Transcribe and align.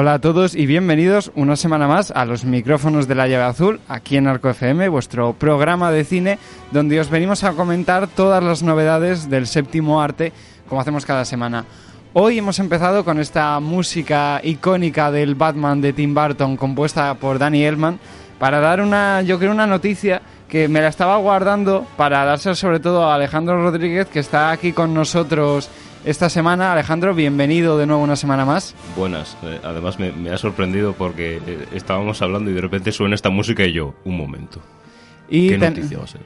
Hola 0.00 0.14
a 0.14 0.18
todos 0.18 0.54
y 0.54 0.64
bienvenidos 0.64 1.30
una 1.34 1.56
semana 1.56 1.86
más 1.86 2.10
a 2.10 2.24
los 2.24 2.46
micrófonos 2.46 3.06
de 3.06 3.14
la 3.14 3.28
llave 3.28 3.44
azul, 3.44 3.80
aquí 3.86 4.16
en 4.16 4.28
Arco 4.28 4.48
FM, 4.48 4.88
vuestro 4.88 5.34
programa 5.34 5.90
de 5.90 6.04
cine, 6.04 6.38
donde 6.70 6.98
os 6.98 7.10
venimos 7.10 7.44
a 7.44 7.52
comentar 7.52 8.06
todas 8.06 8.42
las 8.42 8.62
novedades 8.62 9.28
del 9.28 9.46
séptimo 9.46 10.00
arte, 10.00 10.32
como 10.70 10.80
hacemos 10.80 11.04
cada 11.04 11.26
semana. 11.26 11.66
Hoy 12.14 12.38
hemos 12.38 12.58
empezado 12.60 13.04
con 13.04 13.20
esta 13.20 13.60
música 13.60 14.40
icónica 14.42 15.10
del 15.10 15.34
Batman 15.34 15.82
de 15.82 15.92
Tim 15.92 16.14
Burton, 16.14 16.56
compuesta 16.56 17.12
por 17.16 17.38
Danny 17.38 17.62
Elfman, 17.64 18.00
para 18.38 18.58
dar 18.58 18.80
una, 18.80 19.20
yo 19.20 19.38
creo, 19.38 19.52
una 19.52 19.66
noticia 19.66 20.22
que 20.48 20.66
me 20.66 20.80
la 20.80 20.88
estaba 20.88 21.18
guardando 21.18 21.86
para 21.98 22.24
dársela 22.24 22.54
sobre 22.54 22.80
todo 22.80 23.04
a 23.04 23.16
Alejandro 23.16 23.62
Rodríguez, 23.62 24.06
que 24.06 24.20
está 24.20 24.50
aquí 24.50 24.72
con 24.72 24.94
nosotros 24.94 25.68
esta 26.04 26.28
semana. 26.28 26.72
Alejandro, 26.72 27.14
bienvenido 27.14 27.78
de 27.78 27.86
nuevo 27.86 28.02
una 28.02 28.16
semana 28.16 28.44
más. 28.44 28.74
Buenas. 28.96 29.36
Eh, 29.42 29.60
además 29.62 29.98
me, 29.98 30.30
ha 30.30 30.38
sorprendido 30.38 30.92
porque 30.92 31.40
eh, 31.46 31.66
estábamos 31.74 32.22
hablando 32.22 32.50
y 32.50 32.54
de 32.54 32.60
repente 32.60 32.92
suena 32.92 33.14
esta 33.14 33.30
música 33.30 33.64
y 33.64 33.72
yo, 33.72 33.94
un 34.04 34.16
momento. 34.16 34.60
Y 35.28 35.50
¿Qué 35.50 35.58
noticia 35.58 35.98
va 35.98 36.04
a 36.04 36.08
ser? 36.08 36.20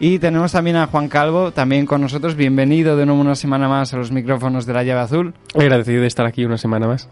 Y 0.00 0.18
tenemos 0.18 0.52
también 0.52 0.76
a 0.76 0.86
Juan 0.86 1.08
Calvo, 1.08 1.52
también 1.52 1.84
con 1.84 2.00
nosotros. 2.00 2.36
Bienvenido 2.36 2.96
de 2.96 3.04
nuevo 3.04 3.20
una 3.20 3.34
semana 3.34 3.68
más 3.68 3.92
a 3.94 3.96
los 3.96 4.12
micrófonos 4.12 4.64
de 4.64 4.72
la 4.72 4.84
llave 4.84 5.00
azul. 5.00 5.34
Agradecido 5.54 6.02
de 6.02 6.06
estar 6.06 6.24
aquí 6.24 6.44
una 6.44 6.58
semana 6.58 6.86
más. 6.86 7.08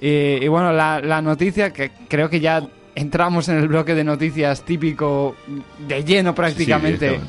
Y, 0.00 0.48
bueno, 0.48 0.72
la, 0.72 1.00
la, 1.00 1.22
noticia 1.22 1.72
que 1.72 1.92
creo 2.08 2.28
que 2.28 2.40
ya 2.40 2.66
entramos 2.96 3.48
en 3.48 3.58
el 3.58 3.68
bloque 3.68 3.94
de 3.94 4.02
noticias 4.02 4.64
típico 4.64 5.36
de 5.86 6.02
lleno 6.02 6.34
prácticamente. 6.34 7.20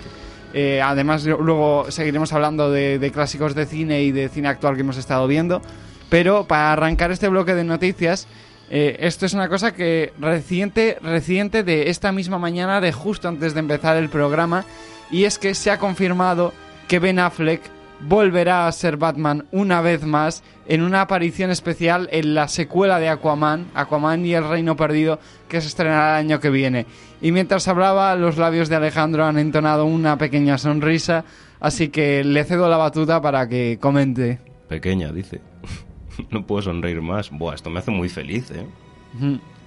Eh, 0.54 0.82
además, 0.82 1.26
luego 1.26 1.88
seguiremos 1.90 2.32
hablando 2.32 2.72
de, 2.72 3.12
clásicos 3.14 3.56
de 3.56 3.66
cine 3.66 4.04
y 4.04 4.12
de 4.12 4.30
cine 4.30 4.48
actual 4.48 4.76
que 4.76 4.82
hemos 4.82 4.98
estado 4.98 5.28
viendo. 5.28 5.62
Pero 6.09 6.46
para 6.46 6.72
arrancar 6.72 7.12
este 7.12 7.28
bloque 7.28 7.56
de 7.56 7.64
noticias, 7.64 8.28
eh, 8.70 8.98
esto 9.00 9.26
es 9.26 9.34
una 9.34 9.50
cosa 9.50 9.74
que 9.74 10.14
reciente, 10.20 10.98
reciente 11.02 11.64
de 11.64 11.90
esta 11.90 12.12
misma 12.12 12.38
mañana, 12.38 12.81
de 12.81 12.92
justo 12.92 13.28
antes 13.28 13.54
de 13.54 13.59
empezar 13.59 13.98
el 13.98 14.09
programa, 14.09 14.64
y 15.09 15.26
es 15.26 15.40
que 15.40 15.56
se 15.56 15.72
ha 15.72 15.80
confirmado 15.80 16.54
que 16.88 17.00
Ben 17.00 17.20
Affleck 17.20 17.62
volverá 18.08 18.68
a 18.68 18.72
ser 18.72 18.98
Batman 18.98 19.46
una 19.52 19.82
vez 19.82 20.06
más 20.06 20.44
en 20.68 20.82
una 20.82 21.02
aparición 21.02 21.52
especial 21.52 22.09
en 22.12 22.34
la 22.34 22.48
secuela 22.48 23.00
de 23.00 23.09
Aquaman, 23.09 23.68
Aquaman 23.73 24.26
y 24.26 24.34
el 24.34 24.48
Reino 24.48 24.76
Perdido, 24.76 25.20
que 25.48 25.62
se 25.62 25.68
estrenará 25.68 26.20
el 26.20 26.26
año 26.26 26.40
que 26.40 26.50
viene. 26.50 26.86
Y 27.22 27.31
mientras 27.31 27.68
hablaba, 27.68 28.16
los 28.16 28.38
labios 28.38 28.69
de 28.69 28.75
Alejandro 28.75 29.25
han 29.25 29.38
entonado 29.38 29.86
una 29.86 30.18
pequeña 30.18 30.58
sonrisa, 30.58 31.25
así 31.59 31.90
que 31.90 32.24
le 32.24 32.44
cedo 32.44 32.69
la 32.69 32.78
batuta 32.78 33.22
para 33.22 33.47
que 33.47 33.78
comente. 33.80 34.40
Pequeña, 34.68 35.12
dice. 35.12 35.41
no 36.31 36.46
puedo 36.46 36.62
sonreír 36.62 37.02
más. 37.02 37.30
Buah, 37.31 37.56
esto 37.56 37.70
me 37.70 37.80
hace 37.80 37.91
muy 37.91 38.09
feliz, 38.09 38.52
¿eh? 38.52 38.66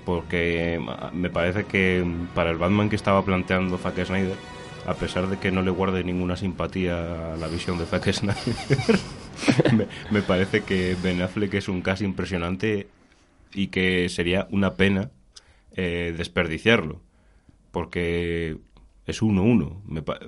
Porque 0.05 0.81
me 1.13 1.31
parece 1.31 1.65
que 1.65 2.05
para 2.35 2.51
el 2.51 2.59
Batman 2.59 2.89
que 2.89 2.97
estaba 2.97 3.25
planteando 3.25 3.79
Zack 3.79 4.05
Snyder, 4.05 4.37
a 4.87 4.95
pesar 4.95 5.29
de 5.29 5.39
que 5.39 5.51
no 5.51 5.63
le 5.63 5.71
guarde 5.71 6.05
ninguna 6.05 6.37
simpatía 6.37 7.35
a 7.35 7.37
la 7.37 7.49
visión 7.49 7.77
de 7.77 7.87
Zack 7.87 8.13
Snyder, 8.13 8.99
me, 10.13 10.23
parece 10.23 10.63
que 10.63 10.97
Ben 11.03 11.21
Affleck 11.21 11.55
es 11.55 11.69
un 11.69 11.83
caso 11.83 12.05
impresionante 12.05 12.87
y 13.53 13.67
que 13.67 14.09
sería 14.09 14.47
una 14.51 14.75
pena 14.75 15.11
eh, 15.73 16.15
desperdiciarlo, 16.17 17.01
porque 17.73 18.59
es 19.07 19.23
uno 19.23 19.43
uno. 19.43 19.83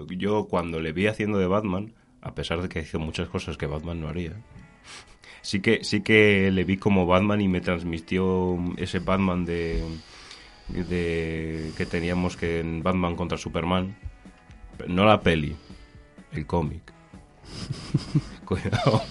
Yo 0.08 0.48
cuando 0.48 0.80
le 0.80 0.92
vi 0.92 1.06
haciendo 1.06 1.38
de 1.38 1.46
Batman, 1.46 1.92
a 2.20 2.34
pesar 2.34 2.60
de 2.60 2.68
que 2.68 2.80
hizo 2.80 2.98
muchas 2.98 3.28
cosas 3.28 3.56
que 3.56 3.66
Batman 3.66 4.00
no 4.00 4.08
haría, 4.08 4.32
sí 5.40 5.60
que 5.60 5.84
sí 5.84 6.00
que 6.00 6.50
le 6.50 6.64
vi 6.64 6.78
como 6.78 7.06
Batman 7.06 7.40
y 7.40 7.46
me 7.46 7.60
transmitió 7.60 8.58
ese 8.76 8.98
Batman 8.98 9.44
de, 9.44 9.84
de 10.68 11.70
que 11.76 11.86
teníamos 11.86 12.36
que 12.36 12.58
en 12.58 12.82
Batman 12.82 13.14
contra 13.14 13.38
Superman 13.38 13.96
no 14.86 15.04
la 15.04 15.20
peli, 15.20 15.54
el 16.32 16.46
cómic. 16.46 16.92
Cuidado, 18.44 19.02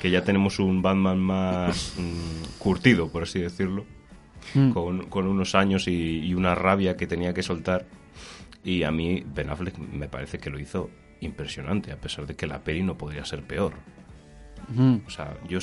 que 0.00 0.10
ya 0.10 0.24
tenemos 0.24 0.58
un 0.58 0.82
Batman 0.82 1.18
más 1.18 1.94
mm, 1.98 2.58
curtido, 2.58 3.08
por 3.10 3.24
así 3.24 3.40
decirlo, 3.40 3.84
mm. 4.54 4.70
con, 4.70 5.26
unos 5.26 5.54
años 5.54 5.88
y, 5.88 6.32
una 6.34 6.54
rabia 6.54 6.96
que 6.96 7.06
tenía 7.06 7.34
que 7.34 7.42
soltar. 7.42 7.86
Y 8.62 8.82
a 8.82 8.90
mí 8.90 9.24
Ben 9.26 9.48
Affleck 9.48 9.78
me 9.78 10.08
parece 10.08 10.38
que 10.38 10.50
lo 10.50 10.58
hizo 10.58 10.90
impresionante, 11.20 11.92
a 11.92 11.96
pesar 11.96 12.26
de 12.26 12.36
que 12.36 12.46
la 12.46 12.62
peli 12.62 12.82
no 12.82 12.96
podría 12.96 13.24
ser 13.24 13.42
peor. 13.42 13.74
Mm. 14.68 14.98
O 15.06 15.10
sea, 15.10 15.36
yo, 15.48 15.58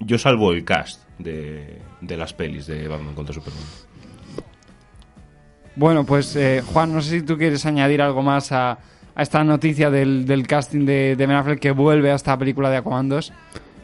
yo 0.00 0.18
salvo 0.18 0.52
el 0.52 0.64
cast 0.64 1.08
de, 1.18 1.78
de 2.00 2.16
las 2.16 2.34
pelis 2.34 2.66
de 2.66 2.86
Batman 2.88 3.14
contra 3.14 3.34
Superman. 3.34 3.85
Bueno, 5.76 6.04
pues 6.04 6.34
eh, 6.36 6.62
Juan, 6.72 6.94
no 6.94 7.02
sé 7.02 7.20
si 7.20 7.22
tú 7.22 7.36
quieres 7.36 7.66
añadir 7.66 8.00
algo 8.00 8.22
más 8.22 8.50
a, 8.50 8.78
esta 9.16 9.44
noticia 9.44 9.90
del, 9.90 10.44
casting 10.48 10.86
de, 10.86 11.14
Ben 11.18 11.30
Affleck 11.30 11.60
que 11.60 11.70
vuelve 11.70 12.10
a 12.10 12.14
esta 12.14 12.36
película 12.38 12.70
de 12.70 12.78
Aquaman 12.78 13.10
2. 13.10 13.32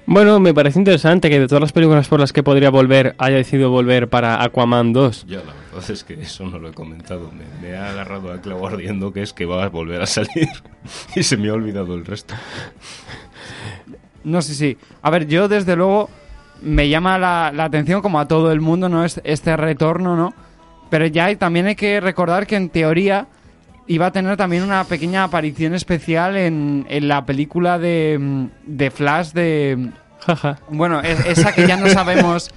Bueno, 0.06 0.40
me 0.40 0.52
parece 0.52 0.78
interesante 0.78 1.28
que 1.30 1.38
de 1.38 1.46
todas 1.46 1.60
las 1.60 1.72
películas 1.72 2.08
por 2.08 2.18
las 2.18 2.32
que 2.32 2.42
podría 2.42 2.70
volver, 2.70 3.14
haya 3.18 3.36
decidido 3.36 3.70
volver 3.70 4.08
para 4.08 4.42
Aquaman 4.42 4.94
2. 4.94 5.26
Ya, 5.26 5.38
la 5.38 5.52
verdad 5.52 5.90
es 5.90 6.02
que 6.02 6.14
eso 6.14 6.46
no 6.46 6.58
lo 6.58 6.70
he 6.70 6.72
comentado. 6.72 7.30
Me, 7.60 7.76
ha 7.76 7.90
agarrado 7.90 8.32
al 8.32 8.40
clavo 8.40 8.66
ardiendo 8.66 9.12
que 9.12 9.22
es 9.22 9.34
que 9.34 9.44
va 9.44 9.62
a 9.62 9.68
volver 9.68 10.00
a 10.00 10.06
salir 10.06 10.48
y 11.14 11.22
se 11.22 11.36
me 11.36 11.50
ha 11.50 11.52
olvidado 11.52 11.94
el 11.94 12.06
resto. 12.06 12.34
No 14.24 14.40
sé 14.40 14.54
si. 14.54 14.78
A 15.02 15.10
ver, 15.10 15.26
yo 15.26 15.46
desde 15.46 15.76
luego 15.76 16.08
me 16.62 16.88
llama 16.88 17.18
la, 17.18 17.52
la 17.54 17.64
atención, 17.64 18.00
como 18.00 18.18
a 18.18 18.26
todo 18.26 18.50
el 18.50 18.62
mundo, 18.62 18.88
¿no? 18.88 19.04
Este 19.04 19.56
retorno, 19.56 20.16
¿no? 20.16 20.34
Pero 20.92 21.06
ya 21.06 21.34
también 21.36 21.64
hay 21.64 21.74
que 21.74 22.02
recordar 22.02 22.46
que 22.46 22.54
en 22.54 22.68
teoría 22.68 23.26
iba 23.86 24.04
a 24.04 24.12
tener 24.12 24.36
también 24.36 24.62
una 24.62 24.84
pequeña 24.84 25.24
aparición 25.24 25.74
especial 25.74 26.36
en, 26.36 26.84
la 27.08 27.24
película 27.24 27.78
de, 27.78 28.48
de 28.66 28.90
Flash 28.90 29.32
de... 29.32 29.88
Bueno, 30.68 31.00
esa 31.00 31.54
que 31.54 31.66
ya 31.66 31.78
no 31.78 31.88
sabemos 31.88 32.50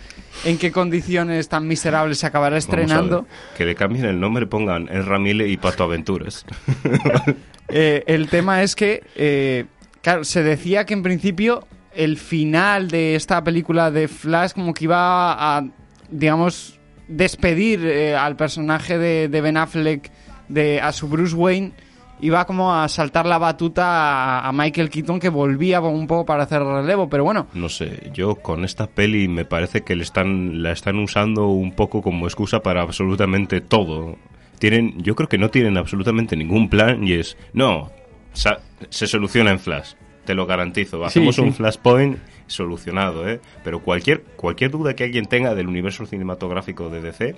en 0.44 0.58
qué 0.58 0.74
condiciones 0.74 1.48
tan 1.48 1.66
miserables 1.66 2.18
se 2.18 2.28
acabará 2.28 2.58
estrenando. 2.58 3.26
Que 3.58 3.64
le 3.64 3.74
cambien 3.74 4.04
el 4.04 4.20
nombre, 4.20 4.48
pongan 4.48 4.90
El 4.92 5.06
Ramile 5.06 5.48
y 5.48 5.56
Pato 5.56 5.86
Aventuras. 5.86 6.46
Eh, 7.70 8.04
el 8.06 8.30
tema 8.30 8.62
es 8.62 8.76
que, 8.76 9.02
eh, 9.16 9.66
claro, 10.04 10.24
se 10.24 10.44
decía 10.44 10.86
que 10.86 10.94
en 10.94 11.02
principio 11.02 11.66
el 11.96 12.18
final 12.18 12.90
de 12.90 13.16
esta 13.16 13.44
película 13.44 13.90
de 13.90 14.08
Flash 14.08 14.52
como 14.52 14.72
que 14.72 14.84
iba 14.84 15.58
a, 15.58 15.66
digamos, 16.12 16.75
despedir 17.08 17.86
eh, 17.86 18.16
al 18.16 18.36
personaje 18.36 18.98
de, 18.98 19.42
Ben 19.42 19.58
Affleck, 19.58 20.12
de, 20.48 20.82
a 20.82 20.92
su 20.92 21.08
Bruce 21.08 21.36
Wayne, 21.36 21.72
iba 22.22 22.46
como 22.46 22.74
a 22.74 22.88
saltar 22.88 23.26
la 23.26 23.38
batuta 23.38 24.48
a, 24.48 24.52
Michael 24.52 24.90
Keaton 24.90 25.20
que 25.20 25.30
volvía 25.30 25.82
un 25.82 26.08
poco 26.08 26.26
para 26.26 26.44
hacer 26.44 26.64
relevo, 26.64 27.10
pero 27.10 27.24
bueno. 27.24 27.48
No 27.54 27.70
sé, 27.70 28.12
yo 28.14 28.36
con 28.36 28.64
esta 28.64 28.88
peli 28.88 29.28
me 29.28 29.46
parece 29.46 29.82
que 29.82 29.96
le 29.96 30.04
están, 30.04 30.64
la 30.64 30.72
están 30.72 30.98
usando 31.00 31.48
un 31.48 31.74
poco 31.74 32.02
como 32.02 32.28
excusa 32.28 32.62
para 32.62 32.82
absolutamente 32.82 33.62
todo. 33.62 34.18
Tienen, 34.60 35.02
yo 35.04 35.16
creo 35.16 35.28
que 35.28 35.38
no 35.38 35.50
tienen 35.50 35.78
absolutamente 35.78 36.36
ningún 36.36 36.70
plan 36.70 37.06
y 37.06 37.14
es, 37.14 37.38
no, 37.54 37.92
se 38.90 39.08
soluciona 39.08 39.52
en 39.52 39.60
Flash, 39.60 39.94
te 40.26 40.34
lo 40.34 40.46
garantizo. 40.46 41.04
Hacemos 41.04 41.38
un 41.38 41.54
Flashpoint 41.54 42.18
solucionado, 42.48 43.28
¿eh? 43.28 43.40
Pero 43.64 43.80
cualquier, 43.80 44.22
cualquier 44.36 44.72
duda 44.72 44.96
que 44.96 45.04
alguien 45.04 45.26
tenga 45.26 45.56
del 45.56 45.68
universo 45.68 46.06
cinematográfico 46.06 46.90
de 46.90 47.02
DC 47.02 47.36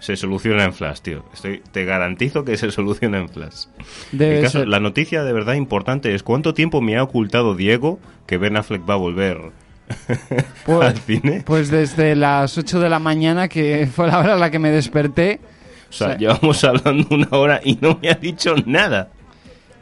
se 0.00 0.16
soluciona 0.16 0.64
en 0.64 0.72
Flash, 0.72 1.00
tío. 1.00 1.24
Estoy, 1.32 1.62
te 1.72 1.84
garantizo 1.84 2.44
que 2.44 2.56
se 2.56 2.70
soluciona 2.70 3.18
en 3.18 3.28
Flash. 3.28 3.66
La 4.12 4.80
noticia 4.80 5.24
de 5.24 5.32
verdad 5.32 5.54
importante 5.54 6.14
es 6.14 6.22
cuánto 6.22 6.54
tiempo 6.54 6.80
me 6.80 6.96
ha 6.96 7.02
ocultado 7.02 7.54
Diego 7.54 7.98
que 8.26 8.38
Ben 8.38 8.56
Affleck 8.56 8.88
va 8.88 8.94
a 8.94 8.98
volver 8.98 9.38
pues, 10.66 10.88
al 10.88 10.98
cine. 10.98 11.42
Pues 11.44 11.70
desde 11.70 12.14
las 12.14 12.58
8 12.58 12.80
de 12.80 12.88
la 12.88 12.98
mañana, 12.98 13.48
que 13.48 13.86
fue 13.92 14.06
la 14.06 14.18
hora 14.18 14.34
en 14.34 14.40
la 14.40 14.50
que 14.50 14.58
me 14.58 14.70
desperté. 14.70 15.40
O 15.90 15.92
sea, 15.92 16.18
llevamos 16.18 16.62
hablando 16.64 17.06
una 17.10 17.28
hora 17.30 17.60
y 17.64 17.78
no 17.80 17.98
me 18.00 18.10
ha 18.10 18.14
dicho 18.14 18.54
nada. 18.66 19.10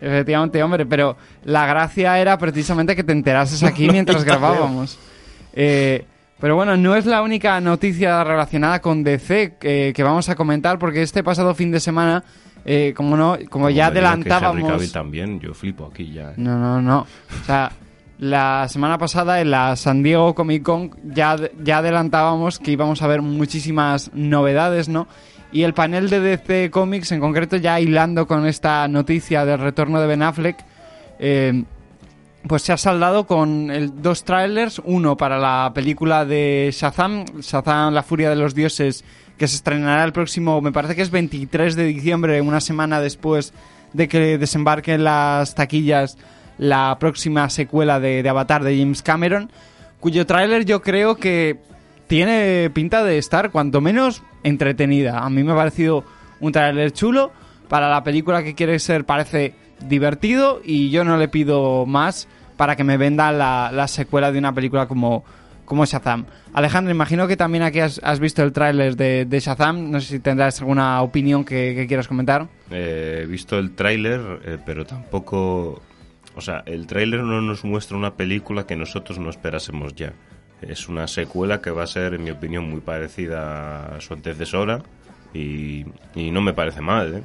Efectivamente, 0.00 0.62
hombre, 0.62 0.87
pero 0.87 1.16
la 1.44 1.66
gracia 1.66 2.19
era 2.19 2.37
precisamente 2.38 2.94
que 2.94 3.04
te 3.04 3.12
enterases 3.12 3.62
aquí 3.62 3.88
mientras 3.93 4.25
grabábamos. 4.25 4.98
Eh, 5.52 6.04
pero 6.38 6.54
bueno, 6.54 6.76
no 6.76 6.94
es 6.94 7.06
la 7.06 7.22
única 7.22 7.60
noticia 7.60 8.22
relacionada 8.22 8.81
con 8.81 9.02
DC 9.02 9.54
que, 9.58 10.02
vamos 10.02 10.28
a 10.28 10.34
comentar, 10.34 10.78
porque 10.78 11.02
este 11.02 11.25
pasado 11.25 11.54
fin 11.54 11.70
de 11.70 11.81
semana, 11.81 12.25
eh, 12.64 12.93
como 12.94 13.16
no, 13.16 13.38
como, 13.48 13.70
ya 13.70 13.87
adelantábamos. 13.87 14.93
también, 14.93 15.40
yo 15.40 15.54
flipo 15.54 15.87
aquí 15.87 16.12
ya. 16.12 16.32
¿eh? 16.32 16.34
No, 16.37 16.58
no, 16.58 16.82
no. 16.82 17.00
O 17.00 17.44
sea, 17.46 17.72
la 18.19 18.66
semana 18.69 18.99
pasada 18.99 19.40
en 19.40 19.50
la 19.50 19.76
San 19.76 20.02
Diego 20.02 20.34
Comic 20.34 20.62
Con 20.62 20.90
ya, 21.04 21.37
ya 21.62 21.78
adelantábamos 21.78 22.58
que 22.58 22.72
íbamos 22.72 23.00
a 23.00 23.06
ver 23.06 23.22
muchísimas 23.22 24.10
novedades, 24.12 24.88
¿no? 24.90 25.08
Y 25.56 25.64
el 25.64 25.72
panel 25.72 26.10
de 26.10 26.20
DC 26.20 26.70
Comics, 26.70 27.12
en 27.12 27.20
concreto, 27.20 27.56
ya 27.56 27.80
hilando 27.80 28.26
con 28.26 28.46
esta 28.46 28.86
noticia 28.88 29.46
del 29.46 29.58
retorno 29.58 29.98
de 29.98 30.06
Ben 30.06 30.20
Affleck, 30.20 30.58
eh, 31.18 31.64
pues 32.46 32.60
se 32.60 32.74
ha 32.74 32.76
saldado 32.76 33.26
con 33.26 34.02
dos 34.02 34.24
trailers, 34.24 34.82
uno 34.84 35.16
para 35.16 35.38
la 35.38 35.72
película 35.74 36.26
de 36.26 36.68
Shazam, 36.74 37.24
Shazam, 37.40 37.94
la 37.94 38.02
furia 38.02 38.28
de 38.28 38.36
los 38.36 38.54
dioses, 38.54 39.02
que 39.38 39.48
se 39.48 39.56
estrenará 39.56 40.04
el 40.04 40.12
próximo, 40.12 40.60
me 40.60 40.72
parece 40.72 40.94
que 40.94 41.00
es 41.00 41.10
23 41.10 41.74
de 41.74 41.84
diciembre, 41.84 42.42
una 42.42 42.60
semana 42.60 43.00
después 43.00 43.54
de 43.94 44.08
que 44.08 44.36
desembarquen 44.36 45.04
las 45.04 45.54
taquillas 45.54 46.18
la 46.58 46.98
próxima 47.00 47.48
secuela 47.48 47.98
de, 47.98 48.28
Avatar 48.28 48.62
de 48.62 48.78
James 48.78 49.00
Cameron, 49.00 49.50
cuyo 50.00 50.26
tráiler 50.26 50.66
yo 50.66 50.82
creo 50.82 51.16
que 51.16 51.60
tiene 52.06 52.70
pinta 52.72 53.04
de 53.04 53.18
estar 53.18 53.50
cuanto 53.50 53.80
menos 53.80 54.22
entretenida. 54.42 55.18
A 55.18 55.30
mí 55.30 55.42
me 55.42 55.52
ha 55.52 55.56
parecido 55.56 56.04
un 56.40 56.52
tráiler 56.52 56.92
chulo, 56.92 57.32
para 57.68 57.88
la 57.88 58.04
película 58.04 58.42
que 58.42 58.54
quiere 58.54 58.78
ser 58.78 59.04
parece 59.04 59.54
divertido 59.80 60.60
y 60.64 60.90
yo 60.90 61.04
no 61.04 61.16
le 61.16 61.28
pido 61.28 61.86
más 61.86 62.28
para 62.56 62.76
que 62.76 62.84
me 62.84 62.96
venda 62.96 63.32
la, 63.32 63.88
secuela 63.88 64.32
de 64.32 64.38
una 64.38 64.54
película 64.54 64.86
como, 64.86 65.24
como 65.64 65.84
Shazam. 65.84 66.24
Alejandro, 66.54 66.90
imagino 66.90 67.28
que 67.28 67.36
también 67.36 67.64
aquí 67.64 67.80
has, 67.80 68.20
visto 68.20 68.42
el 68.42 68.52
tráiler 68.52 68.96
de, 68.96 69.40
Shazam. 69.40 69.90
No 69.90 70.00
sé 70.00 70.06
si 70.06 70.20
tendrás 70.20 70.60
alguna 70.60 71.02
opinión 71.02 71.44
que, 71.44 71.84
quieras 71.86 72.08
comentar. 72.08 72.48
Eh, 72.70 73.20
he 73.22 73.26
visto 73.26 73.58
el 73.58 73.72
tráiler, 73.72 74.40
eh, 74.44 74.58
pero 74.64 74.86
tampoco... 74.86 75.82
O 76.34 76.40
sea, 76.42 76.62
el 76.66 76.86
tráiler 76.86 77.20
no 77.20 77.40
nos 77.40 77.64
muestra 77.64 77.96
una 77.96 78.14
película 78.14 78.66
que 78.66 78.76
nosotros 78.76 79.18
no 79.18 79.30
esperásemos 79.30 79.94
ya. 79.94 80.12
Es 80.62 80.88
una 80.88 81.06
secuela 81.06 81.60
que 81.60 81.70
va 81.70 81.84
a 81.84 81.86
ser, 81.86 82.14
en 82.14 82.24
mi 82.24 82.30
opinión, 82.30 82.68
muy 82.70 82.80
parecida 82.80 83.96
a 83.96 84.00
su 84.00 84.14
antecesora 84.14 84.82
y, 85.34 85.84
y 86.14 86.30
no 86.30 86.40
me 86.40 86.54
parece 86.54 86.80
mal, 86.80 87.14
¿eh? 87.14 87.22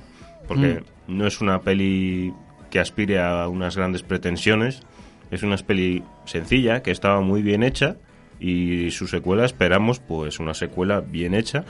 porque 0.48 0.84
mm. 1.08 1.18
no 1.18 1.28
es 1.28 1.40
una 1.42 1.62
peli 1.62 2.34
que 2.70 2.80
aspire 2.80 3.20
a 3.20 3.48
unas 3.48 3.78
grandes 3.78 4.04
pretensiones, 4.04 4.82
es 5.30 5.44
una 5.44 5.56
peli 5.58 6.04
sencilla, 6.26 6.82
que 6.84 6.92
estaba 6.92 7.22
muy 7.22 7.42
bien 7.42 7.64
hecha 7.64 7.96
y 8.40 8.92
su 8.92 9.08
secuela 9.08 9.46
esperamos 9.46 10.00
pues 10.00 10.40
una 10.40 10.54
secuela 10.54 11.00
bien 11.00 11.34
hecha. 11.34 11.64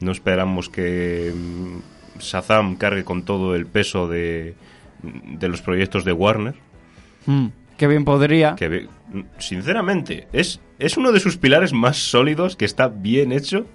No 0.00 0.12
esperamos 0.12 0.68
que 0.68 1.32
mm, 1.34 2.20
Shazam 2.20 2.76
cargue 2.76 3.02
con 3.02 3.24
todo 3.24 3.56
el 3.56 3.66
peso 3.66 4.08
de, 4.08 4.54
de 5.02 5.48
los 5.48 5.62
proyectos 5.62 6.04
de 6.04 6.12
Warner. 6.12 6.54
Mm, 7.26 7.46
que 7.76 7.86
bien 7.86 8.04
podría. 8.04 8.54
Que, 8.56 8.88
sinceramente, 9.38 10.28
es, 10.32 10.60
es 10.78 10.96
uno 10.96 11.12
de 11.12 11.20
sus 11.20 11.36
pilares 11.36 11.72
más 11.72 11.96
sólidos, 11.96 12.56
que 12.56 12.64
está 12.64 12.88
bien 12.88 13.32
hecho. 13.32 13.66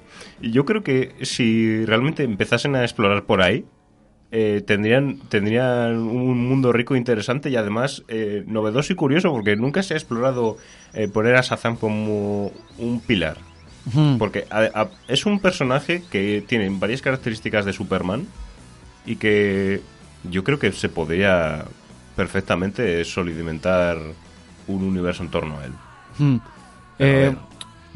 Y 0.41 0.51
yo 0.51 0.65
creo 0.65 0.83
que 0.83 1.13
si 1.21 1.85
realmente 1.85 2.23
empezasen 2.23 2.75
a 2.75 2.83
explorar 2.83 3.25
por 3.25 3.41
ahí, 3.41 3.65
eh, 4.29 4.61
tendrían, 4.65 5.19
tendrían 5.29 5.97
un 5.97 6.47
mundo 6.49 6.73
rico 6.73 6.95
e 6.95 6.97
interesante 6.97 7.49
y 7.49 7.55
además 7.55 8.03
eh, 8.09 8.43
novedoso 8.45 8.91
y 8.91 8.95
curioso 8.97 9.31
porque 9.31 9.55
nunca 9.55 9.83
se 9.83 9.93
ha 9.93 9.97
explorado 9.97 10.57
eh, 10.93 11.07
poner 11.07 11.37
a 11.37 11.41
Shazam 11.41 11.77
como 11.77 12.51
un 12.77 12.99
pilar. 12.99 13.37
Porque 14.19 14.43
es 15.07 15.25
un 15.25 15.39
personaje 15.39 16.03
que 16.11 16.43
tiene 16.45 16.69
varias 16.69 17.01
características 17.01 17.63
de 17.63 17.71
Superman 17.71 18.27
y 19.05 19.15
que 19.15 19.79
yo 20.29 20.43
creo 20.43 20.59
que 20.59 20.73
se 20.73 20.89
podría 20.89 21.63
perfectamente 22.17 23.05
solidimentar 23.05 23.97
un 24.67 24.83
universo 24.83 25.23
en 25.23 25.29
torno 25.29 25.57
a 25.59 25.65
él. 25.65 26.41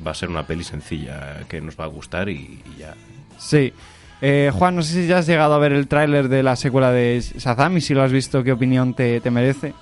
va 0.05 0.11
a 0.11 0.15
ser 0.15 0.29
una 0.29 0.45
peli 0.45 0.63
sencilla 0.63 1.41
que 1.47 1.61
nos 1.61 1.79
va 1.79 1.85
a 1.85 1.87
gustar 1.87 2.29
y, 2.29 2.61
y 2.75 2.79
ya. 2.79 2.95
Sí. 3.37 3.73
Eh, 4.21 4.51
Juan, 4.53 4.75
no 4.75 4.83
sé 4.83 4.93
si 4.93 5.07
ya 5.07 5.17
has 5.17 5.27
llegado 5.27 5.55
a 5.55 5.57
ver 5.57 5.73
el 5.73 5.87
tráiler 5.87 6.29
de 6.29 6.43
la 6.43 6.55
secuela 6.55 6.91
de 6.91 7.19
Shazam 7.19 7.77
y 7.77 7.81
si 7.81 7.95
lo 7.95 8.03
has 8.03 8.11
visto, 8.11 8.43
¿qué 8.43 8.51
opinión 8.51 8.93
te, 8.93 9.19
merece? 9.31 9.73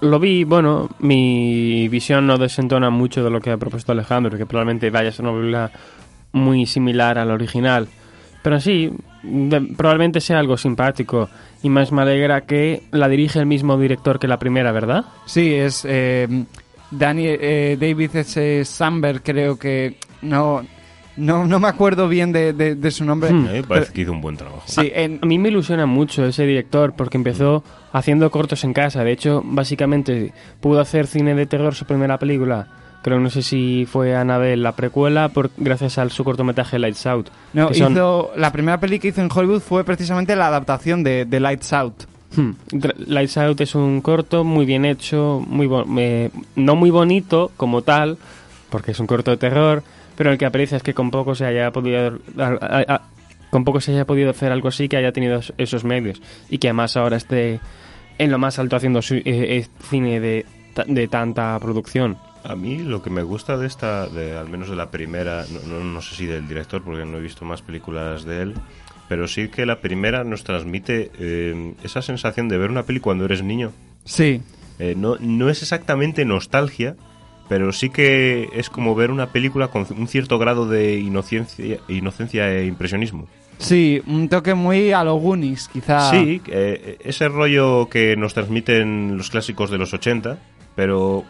Lo 0.00 0.18
vi, 0.18 0.44
bueno, 0.44 0.88
mi 1.00 1.86
visión 1.88 2.26
no 2.26 2.38
desentona 2.38 2.88
mucho 2.88 3.22
de 3.22 3.30
lo 3.30 3.40
que 3.42 3.50
ha 3.50 3.58
propuesto 3.58 3.92
Alejandro, 3.92 4.38
que 4.38 4.46
probablemente 4.46 4.88
vaya 4.88 5.10
a 5.10 5.12
ser 5.12 5.26
una 5.26 5.34
película 5.34 5.70
muy 6.32 6.64
similar 6.64 7.18
al 7.18 7.30
original. 7.30 7.88
Pero 8.48 8.60
sí, 8.60 8.90
probablemente 9.76 10.22
sea 10.22 10.38
algo 10.38 10.56
simpático. 10.56 11.28
Y 11.62 11.68
más 11.68 11.92
me 11.92 12.00
alegra 12.00 12.46
que 12.46 12.82
la 12.92 13.06
dirige 13.06 13.38
el 13.38 13.44
mismo 13.44 13.76
director 13.76 14.18
que 14.18 14.26
la 14.26 14.38
primera, 14.38 14.72
¿verdad? 14.72 15.04
Sí, 15.26 15.52
es 15.52 15.84
eh, 15.86 16.26
eh 16.98 17.76
David 17.78 18.16
S. 18.16 18.64
Samberg, 18.64 19.22
creo 19.22 19.58
que 19.58 19.96
no 20.22 20.62
no, 21.18 21.46
no 21.46 21.60
me 21.60 21.68
acuerdo 21.68 22.08
bien 22.08 22.32
de, 22.32 22.90
su 22.90 23.04
nombre. 23.04 23.34
Hmm. 23.34 23.64
parece 23.68 23.92
que 23.92 24.00
hizo 24.00 24.12
un 24.12 24.22
buen 24.22 24.38
trabajo. 24.38 24.62
Sí, 24.64 24.90
a, 24.96 25.26
mí 25.26 25.38
me 25.38 25.50
ilusiona 25.50 25.84
mucho 25.84 26.24
ese 26.24 26.46
director 26.46 26.94
porque 26.96 27.18
empezó 27.18 27.62
haciendo 27.92 28.30
cortos 28.30 28.64
en 28.64 28.72
casa. 28.72 29.04
De 29.04 29.12
hecho, 29.12 29.42
básicamente 29.44 30.32
pudo 30.62 30.80
hacer 30.80 31.06
cine 31.06 31.34
de 31.34 31.44
terror 31.44 31.74
su 31.74 31.84
primera 31.84 32.18
película. 32.18 32.66
Creo, 33.02 33.20
no 33.20 33.30
sé 33.30 33.42
si 33.42 33.86
fue 33.86 34.16
Annabelle 34.16 34.62
la 34.62 34.72
precuela, 34.72 35.28
por, 35.28 35.50
gracias 35.56 35.98
a 35.98 36.08
su 36.08 36.24
cortometraje 36.24 36.78
Lights 36.78 37.06
Out. 37.06 37.28
No, 37.52 37.70
hizo, 37.70 38.32
la 38.36 38.52
primera 38.52 38.80
peli 38.80 38.98
que 38.98 39.08
hizo 39.08 39.20
en 39.20 39.28
Hollywood 39.32 39.60
fue 39.60 39.84
precisamente 39.84 40.34
la 40.34 40.48
adaptación 40.48 41.04
de, 41.04 41.26
Lights 41.40 41.72
Out. 41.72 42.04
Hmm. 42.34 42.50
Lights 43.06 43.38
Out 43.38 43.60
es 43.60 43.74
un 43.74 44.00
corto 44.00 44.44
muy 44.44 44.66
bien 44.66 44.84
hecho, 44.84 45.42
muy 45.46 45.68
no 46.56 46.76
muy 46.76 46.90
bonito 46.90 47.52
como 47.56 47.82
tal, 47.82 48.18
porque 48.68 48.90
es 48.90 49.00
un 49.00 49.06
corto 49.06 49.30
de 49.30 49.36
terror, 49.36 49.82
pero 50.16 50.32
el 50.32 50.38
que 50.38 50.46
aprecia 50.46 50.76
es 50.76 50.82
que 50.82 50.94
con 50.94 51.10
poco 51.10 51.34
se 51.34 51.46
haya 51.46 51.70
podido 51.70 52.18
con 53.50 53.64
poco 53.64 53.80
se 53.80 53.92
haya 53.92 54.04
podido 54.04 54.30
hacer 54.30 54.52
algo 54.52 54.68
así 54.68 54.88
que 54.88 54.96
haya 54.96 55.12
tenido 55.12 55.40
esos 55.56 55.84
medios 55.84 56.20
y 56.50 56.58
que 56.58 56.68
además 56.68 56.96
ahora 56.96 57.16
esté 57.16 57.60
en 58.18 58.30
lo 58.30 58.38
más 58.38 58.58
alto 58.58 58.76
haciendo 58.76 59.00
su, 59.00 59.14
eh, 59.14 59.22
eh, 59.24 59.66
cine 59.88 60.20
de, 60.20 60.44
de, 60.86 61.08
tanta 61.08 61.58
producción. 61.60 62.18
A 62.44 62.54
mí 62.54 62.78
lo 62.78 63.02
que 63.02 63.10
me 63.10 63.22
gusta 63.22 63.56
de 63.56 63.66
esta, 63.66 64.08
de, 64.08 64.36
al 64.36 64.48
menos 64.48 64.70
de 64.70 64.76
la 64.76 64.90
primera, 64.90 65.44
no, 65.66 65.84
no, 65.84 66.02
sé 66.02 66.14
si 66.14 66.26
del 66.26 66.46
director 66.48 66.82
porque 66.82 67.04
no 67.04 67.18
he 67.18 67.20
visto 67.20 67.44
más 67.44 67.62
películas 67.62 68.24
de 68.24 68.42
él, 68.42 68.54
pero 69.08 69.28
sí 69.28 69.48
que 69.48 69.66
la 69.66 69.80
primera 69.80 70.24
nos 70.24 70.44
transmite 70.44 71.10
eh, 71.18 71.74
esa 71.82 72.02
sensación 72.02 72.48
de 72.48 72.58
ver 72.58 72.70
una 72.70 72.84
peli 72.84 73.00
cuando 73.00 73.24
eres 73.24 73.42
niño. 73.42 73.72
Sí. 74.04 74.40
no, 74.96 75.16
no 75.20 75.50
es 75.50 75.62
exactamente 75.62 76.24
nostalgia, 76.24 76.96
pero 77.48 77.72
sí 77.72 77.90
que 77.90 78.48
es 78.52 78.70
como 78.70 78.94
ver 78.94 79.10
una 79.10 79.32
película 79.32 79.68
con 79.68 79.86
un 79.96 80.08
cierto 80.08 80.38
grado 80.38 80.68
de 80.68 80.98
inocencia, 80.98 81.78
inocencia 81.88 82.50
e 82.54 82.66
impresionismo. 82.66 83.26
Sí, 83.58 84.00
un 84.06 84.28
toque 84.28 84.54
muy 84.54 84.92
a 84.92 85.02
lo 85.02 85.16
Goonies, 85.16 85.68
quizá. 85.68 86.10
Sí, 86.10 86.40
eh, 86.46 86.96
ese 87.00 87.28
rollo 87.28 87.88
que 87.88 88.16
nos 88.16 88.34
transmiten 88.34 89.16
los 89.16 89.30
clásicos 89.30 89.70
de 89.70 89.78
los 89.78 89.92
80, 89.92 90.38
pero 90.76 91.24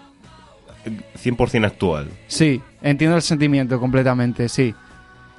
100% 0.90 1.66
actual. 1.66 2.08
Sí, 2.26 2.60
entiendo 2.82 3.16
el 3.16 3.22
sentimiento 3.22 3.78
completamente, 3.80 4.48
sí. 4.48 4.74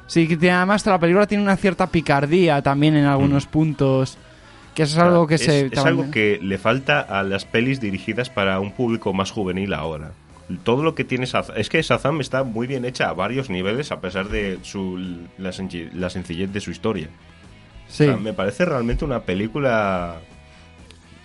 Sí, 0.07 0.27
que 0.27 0.51
además 0.51 0.85
la 0.85 0.99
película 0.99 1.27
tiene 1.27 1.43
una 1.43 1.55
cierta 1.55 1.87
picardía 1.87 2.61
también 2.61 2.95
en 2.95 3.05
algunos 3.05 3.45
mm. 3.45 3.49
puntos. 3.49 4.17
Que 4.73 4.83
eso 4.83 4.99
es 4.99 5.03
algo 5.03 5.27
que 5.27 5.37
se. 5.37 5.67
Es 5.67 5.79
algo 5.79 6.09
que 6.09 6.39
le 6.41 6.57
falta 6.57 7.01
a 7.01 7.23
las 7.23 7.45
pelis 7.45 7.79
dirigidas 7.79 8.29
para 8.29 8.59
un 8.59 8.71
público 8.71 9.13
más 9.13 9.31
juvenil 9.31 9.73
ahora 9.73 10.11
todo 10.57 10.83
lo 10.83 10.95
que 10.95 11.03
tiene 11.03 11.25
Shazam, 11.25 11.55
es 11.57 11.69
que 11.69 11.81
Shazam 11.81 12.21
está 12.21 12.43
muy 12.43 12.67
bien 12.67 12.85
hecha 12.85 13.09
a 13.09 13.13
varios 13.13 13.49
niveles 13.49 13.91
a 13.91 14.01
pesar 14.01 14.29
de 14.29 14.59
su, 14.63 14.97
la, 15.37 15.51
sencillez 15.51 16.51
de 16.51 16.59
su 16.59 16.71
historia. 16.71 17.09
Sí. 17.87 18.05
me 18.05 18.33
parece 18.33 18.65
realmente 18.65 19.05
una 19.05 19.21
película, 19.21 20.17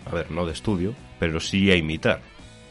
a 0.06 0.14
ver, 0.14 0.30
no 0.30 0.46
de 0.46 0.52
estudio, 0.52 0.94
pero 1.18 1.40
sí 1.40 1.70
a 1.70 1.76
imitar. 1.76 2.20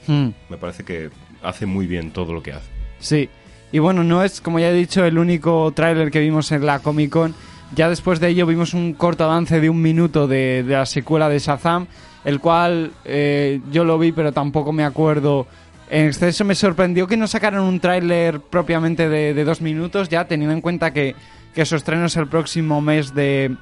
Hmm. 0.07 0.29
Me 0.50 0.57
parece 0.57 0.83
que 0.83 1.10
hace 1.44 1.66
muy 1.66 1.88
bien 1.88 2.12
todo 2.12 2.34
lo 2.34 2.42
que 2.42 2.54
hace. 2.54 2.68
Sí, 3.00 3.30
y 3.72 3.80
bueno, 3.80 4.04
no 4.04 4.24
es, 4.24 4.42
como 4.42 4.60
ya 4.60 4.70
he 4.70 4.74
dicho, 4.74 5.06
el 5.06 5.18
único 5.18 5.72
tráiler 5.76 6.12
que 6.12 6.20
vimos 6.20 6.52
en 6.52 6.66
la 6.66 6.80
Comic 6.80 7.10
Con. 7.10 7.36
Ya 7.76 7.90
después 7.90 8.20
de 8.20 8.30
ello 8.30 8.46
vimos 8.46 8.74
un 8.74 8.94
corto 8.94 9.24
avance 9.24 9.60
de 9.60 9.70
un 9.70 9.82
minuto 9.82 10.28
de, 10.28 10.64
la 10.68 10.86
secuela 10.86 11.28
de 11.28 11.40
Shazam, 11.40 11.88
el 12.24 12.40
cual 12.40 12.92
eh, 13.04 13.62
yo 13.72 13.84
lo 13.84 13.98
vi, 13.98 14.12
pero 14.12 14.32
tampoco 14.32 14.72
me 14.72 14.84
acuerdo 14.84 15.48
en 15.94 16.08
exceso 16.08 16.44
me 16.44 16.56
sorprendió 16.56 17.06
que 17.06 17.18
no 17.18 17.28
sacaran 17.28 17.62
un 17.62 17.80
tráiler 17.80 18.40
propiamente 18.40 19.10
de, 19.10 19.44
dos 19.44 19.62
minutos, 19.62 20.10
ya 20.10 20.26
teniendo 20.26 20.56
en 20.56 20.62
cuenta 20.62 20.92
que, 20.92 21.16
que 21.54 21.66
su 21.66 21.76
estreno 21.76 22.06
es 22.06 22.16
el 22.16 22.28
próximo 22.28 22.82
mes 22.82 23.14
de, 23.14 23.56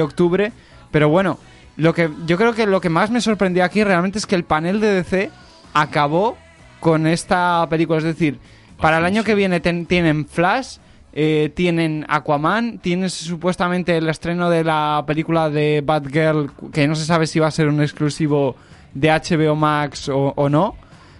octubre. 0.00 0.52
Pero 0.92 1.08
bueno, 1.08 1.40
lo 1.76 1.92
que 1.92 2.08
yo 2.24 2.36
creo 2.36 2.54
que 2.54 2.66
lo 2.66 2.80
que 2.80 2.88
más 2.88 3.10
me 3.10 3.20
sorprendió 3.20 3.64
aquí 3.64 3.82
realmente 3.82 4.18
es 4.18 4.26
que 4.26 4.36
el 4.36 4.44
panel 4.44 4.78
de 4.78 4.94
DC 4.94 5.30
acabó 5.74 6.38
con 6.82 7.06
esta 7.06 7.64
película. 7.70 7.98
Es 7.98 8.04
decir, 8.04 8.40
para 8.80 8.98
el 8.98 9.04
año 9.04 9.22
que 9.22 9.36
viene 9.36 9.60
tienen 9.60 10.26
Flash, 10.26 10.78
eh, 11.12 11.52
tienen 11.54 12.04
Aquaman, 12.08 12.78
tienen 12.78 13.08
supuestamente 13.08 13.96
el 13.96 14.08
estreno 14.08 14.50
de 14.50 14.64
la 14.64 15.04
película 15.06 15.48
de 15.48 15.80
Batgirl, 15.84 16.50
que 16.72 16.88
no 16.88 16.96
se 16.96 17.04
sabe 17.04 17.28
si 17.28 17.38
va 17.38 17.46
a 17.46 17.52
ser 17.52 17.68
un 17.68 17.80
exclusivo 17.80 18.56
de 18.94 19.10
HBO 19.10 19.54
Max 19.54 20.08
o, 20.08 20.32
o 20.34 20.48
no. 20.48 20.74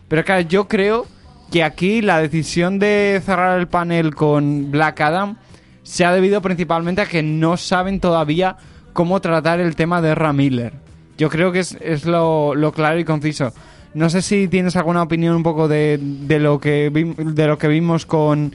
Pero 0.08 0.24
claro, 0.24 0.40
yo 0.40 0.66
creo 0.66 1.06
que 1.52 1.62
aquí 1.62 2.02
la 2.02 2.18
decisión 2.18 2.80
de 2.80 3.22
cerrar 3.24 3.60
el 3.60 3.68
panel 3.68 4.16
con 4.16 4.72
Black 4.72 5.00
Adam 5.00 5.36
se 5.84 6.04
ha 6.04 6.12
debido 6.12 6.42
principalmente 6.42 7.02
a 7.02 7.06
que 7.06 7.22
no 7.22 7.56
saben 7.56 8.00
todavía 8.00 8.56
cómo 8.92 9.20
tratar 9.20 9.60
el 9.60 9.76
tema 9.76 10.02
de 10.02 10.16
Ram 10.16 10.36
Miller. 10.36 10.72
Yo 11.18 11.28
creo 11.28 11.52
que 11.52 11.60
es, 11.60 12.04
lo, 12.04 12.72
claro 12.74 12.98
y 12.98 13.04
conciso. 13.04 13.52
No 13.94 14.08
sé 14.08 14.22
si 14.22 14.48
tienes 14.48 14.76
alguna 14.76 15.02
opinión 15.02 15.34
un 15.34 15.42
poco 15.42 15.68
de, 15.68 15.98
de 16.00 16.38
lo, 16.38 16.58
que 16.58 16.90
de 16.90 17.46
lo 17.46 17.58
que 17.58 17.68
vimos 17.68 18.06
con, 18.06 18.54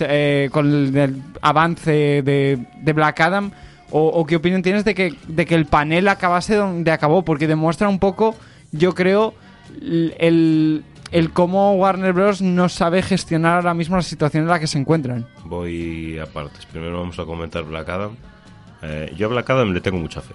eh, 0.00 0.48
con 0.52 0.96
el, 0.96 1.22
avance 1.40 2.22
de, 2.22 2.66
de 2.82 2.92
Black 2.92 3.20
Adam 3.20 3.50
o, 3.96 4.26
qué 4.26 4.34
opinión 4.34 4.62
tienes 4.62 4.84
de 4.84 4.92
que, 4.92 5.14
de 5.28 5.46
que 5.46 5.54
el 5.54 5.66
panel 5.66 6.08
acabase 6.08 6.56
donde 6.56 6.90
acabó, 6.90 7.22
porque 7.22 7.46
demuestra 7.46 7.88
un 7.88 8.00
poco, 8.00 8.34
yo 8.72 8.92
creo, 8.92 9.34
el, 9.80 10.82
el 11.12 11.30
cómo 11.30 11.74
Warner 11.74 12.12
Bros. 12.12 12.42
no 12.42 12.68
sabe 12.68 13.02
gestionar 13.02 13.54
ahora 13.54 13.72
mismo 13.72 13.94
la 13.94 14.02
situación 14.02 14.42
en 14.42 14.48
la 14.48 14.58
que 14.58 14.66
se 14.66 14.78
encuentran. 14.78 15.28
Voy 15.44 16.18
a 16.18 16.26
partes. 16.26 16.66
Primero 16.66 16.98
vamos 16.98 17.16
a 17.20 17.24
comentar 17.24 17.62
Black 17.62 17.88
Adam. 17.88 18.16
Eh, 18.82 19.14
yo 19.16 19.26
a 19.26 19.30
Black 19.30 19.48
Adam 19.50 19.72
le 19.72 19.80
tengo 19.80 19.98
mucha 19.98 20.20
fe. 20.20 20.34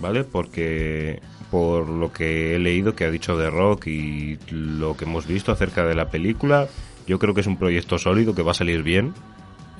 ¿Vale? 0.00 0.24
Porque 0.24 1.20
por 1.50 1.88
lo 1.88 2.12
que 2.12 2.54
he 2.54 2.58
leído 2.58 2.94
que 2.94 3.04
ha 3.04 3.10
dicho 3.10 3.36
The 3.36 3.50
Rock 3.50 3.88
y 3.88 4.38
lo 4.50 4.96
que 4.96 5.04
hemos 5.04 5.26
visto 5.26 5.52
acerca 5.52 5.84
de 5.84 5.94
la 5.94 6.08
película, 6.08 6.68
yo 7.06 7.18
creo 7.18 7.34
que 7.34 7.42
es 7.42 7.46
un 7.46 7.58
proyecto 7.58 7.98
sólido 7.98 8.34
que 8.34 8.42
va 8.42 8.52
a 8.52 8.54
salir 8.54 8.82
bien. 8.82 9.14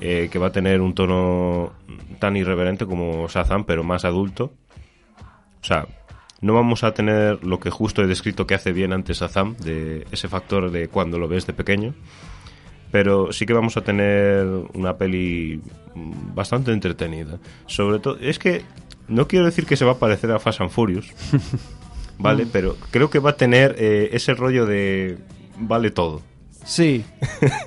Eh, 0.03 0.31
que 0.33 0.39
va 0.39 0.47
a 0.47 0.53
tener 0.53 0.81
un 0.81 0.95
tono 0.95 1.75
tan 2.19 2.35
irreverente 2.35 2.87
como 2.87 3.29
Shazam, 3.29 3.65
pero 3.65 3.85
más 3.85 4.07
adulto. 4.07 4.51
O 5.61 5.65
sea, 5.65 5.87
no 6.41 6.55
vamos 6.55 6.85
a 6.85 6.95
tener 6.95 7.45
lo 7.45 7.61
que 7.61 7.69
justo 7.69 8.03
he 8.03 8.07
descrito 8.07 8.47
que 8.47 8.55
hace 8.55 8.73
bien 8.73 8.95
antes 8.95 9.21
Azam, 9.21 9.57
de 9.59 10.07
ese 10.11 10.29
factor 10.29 10.71
de 10.71 10.89
cuando 10.89 11.19
lo 11.19 11.29
ves 11.29 11.47
de 11.47 11.53
pequeño. 11.53 11.95
Pero 12.91 13.31
sí 13.33 13.45
que 13.45 13.53
vamos 13.53 13.77
a 13.77 13.83
tener 13.83 14.47
una 14.73 14.97
peli 14.97 15.61
bastante 15.95 16.73
entretenida. 16.73 17.39
Sobre 17.67 17.99
todo, 17.99 18.19
es 18.19 18.39
que 18.39 18.63
no 19.11 19.29
quiero 19.29 19.45
decir 19.45 19.67
que 19.67 19.77
se 19.77 19.85
va 19.85 19.93
a 19.93 19.99
parecer 19.99 20.31
a 20.31 20.39
Fast 20.39 20.61
and 20.61 20.71
Furious, 20.71 21.13
¿vale? 22.19 22.47
Pero 22.51 22.77
creo 22.91 23.11
que 23.11 23.19
va 23.19 23.31
a 23.31 23.37
tener 23.37 23.77
eh, 23.79 24.11
ese 24.13 24.35
rollo 24.35 24.65
de 24.65 25.19
vale 25.59 25.91
todo. 25.91 26.23
Sí. 26.65 27.05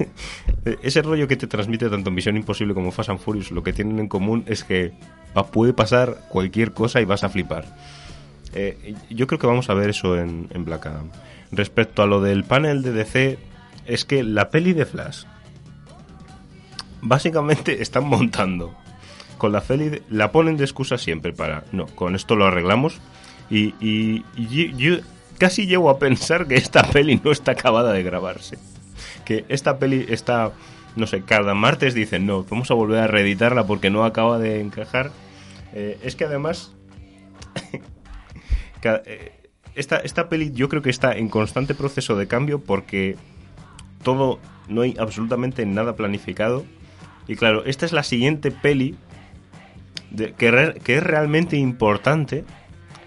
ese 0.81 1.01
rollo 1.01 1.27
que 1.27 1.35
te 1.35 1.47
transmite 1.47 1.89
tanto 1.89 2.11
Misión 2.11 2.37
Imposible 2.37 2.73
como 2.73 2.91
Fast 2.91 3.09
and 3.09 3.19
Furious, 3.19 3.51
lo 3.51 3.63
que 3.63 3.73
tienen 3.73 3.99
en 3.99 4.07
común 4.07 4.43
es 4.47 4.63
que 4.63 4.93
puede 5.51 5.73
pasar 5.73 6.25
cualquier 6.29 6.73
cosa 6.73 7.01
y 7.01 7.05
vas 7.05 7.23
a 7.23 7.29
flipar. 7.29 7.65
Eh, 8.53 8.95
yo 9.09 9.27
creo 9.27 9.39
que 9.39 9.47
vamos 9.47 9.69
a 9.69 9.73
ver 9.73 9.89
eso 9.89 10.17
en, 10.17 10.47
Black 10.63 10.85
Adam. 10.85 11.09
Respecto 11.51 12.03
a 12.03 12.05
lo 12.05 12.21
del 12.21 12.43
panel 12.43 12.83
de 12.83 12.91
DC, 12.91 13.39
es 13.85 14.05
que 14.05 14.23
la 14.23 14.49
peli 14.49 14.73
de 14.73 14.85
Flash, 14.85 15.25
básicamente 17.01 17.81
están 17.81 18.05
montando 18.05 18.75
con 19.43 19.51
la 19.51 19.59
peli, 19.59 20.01
la 20.09 20.31
ponen 20.31 20.55
de 20.55 20.63
excusa 20.63 20.97
siempre 20.97 21.33
para, 21.33 21.65
no, 21.73 21.87
con 21.87 22.15
esto 22.15 22.37
lo 22.37 22.45
arreglamos 22.45 23.01
y, 23.49 23.75
y, 23.81 24.23
yo 24.77 24.99
casi 25.37 25.65
llego 25.67 25.89
a 25.89 25.99
pensar 25.99 26.47
que 26.47 26.55
esta 26.55 26.81
peli 26.83 27.19
no 27.21 27.29
está 27.33 27.51
acabada 27.51 27.91
de 27.91 28.03
grabarse. 28.03 28.57
Que 29.25 29.43
esta 29.49 29.79
peli 29.79 30.05
está, 30.07 30.53
no 30.95 31.07
sé, 31.07 31.23
cada 31.23 31.55
martes 31.55 31.93
dicen, 31.93 32.25
no, 32.25 32.45
vamos 32.45 32.71
a 32.71 32.73
volver 32.73 32.99
a 32.99 33.07
reeditarla 33.07 33.67
porque 33.67 33.89
no 33.89 34.05
acaba 34.05 34.39
de 34.39 34.61
encajar. 34.61 35.11
Eh, 35.73 35.99
es 36.03 36.15
que 36.15 36.23
además 36.23 36.71
eh, 38.81 39.49
esta, 39.75 39.97
esta 39.97 40.29
peli 40.29 40.53
yo 40.53 40.69
creo 40.69 40.81
que 40.81 40.89
está 40.89 41.17
en 41.17 41.27
constante 41.27 41.75
proceso 41.75 42.15
de 42.15 42.27
cambio 42.27 42.61
porque 42.61 43.17
todo, 44.03 44.39
no 44.69 44.83
hay 44.83 44.95
absolutamente 44.97 45.65
nada 45.65 45.97
planificado. 45.97 46.63
Y 47.27 47.35
claro, 47.35 47.65
esta 47.65 47.85
es 47.85 47.91
la 47.91 48.03
siguiente 48.03 48.49
peli 48.49 48.95
de, 50.13 50.33
que, 50.33 50.79
que 50.83 50.97
es 50.97 51.03
realmente 51.03 51.57
importante 51.57 52.45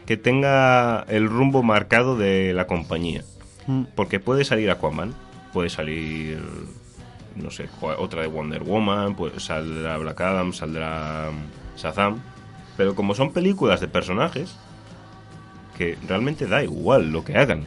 que 0.05 0.17
tenga 0.17 1.05
el 1.09 1.29
rumbo 1.29 1.63
marcado 1.63 2.17
de 2.17 2.53
la 2.53 2.67
compañía. 2.67 3.25
Mm. 3.67 3.85
Porque 3.95 4.21
puede 4.21 4.45
salir 4.45 4.71
Aquaman, 4.71 5.15
puede 5.53 5.71
salir, 5.71 6.41
no 7.35 7.51
sé, 7.51 7.69
otra 7.81 8.23
de 8.23 8.29
Wonder 8.29 8.63
Woman, 8.63 9.17
pues 9.17 9.43
saldrá 9.43 9.97
Black 9.99 10.21
Adam, 10.21 10.53
saldrá 10.53 11.31
Shazam. 11.77 12.21
Pero 12.77 12.95
como 12.95 13.15
son 13.15 13.33
películas 13.33 13.81
de 13.81 13.89
personajes, 13.89 14.57
que 15.77 15.99
realmente 16.07 16.47
da 16.47 16.63
igual 16.63 17.11
lo 17.11 17.25
que 17.25 17.37
hagan, 17.37 17.65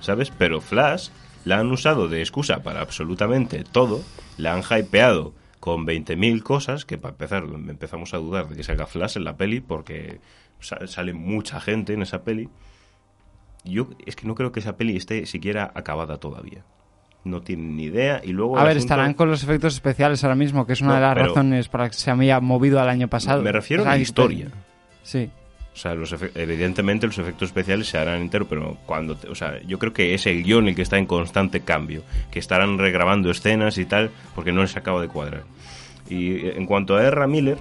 ¿sabes? 0.00 0.32
Pero 0.36 0.60
Flash 0.60 1.10
la 1.44 1.58
han 1.58 1.70
usado 1.70 2.08
de 2.08 2.20
excusa 2.20 2.62
para 2.62 2.80
absolutamente 2.80 3.64
todo, 3.64 4.02
la 4.36 4.54
han 4.54 4.62
hypeado 4.62 5.32
con 5.60 5.86
20.000 5.86 6.42
cosas, 6.42 6.84
que 6.86 6.98
para 6.98 7.12
empezar 7.12 7.44
empezamos 7.44 8.14
a 8.14 8.16
dudar 8.16 8.48
de 8.48 8.56
que 8.56 8.64
se 8.64 8.72
haga 8.72 8.86
Flash 8.86 9.18
en 9.18 9.24
la 9.24 9.36
peli 9.36 9.60
porque 9.60 10.20
sale 10.58 11.12
mucha 11.12 11.60
gente 11.60 11.92
en 11.92 12.02
esa 12.02 12.24
peli. 12.24 12.48
Yo 13.64 13.90
es 14.06 14.16
que 14.16 14.26
no 14.26 14.34
creo 14.34 14.52
que 14.52 14.60
esa 14.60 14.76
peli 14.76 14.96
esté 14.96 15.26
siquiera 15.26 15.70
acabada 15.74 16.16
todavía. 16.16 16.64
No 17.24 17.42
tienen 17.42 17.76
ni 17.76 17.84
idea 17.84 18.22
y 18.24 18.32
luego... 18.32 18.58
A 18.58 18.64
ver, 18.64 18.78
estarán 18.78 19.12
con 19.12 19.30
los 19.30 19.42
efectos 19.42 19.74
especiales 19.74 20.24
ahora 20.24 20.36
mismo, 20.36 20.66
que 20.66 20.72
es 20.72 20.80
una 20.80 20.94
de 20.94 21.02
las 21.02 21.14
razones 21.14 21.68
para 21.68 21.90
que 21.90 21.94
se 21.94 22.10
haya 22.10 22.40
movido 22.40 22.80
al 22.80 22.88
año 22.88 23.08
pasado. 23.08 23.42
Me 23.42 23.52
refiero 23.52 23.82
a 23.82 23.90
la 23.90 23.98
historia. 23.98 24.48
Sí. 25.02 25.30
O 25.72 25.76
sea, 25.76 25.92
evidentemente 26.34 27.06
los 27.06 27.18
efectos 27.18 27.48
especiales 27.48 27.88
se 27.88 27.96
harán 27.96 28.20
entero, 28.20 28.46
pero 28.46 28.76
cuando, 28.86 29.16
o 29.30 29.34
sea, 29.34 29.62
yo 29.62 29.78
creo 29.78 29.92
que 29.92 30.14
es 30.14 30.26
el 30.26 30.42
guion 30.42 30.68
el 30.68 30.74
que 30.74 30.82
está 30.82 30.98
en 30.98 31.06
constante 31.06 31.60
cambio, 31.60 32.02
que 32.30 32.38
estarán 32.38 32.76
regrabando 32.76 33.30
escenas 33.30 33.78
y 33.78 33.86
tal, 33.86 34.10
porque 34.34 34.52
no 34.52 34.62
les 34.62 34.76
acaba 34.76 35.00
de 35.00 35.08
cuadrar. 35.08 35.44
Y 36.08 36.32
eh, 36.32 36.54
en 36.56 36.66
cuanto 36.66 36.96
a 36.96 37.04
R. 37.04 37.26
Miller, 37.28 37.58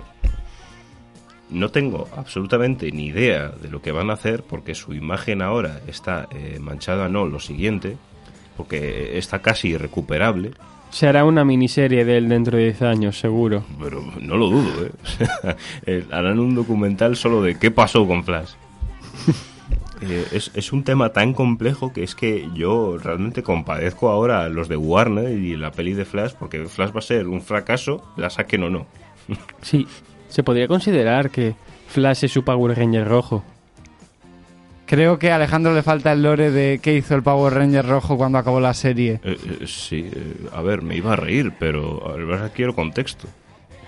no 1.50 1.70
tengo 1.70 2.08
absolutamente 2.16 2.92
ni 2.92 3.08
idea 3.08 3.50
de 3.50 3.70
lo 3.70 3.82
que 3.82 3.92
van 3.92 4.10
a 4.10 4.14
hacer, 4.14 4.44
porque 4.44 4.76
su 4.76 4.94
imagen 4.94 5.42
ahora 5.42 5.82
está 5.88 6.28
eh, 6.32 6.58
manchada, 6.60 7.10
no, 7.10 7.26
lo 7.26 7.40
siguiente, 7.40 7.98
porque 8.58 9.18
está 9.18 9.40
casi 9.42 9.70
irrecuperable. 9.70 10.52
Se 10.90 11.08
hará 11.08 11.24
una 11.24 11.46
miniserie 11.46 12.04
de 12.04 12.18
él 12.18 12.30
dentro 12.30 12.58
de 12.58 12.66
10 12.66 12.82
años, 12.82 13.20
seguro. 13.20 13.64
Pero 13.80 14.04
no 14.22 14.38
lo 14.38 14.50
dudo, 14.50 14.86
¿eh? 14.86 14.92
¿eh? 15.86 16.06
harán 16.12 16.40
un 16.40 16.56
documental 16.56 17.16
solo 17.16 17.42
de 17.42 17.58
qué 17.58 17.72
pasó 17.72 18.08
con 18.08 18.24
Flash. 18.24 18.52
Eh, 20.02 20.26
es, 20.32 20.50
es, 20.54 20.72
un 20.72 20.86
tema 20.86 21.10
tan 21.10 21.34
complejo 21.34 21.92
que 21.92 22.04
es 22.04 22.16
que 22.16 22.48
yo 22.56 22.98
realmente 22.98 23.44
compadezco 23.44 24.08
ahora 24.10 24.44
a 24.46 24.48
los 24.48 24.70
de 24.70 24.78
Warner 24.78 25.38
y 25.38 25.58
la 25.58 25.72
peli 25.72 25.92
de 25.92 26.06
Flash, 26.06 26.36
porque 26.40 26.64
Flash 26.68 26.96
va 26.96 27.00
a 27.00 27.02
ser 27.02 27.28
un 27.28 27.42
fracaso, 27.42 28.02
la 28.16 28.30
saquen 28.30 28.64
o 28.64 28.70
no. 28.70 28.86
sí, 29.62 29.86
se 30.30 30.42
podría 30.42 30.70
considerar 30.70 31.32
que 31.32 31.54
Flash 31.88 32.24
es 32.24 32.32
su 32.32 32.46
Power 32.46 32.78
Ranger 32.78 33.06
rojo. 33.06 33.44
Creo 34.90 35.20
que 35.20 35.32
a 35.32 35.36
Alejandro 35.36 35.76
le 35.76 35.84
falta 35.84 36.12
el 36.14 36.24
lore 36.24 36.50
de 36.50 36.80
qué 36.82 36.96
hizo 36.96 37.14
el 37.14 37.22
Power 37.22 37.54
Ranger 37.54 37.86
rojo 37.86 38.18
cuando 38.18 38.40
acabó 38.40 38.60
la 38.60 38.74
serie. 38.74 39.20
Eh, 39.24 39.38
eh, 39.62 39.68
sí, 39.68 40.10
eh, 40.12 40.48
a 40.52 40.64
ver, 40.64 40.82
me 40.82 40.96
iba 40.96 41.14
a 41.14 41.16
reír, 41.16 41.54
pero 41.60 42.10
a 42.10 42.14
ver, 42.14 42.50
quiero 42.56 42.74
contexto. 42.74 43.28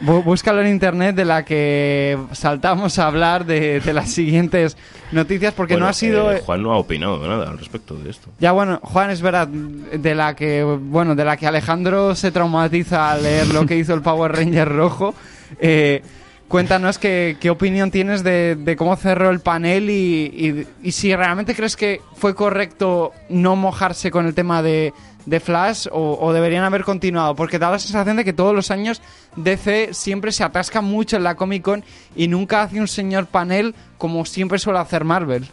Búscalo 0.01 0.61
en 0.61 0.67
internet 0.67 1.15
de 1.15 1.25
la 1.25 1.43
que 1.43 2.19
saltamos 2.33 2.99
a 2.99 3.07
hablar 3.07 3.47
de, 3.47 3.81
las 3.91 4.11
siguientes 4.11 4.77
noticias 5.11 5.55
porque 5.55 5.75
no 5.75 5.87
ha 5.87 5.93
sido... 5.93 6.37
Juan 6.37 6.61
no 6.61 6.71
ha 6.71 6.77
opinado 6.77 7.27
nada 7.27 7.49
al 7.49 7.57
respecto 7.57 7.95
de 7.95 8.11
esto. 8.11 8.29
Ya 8.37 8.51
bueno, 8.51 8.79
Juan 8.83 9.09
es 9.09 9.23
verdad 9.23 9.47
de 9.47 10.13
la 10.13 10.35
que 10.35 10.63
bueno 10.63 11.15
de 11.15 11.25
la 11.25 11.35
que 11.35 11.47
Alejandro 11.47 12.13
se 12.13 12.31
traumatiza 12.31 13.11
al 13.11 13.23
leer 13.23 13.47
lo 13.47 13.65
que 13.65 13.75
hizo 13.75 13.95
el 13.95 14.03
Power 14.03 14.33
Ranger 14.33 14.69
rojo. 14.69 15.15
Eh, 15.59 16.03
Cuéntanos 16.51 16.97
qué, 16.97 17.37
opinión 17.49 17.91
tienes 17.91 18.23
de, 18.23 18.75
cómo 18.77 18.97
cerró 18.97 19.29
el 19.29 19.39
panel 19.39 19.89
y, 19.89 20.67
si 20.91 21.15
realmente 21.15 21.55
crees 21.55 21.77
que 21.77 22.01
fue 22.13 22.35
correcto 22.35 23.13
no 23.29 23.55
mojarse 23.55 24.11
con 24.11 24.25
el 24.25 24.33
tema 24.33 24.61
de, 24.61 24.91
Flash 25.39 25.87
o, 25.93 26.33
deberían 26.33 26.65
haber 26.65 26.83
continuado, 26.83 27.35
porque 27.35 27.57
da 27.57 27.71
la 27.71 27.79
sensación 27.79 28.17
de 28.17 28.25
que 28.25 28.33
todos 28.33 28.53
los 28.53 28.69
años 28.69 29.01
DC 29.37 29.93
siempre 29.93 30.33
se 30.33 30.43
atasca 30.43 30.81
mucho 30.81 31.15
en 31.15 31.23
la 31.23 31.35
Comic 31.35 31.63
Con 31.63 31.85
y 32.17 32.27
nunca 32.27 32.63
hace 32.63 32.81
un 32.81 32.89
señor 32.89 33.27
panel 33.27 33.73
como 33.97 34.25
siempre 34.25 34.59
suele 34.59 34.79
hacer 34.79 35.05
Marvel. 35.05 35.47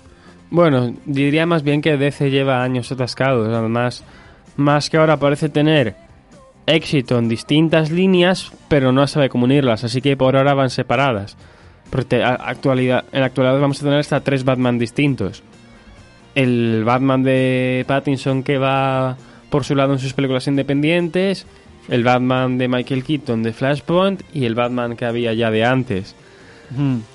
Bueno, 0.50 0.96
diría 1.04 1.46
más 1.46 1.62
bien 1.62 1.80
que 1.80 1.96
DC 1.96 2.28
lleva 2.28 2.64
años 2.64 2.90
atascados, 2.90 3.54
además, 3.54 4.02
más 4.56 4.90
que 4.90 4.96
ahora 4.96 5.16
parece 5.16 5.48
tener 5.48 5.94
éxito 6.68 7.18
en 7.18 7.28
distintas 7.28 7.90
líneas, 7.90 8.52
pero 8.68 8.92
no 8.92 9.06
sabe 9.06 9.28
cómo 9.28 9.44
unirlas, 9.44 9.84
así 9.84 10.00
que 10.00 10.16
por 10.16 10.36
ahora 10.36 10.54
van 10.54 10.70
separadas. 10.70 11.36
Porque 11.90 12.22
actualidad, 12.22 13.04
en 13.12 13.20
la 13.20 13.26
actualidad 13.26 13.60
vamos 13.60 13.80
a 13.80 13.84
tener 13.84 13.98
hasta 13.98 14.20
tres 14.20 14.44
Batman 14.44 14.78
distintos. 14.78 15.42
El 16.34 16.84
Batman 16.84 17.22
de 17.22 17.84
Pattinson 17.88 18.42
que 18.42 18.58
va 18.58 19.16
por 19.50 19.64
su 19.64 19.74
lado 19.74 19.94
en 19.94 19.98
sus 19.98 20.12
películas 20.12 20.46
independientes, 20.46 21.46
el 21.88 22.04
Batman 22.04 22.58
de 22.58 22.68
Michael 22.68 23.04
Keaton 23.04 23.42
de 23.42 23.52
Flashpoint 23.52 24.22
y 24.34 24.44
el 24.44 24.54
Batman 24.54 24.96
que 24.96 25.06
había 25.06 25.32
ya 25.32 25.50
de 25.50 25.64
antes. 25.64 26.14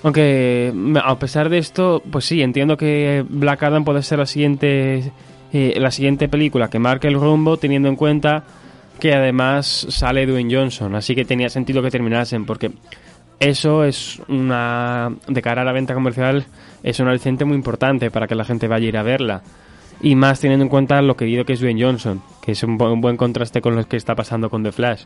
Aunque 0.01 0.73
a 1.03 1.19
pesar 1.19 1.49
de 1.49 1.59
esto, 1.59 2.01
pues 2.11 2.25
sí, 2.25 2.41
entiendo 2.41 2.75
que 2.75 3.23
Black 3.29 3.61
Adam 3.61 3.85
puede 3.85 4.01
ser 4.01 4.17
la 4.17 4.25
siguiente, 4.25 5.11
eh, 5.53 5.75
la 5.77 5.91
siguiente 5.91 6.27
película 6.27 6.71
que 6.71 6.79
marque 6.79 7.07
el 7.07 7.13
rumbo 7.13 7.57
teniendo 7.57 7.87
en 7.87 7.95
cuenta 7.95 8.43
que 8.99 9.13
además 9.13 9.87
sale 9.89 10.25
Dwayne 10.25 10.53
Johnson, 10.53 10.95
así 10.95 11.15
que 11.15 11.25
tenía 11.25 11.49
sentido 11.49 11.81
que 11.81 11.91
terminasen, 11.91 12.45
porque 12.45 12.71
eso 13.39 13.83
es 13.83 14.21
una. 14.27 15.11
de 15.27 15.41
cara 15.41 15.63
a 15.63 15.65
la 15.65 15.73
venta 15.73 15.93
comercial, 15.93 16.45
es 16.81 16.99
un 16.99 17.07
aliciente 17.07 17.45
muy 17.45 17.55
importante 17.55 18.11
para 18.11 18.27
que 18.27 18.35
la 18.35 18.45
gente 18.45 18.67
vaya 18.67 18.85
a 18.85 18.89
ir 18.89 18.97
a 18.97 19.03
verla. 19.03 19.41
Y 20.01 20.15
más 20.15 20.39
teniendo 20.39 20.63
en 20.63 20.69
cuenta 20.69 21.01
lo 21.01 21.15
querido 21.15 21.45
que 21.45 21.53
es 21.53 21.59
Dwayne 21.59 21.81
Johnson, 21.81 22.21
que 22.41 22.53
es 22.53 22.63
un, 22.63 22.77
buen 22.77 23.17
contraste 23.17 23.61
con 23.61 23.75
lo 23.75 23.87
que 23.87 23.97
está 23.97 24.15
pasando 24.15 24.49
con 24.49 24.63
The 24.63 24.71
Flash. 24.71 25.03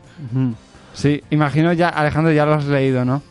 Sí, 0.92 1.22
imagino 1.30 1.72
ya, 1.72 1.88
Alejandro, 1.88 2.32
ya 2.32 2.44
lo 2.44 2.54
has 2.54 2.64
leído, 2.64 3.04
¿no? 3.04 3.22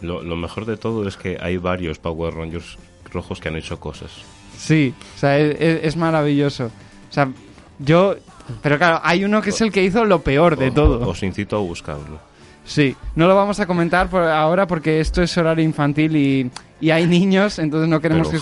Lo, 0.00 0.36
mejor 0.36 0.64
de 0.64 0.76
todo 0.76 1.06
es 1.06 1.16
que 1.16 1.36
hay 1.40 1.58
varios 1.58 1.98
Power 1.98 2.34
Rangers 2.34 2.78
rojos 3.12 3.40
que 3.40 3.48
han 3.48 3.56
hecho 3.56 3.78
cosas. 3.78 4.10
Sí, 4.56 4.94
o 5.16 5.18
sea, 5.18 5.38
es, 5.38 5.96
maravilloso. 5.96 6.66
O 6.66 7.12
sea, 7.12 7.30
yo... 7.78 8.16
Pero 8.62 8.78
claro, 8.78 9.00
hay 9.02 9.24
uno 9.24 9.40
que 9.42 9.50
es 9.50 9.60
el 9.60 9.72
que 9.72 9.82
hizo 9.82 10.04
lo 10.04 10.22
peor 10.22 10.56
de 10.56 10.70
todo. 10.70 11.08
Os 11.08 11.22
incito 11.22 11.56
a 11.56 11.60
buscarlo. 11.60 12.18
Sí, 12.64 12.94
no 13.16 13.26
lo 13.26 13.34
vamos 13.34 13.58
a 13.58 13.66
comentar 13.66 14.08
por 14.08 14.22
ahora 14.22 14.66
porque 14.66 15.00
esto 15.00 15.22
es 15.22 15.36
horario 15.36 15.64
infantil 15.64 16.14
y, 16.16 16.50
y 16.80 16.90
hay 16.90 17.06
niños, 17.06 17.58
entonces 17.58 17.88
no 17.88 18.00
queremos 18.00 18.28
que 18.28 18.38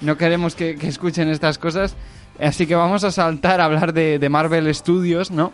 no 0.00 0.16
queremos 0.16 0.54
que, 0.54 0.78
escuchen 0.82 1.28
estas 1.28 1.58
cosas. 1.58 1.96
Así 2.40 2.66
que 2.66 2.74
vamos 2.74 3.02
a 3.02 3.10
saltar 3.10 3.60
a 3.60 3.64
hablar 3.64 3.92
de, 3.92 4.26
Marvel 4.30 4.72
Studios, 4.74 5.30
¿no? 5.30 5.52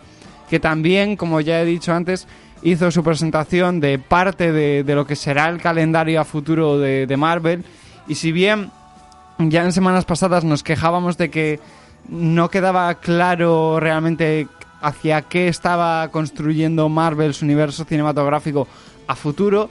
Que 0.49 0.59
también, 0.59 1.15
como 1.15 1.41
ya 1.41 1.59
he 1.61 1.65
dicho 1.65 1.93
antes, 1.93 2.27
hizo 2.61 2.91
su 2.91 3.03
presentación 3.03 3.79
de 3.79 3.97
parte 3.97 4.51
de, 4.51 4.83
lo 4.95 5.07
que 5.07 5.15
será 5.15 5.49
el 5.49 5.59
calendario 5.59 6.21
a 6.21 6.25
futuro 6.25 6.77
de, 6.77 7.07
de, 7.07 7.17
Marvel. 7.17 7.65
Y 8.07 8.15
si 8.15 8.31
bien 8.31 8.69
ya 9.39 9.63
en 9.63 9.71
semanas 9.71 10.05
pasadas 10.05 10.43
nos 10.43 10.63
quejábamos 10.63 11.17
de 11.17 11.29
que 11.29 11.59
no 12.09 12.49
quedaba 12.49 12.93
claro 12.95 13.79
realmente 13.79 14.47
hacia 14.81 15.23
qué 15.23 15.47
estaba 15.47 16.07
construyendo 16.09 16.89
Marvel 16.89 17.33
su 17.33 17.45
universo 17.45 17.85
cinematográfico 17.85 18.67
a 19.07 19.15
futuro, 19.15 19.69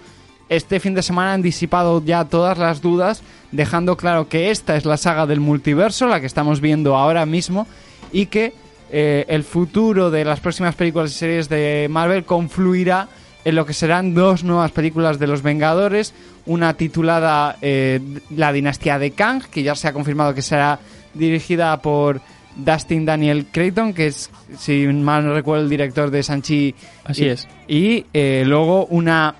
este 0.49 0.79
fin 0.79 0.95
de 0.95 1.03
semana 1.03 1.33
han 1.33 1.43
disipado 1.43 2.03
ya 2.05 2.25
todas 2.25 2.59
las 2.59 2.83
dudas, 2.83 3.23
dejando 3.51 3.97
claro 3.97 4.29
que 4.29 4.51
esta 4.51 4.77
es 4.77 4.85
la 4.85 4.97
saga 4.97 5.27
del 5.27 5.41
multiverso, 5.41 6.07
la 6.07 6.21
que 6.21 6.27
estamos 6.27 6.61
viendo 6.61 6.97
ahora 6.97 7.25
mismo, 7.27 7.67
y 8.13 8.27
que 8.27 8.53
eh, 8.91 9.25
el 9.29 9.43
futuro 9.45 10.11
de 10.11 10.25
las 10.25 10.41
próximas 10.41 10.75
películas 10.75 11.13
y 11.13 11.15
series 11.15 11.49
de 11.49 11.89
Marvel 11.91 12.25
confluirá 12.25 13.09
en 13.45 13.55
lo 13.55 13.67
que 13.67 13.73
serán 13.73 14.15
dos 14.15 14.45
nuevas 14.45 14.71
películas 14.71 15.19
de 15.19 15.27
los 15.27 15.43
Vengadores, 15.43 16.15
una 16.47 16.75
titulada 16.75 17.57
eh, 17.63 18.01
La 18.31 18.53
dinastía 18.53 18.99
de 18.99 19.13
Kang, 19.13 19.43
que 19.51 19.63
ya 19.63 19.75
se 19.75 19.89
ha 19.89 19.93
confirmado 19.93 20.35
que 20.35 20.43
será 20.43 20.79
dirigida 21.15 21.81
por 21.81 22.21
Dustin 22.57 23.05
Daniel 23.05 23.47
Creighton, 23.51 23.95
que 23.95 24.09
es, 24.09 24.31
si 24.59 24.87
mal 24.87 25.27
no 25.27 25.35
recuerdo, 25.35 25.65
el 25.65 25.71
director 25.71 26.11
de 26.11 26.23
Sanchi. 26.23 26.75
Así 27.05 27.27
es. 27.27 27.49
Y 27.67 28.07
eh, 28.13 28.45
luego 28.47 28.87
una 28.87 29.37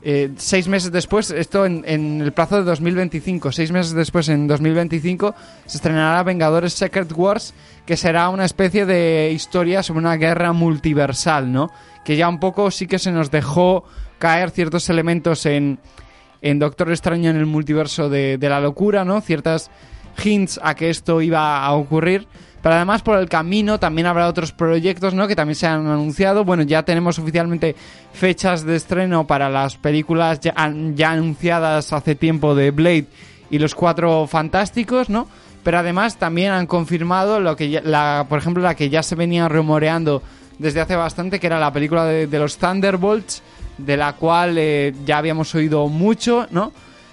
eh, 0.00 0.30
seis 0.36 0.68
meses 0.68 0.92
después, 0.92 1.30
esto 1.30 1.66
en, 1.66 1.84
el 2.20 2.32
plazo 2.32 2.56
de 2.56 2.62
2025, 2.62 3.50
seis 3.50 3.72
meses 3.72 3.94
después, 3.94 4.28
en 4.28 4.46
2025, 4.46 5.34
se 5.66 5.76
estrenará 5.76 6.22
Vengadores 6.22 6.72
Secret 6.72 7.12
Wars, 7.16 7.52
que 7.84 7.96
será 7.96 8.28
una 8.28 8.44
especie 8.44 8.86
de 8.86 9.32
historia 9.34 9.82
sobre 9.82 9.98
una 10.00 10.16
guerra 10.16 10.52
multiversal, 10.52 11.50
¿no? 11.52 11.70
Que 12.04 12.16
ya 12.16 12.28
un 12.28 12.38
poco 12.38 12.70
sí 12.70 12.86
que 12.86 13.00
se 13.00 13.10
nos 13.10 13.30
dejó 13.30 13.84
caer 14.18 14.50
ciertos 14.50 14.88
elementos 14.88 15.44
en, 15.46 15.80
en 16.42 16.58
Doctor 16.60 16.90
Extraño 16.90 17.30
en 17.30 17.36
el 17.36 17.46
multiverso 17.46 18.08
de, 18.08 18.38
de 18.38 18.48
la 18.48 18.60
locura, 18.60 19.04
¿no? 19.04 19.20
Ciertas 19.20 19.68
hints 20.22 20.60
a 20.62 20.74
que 20.74 20.90
esto 20.90 21.20
iba 21.22 21.64
a 21.64 21.72
ocurrir. 21.72 22.26
Pero 22.62 22.74
además 22.74 23.02
por 23.02 23.18
el 23.18 23.28
camino 23.28 23.78
también 23.78 24.06
habrá 24.06 24.26
otros 24.26 24.52
proyectos 24.52 25.14
¿no? 25.14 25.28
que 25.28 25.36
también 25.36 25.54
se 25.54 25.66
han 25.66 25.86
anunciado. 25.86 26.44
Bueno, 26.44 26.64
ya 26.64 26.82
tenemos 26.82 27.18
oficialmente 27.18 27.76
fechas 28.12 28.64
de 28.64 28.76
estreno 28.76 29.26
para 29.26 29.48
las 29.48 29.76
películas 29.76 30.40
ya, 30.40 30.54
anunciadas 30.56 31.92
hace 31.92 32.14
tiempo 32.14 32.54
de 32.54 32.70
Blade 32.72 33.06
y 33.50 33.58
los 33.58 33.74
Cuatro 33.74 34.26
Fantásticos, 34.26 35.08
¿no? 35.08 35.28
Pero 35.62 35.78
además 35.78 36.18
también 36.18 36.52
han 36.52 36.66
confirmado 36.66 37.40
lo 37.40 37.56
que 37.56 37.80
la, 37.82 38.26
por 38.28 38.38
ejemplo, 38.38 38.62
la 38.62 38.74
que 38.74 38.90
ya 38.90 39.02
se 39.02 39.14
venía 39.14 39.48
rumoreando 39.48 40.22
desde 40.58 40.80
hace 40.80 40.96
bastante, 40.96 41.40
que 41.40 41.46
era 41.46 41.58
la 41.58 41.72
película 41.72 42.04
de, 42.04 42.38
los 42.38 42.58
Thunderbolts, 42.58 43.42
de 43.78 43.96
la 43.96 44.14
cual 44.14 44.56
eh, 44.58 44.94
ya 45.04 45.18
habíamos 45.18 45.54
oído 45.54 45.86
mucho, 45.88 46.46
¿no? 46.50 46.72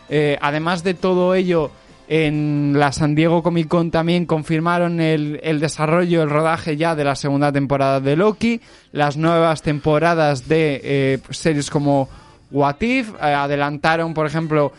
Eh, 0.09 0.37
además 0.41 0.83
de 0.83 0.93
todo 0.93 1.33
ello, 1.33 1.71
en 2.07 2.73
la 2.77 2.91
San 2.91 3.15
Diego 3.15 3.41
Comic 3.41 3.67
Con 3.67 3.91
también 3.91 4.25
confirmaron 4.25 4.99
el, 4.99 5.59
desarrollo, 5.59 6.21
el 6.21 6.29
rodaje 6.29 6.77
ya 6.77 6.95
de 6.95 7.03
la 7.03 7.15
segunda 7.15 7.51
temporada 7.51 7.99
de 7.99 8.15
Loki, 8.15 8.61
las 8.91 9.17
nuevas 9.17 9.61
temporadas 9.61 10.47
de 10.47 10.81
eh, 10.83 11.19
series 11.31 11.69
como 11.69 12.07
What 12.51 12.81
If, 12.81 13.09
eh, 13.15 13.33
adelantaron, 13.33 14.13
por 14.13 14.27
ejemplo, 14.27 14.71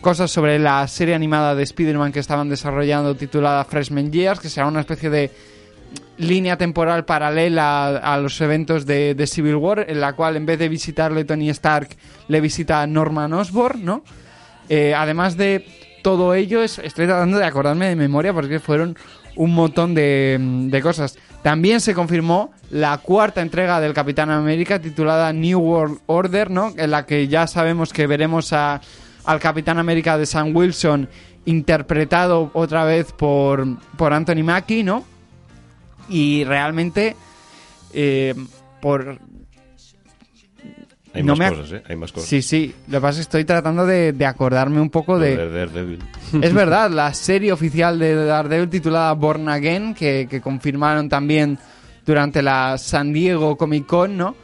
cosas 0.00 0.30
sobre 0.30 0.58
la 0.58 0.86
serie 0.88 1.14
animada 1.14 1.54
de 1.54 1.62
Spider-Man 1.62 2.12
que 2.12 2.20
estaban 2.20 2.48
desarrollando 2.48 3.14
titulada 3.14 3.64
Freshman 3.64 4.12
Years, 4.12 4.40
que 4.40 4.48
será 4.48 4.66
una 4.66 4.80
especie 4.80 5.08
de 5.08 5.30
línea 6.18 6.58
temporal 6.58 7.06
paralela 7.06 7.96
a, 7.96 8.18
los 8.18 8.38
eventos 8.40 8.84
de, 8.84 9.26
Civil 9.26 9.56
War, 9.56 9.86
en 9.88 10.00
la 10.00 10.12
cual 10.12 10.36
en 10.36 10.44
vez 10.44 10.58
de 10.58 10.68
visitarle 10.68 11.24
Tony 11.24 11.48
Stark, 11.50 11.88
le 12.28 12.40
visita 12.40 12.86
Norman 12.86 13.32
Osborn, 13.32 13.84
¿no? 13.84 14.04
Eh, 14.68 14.94
además 14.94 15.36
de 15.36 15.66
todo 16.02 16.34
ello, 16.34 16.62
estoy 16.62 16.90
tratando 16.90 17.38
de 17.38 17.44
acordarme 17.44 17.88
de 17.88 17.96
memoria 17.96 18.32
porque 18.32 18.60
fueron 18.60 18.96
un 19.36 19.54
montón 19.54 19.94
de, 19.94 20.80
cosas. 20.82 21.18
También 21.42 21.80
se 21.80 21.94
confirmó 21.94 22.52
la 22.70 22.98
cuarta 22.98 23.40
entrega 23.40 23.80
del 23.80 23.94
Capitán 23.94 24.30
América 24.30 24.78
titulada 24.78 25.32
New 25.32 25.58
World 25.58 26.00
Order, 26.06 26.50
¿no? 26.50 26.72
En 26.76 26.90
la 26.90 27.06
que 27.06 27.28
ya 27.28 27.46
sabemos 27.46 27.92
que 27.92 28.06
veremos 28.06 28.52
a, 28.52 28.80
al 29.24 29.40
Capitán 29.40 29.78
América 29.78 30.18
de 30.18 30.26
Sam 30.26 30.54
Wilson 30.54 31.08
interpretado 31.46 32.50
otra 32.52 32.84
vez 32.84 33.12
por, 33.12 33.66
por 33.96 34.12
Anthony 34.12 34.44
Mackie, 34.44 34.82
¿no? 34.82 35.04
Y 36.08 36.44
realmente, 36.44 37.16
eh, 37.92 38.34
por 38.80 39.18
hay 41.12 41.22
más 41.22 41.38
cosas, 41.38 41.72
¿eh? 41.72 41.82
Hay 41.88 41.96
más 41.96 42.12
cosas. 42.12 42.28
Sí, 42.28 42.42
sí. 42.42 42.74
Lo 42.86 42.98
que 42.98 43.02
pasa 43.02 43.10
es 43.10 43.16
que 43.16 43.22
estoy 43.22 43.44
tratando 43.44 43.84
de, 43.84 44.14
acordarme 44.24 44.80
un 44.80 44.90
poco 44.90 45.18
de... 45.18 45.36
Daredevil. 45.36 45.98
Es 46.42 46.52
verdad, 46.52 46.90
la 46.90 47.12
serie 47.14 47.52
oficial 47.52 47.98
de 47.98 48.14
Daredevil 48.14 48.68
titulada 48.68 49.12
Born 49.14 49.48
Again, 49.48 49.94
que, 49.94 50.40
confirmaron 50.42 51.08
también 51.08 51.58
durante 52.06 52.42
la 52.42 52.78
San 52.78 53.12
Diego 53.12 53.56
Comic 53.56 53.86
Con, 53.86 54.16
¿no? 54.16 54.36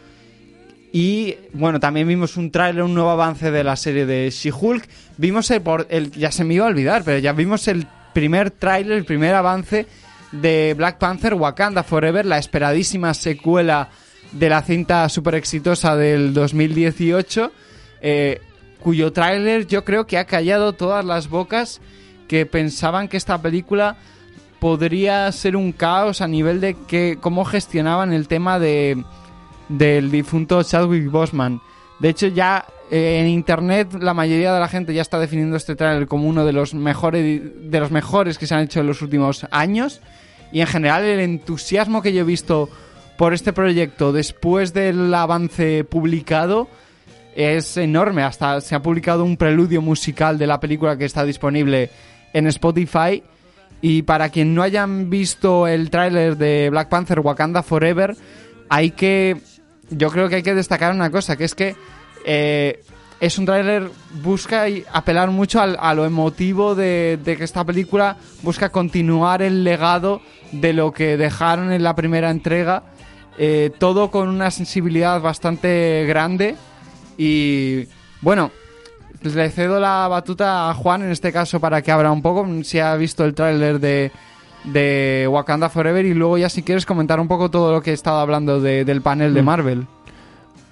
Y 0.93 1.37
bueno, 1.53 1.79
también 1.79 2.09
vimos 2.09 2.37
un 2.37 2.51
tráiler, 2.51 2.83
un 2.83 2.95
nuevo 2.95 3.11
avance 3.11 3.51
de 3.51 3.63
la 3.63 3.77
serie 3.77 4.07
de 4.07 4.31
She-Hulk. 4.31 4.89
Vimos 5.19 5.51
el, 5.51 5.61
por, 5.61 5.87
el, 5.91 6.11
ya 6.11 6.33
se 6.33 6.43
me 6.43 6.55
iba 6.55 6.65
a 6.65 6.69
olvidar, 6.69 7.03
pero 7.05 7.19
ya 7.19 7.33
vimos 7.33 7.69
el 7.69 7.87
primer 8.15 8.51
tráiler, 8.51 8.97
el 8.97 9.05
primer 9.05 9.35
avance 9.35 9.87
de 10.33 10.75
Black 10.77 10.99
Panther 10.99 11.35
Wakanda 11.35 11.83
Forever, 11.83 12.25
la 12.25 12.39
esperadísima 12.39 13.13
secuela 13.15 13.91
de 14.33 14.49
la 14.49 14.63
cinta 14.63 15.09
súper 15.09 15.35
exitosa 15.37 15.97
del 15.97 16.35
2018, 16.35 17.53
eh, 18.01 18.41
cuyo 18.81 19.13
tráiler 19.13 19.67
yo 19.67 19.85
creo 19.85 20.07
que 20.07 20.19
ha 20.19 20.27
callado 20.27 20.73
todas 20.73 21.05
las 21.05 21.29
bocas 21.29 21.81
que 22.29 22.47
pensaban 22.47 23.09
que 23.09 23.17
esta 23.17 23.41
película 23.41 23.97
podría 24.59 25.31
ser 25.33 25.57
un 25.57 25.73
caos 25.73 26.21
a 26.21 26.29
nivel 26.29 26.61
de 26.61 26.77
que 26.87 27.19
cómo 27.21 27.45
gestionaban 27.45 28.13
el 28.13 28.29
tema 28.29 28.59
de 28.59 29.03
del 29.69 30.11
difunto 30.11 30.63
Chadwick 30.63 31.11
Boseman. 31.11 31.61
De 31.99 32.11
hecho 32.11 32.29
ya 32.29 32.67
eh, 32.91 33.21
en 33.21 33.29
internet 33.29 33.95
la 34.01 34.15
mayoría 34.15 34.55
de 34.55 34.61
la 34.61 34.69
gente 34.69 34.95
ya 34.95 35.03
está 35.03 35.19
definiendo 35.19 35.57
este 35.57 35.75
tráiler 35.75 36.07
como 36.07 36.29
uno 36.29 36.45
de 36.45 36.53
los 36.53 36.75
mejores 36.75 37.43
de 37.71 37.81
los 37.81 37.91
mejores 37.91 38.39
que 38.39 38.47
se 38.47 38.55
han 38.55 38.63
hecho 38.63 38.81
en 38.81 38.87
los 38.87 39.03
últimos 39.03 39.47
años 39.51 40.01
y 40.53 40.61
en 40.61 40.67
general 40.67 41.05
el 41.05 41.21
entusiasmo 41.21 42.03
que 42.03 42.13
yo 42.13 42.21
he 42.21 42.25
visto 42.25 42.69
por 43.17 43.35
este 43.35 43.53
proyecto 43.53 44.13
después 44.13 44.73
del 44.73 45.13
avance 45.15 45.85
publicado 45.85 46.69
es 47.35 47.77
enorme. 47.77 48.23
Hasta 48.23 48.61
se 48.61 48.75
ha 48.75 48.83
publicado 48.83 49.25
un 49.25 49.37
preludio 49.37 49.83
musical 49.83 50.39
de 50.39 50.47
la 50.47 50.61
película 50.61 50.97
que 50.97 51.05
está 51.05 51.25
disponible 51.25 51.91
en 52.33 52.47
Spotify. 52.47 53.23
Y 53.83 54.03
para 54.03 54.31
quien 54.31 54.55
no 54.55 54.63
hayan 54.63 55.11
visto 55.11 55.67
el 55.67 55.91
tráiler 55.91 56.37
de 56.37 56.71
Black 56.71 56.89
Panther 56.89 57.21
Wakanda 57.21 57.63
Forever, 57.63 58.17
hay 58.69 58.91
que. 58.91 59.37
Yo 59.91 60.11
creo 60.11 60.29
que 60.29 60.37
hay 60.37 60.43
que 60.43 60.55
destacar 60.55 60.93
una 60.93 61.11
cosa, 61.11 61.37
que 61.37 61.45
es 61.45 61.55
que 61.55 61.77
eh, 62.25 62.83
es 63.21 63.39
un 63.39 63.45
tráiler 63.45 63.89
busca 64.23 64.65
apelar 64.93 65.31
mucho 65.31 65.61
a, 65.61 65.95
lo 65.95 66.05
emotivo 66.05 66.75
de, 66.75 67.19
de, 67.23 67.37
que 67.37 67.45
esta 67.45 67.65
película 67.65 68.17
busca 68.43 68.71
continuar 68.71 69.43
el 69.43 69.63
legado 69.63 70.23
de 70.51 70.73
lo 70.73 70.93
que 70.93 71.17
dejaron 71.17 71.71
en 71.71 71.85
la 71.85 71.95
primera 71.95 72.31
entrega 72.31 72.83
eh, 73.39 73.71
todo 73.79 74.11
con 74.11 74.29
una 74.29 74.51
sensibilidad 74.51 75.21
bastante 75.21 76.05
grande 76.07 76.57
y 77.19 77.85
bueno, 78.21 78.51
le 79.23 79.51
cedo 79.51 79.81
la 79.81 80.09
batuta 80.09 80.71
a 80.71 80.75
Juan 80.75 81.03
en 81.03 81.11
este 81.11 81.33
caso 81.33 81.61
para 81.61 81.83
que 81.83 81.93
abra 81.93 82.13
un 82.13 82.23
poco, 82.23 82.47
si 82.63 82.79
ha 82.79 82.95
visto 82.97 83.25
el 83.25 83.35
tráiler 83.35 83.81
de, 83.81 84.11
de 84.65 85.27
Wakanda 85.31 85.69
Forever 85.69 86.05
y 86.05 86.15
luego 86.15 86.39
ya 86.39 86.49
si 86.49 86.63
quieres 86.63 86.87
comentar 86.87 87.21
un 87.21 87.29
poco 87.29 87.51
todo 87.51 87.73
lo 87.73 87.83
que 87.83 87.91
he 87.91 87.95
estado 87.95 88.19
hablando 88.19 88.61
del 88.61 89.03
panel 89.03 89.35
de 89.35 89.43
mm. 89.43 89.45
Marvel. 89.45 89.87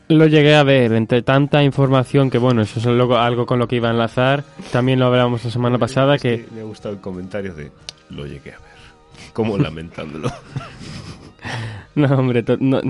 Lo 0.08 0.26
llegué 0.26 0.54
a 0.54 0.62
ver, 0.62 0.92
entre 0.92 1.22
tanta 1.22 1.62
información 1.62 2.28
que 2.28 2.36
bueno, 2.36 2.60
eso 2.60 2.78
es 2.78 2.86
algo, 2.86 3.46
con 3.46 3.58
lo 3.58 3.66
que 3.66 3.76
iba 3.76 3.88
a 3.88 3.92
enlazar. 3.92 4.44
También 4.70 4.98
lo 4.98 5.06
hablábamos 5.06 5.44
la 5.44 5.50
semana 5.50 5.78
pasada 5.78 6.18
que... 6.18 6.46
Me 6.54 6.60
ha 6.60 6.64
gustado 6.64 6.94
el 6.94 7.00
comentario 7.00 7.54
de 7.54 7.72
lo 8.10 8.26
llegué 8.26 8.50
a 8.50 8.58
ver. 8.58 9.32
como 9.32 9.56
lamentándolo. 9.56 10.30
no, 11.96 12.06
hombre, 12.18 12.44
no, 12.60 12.80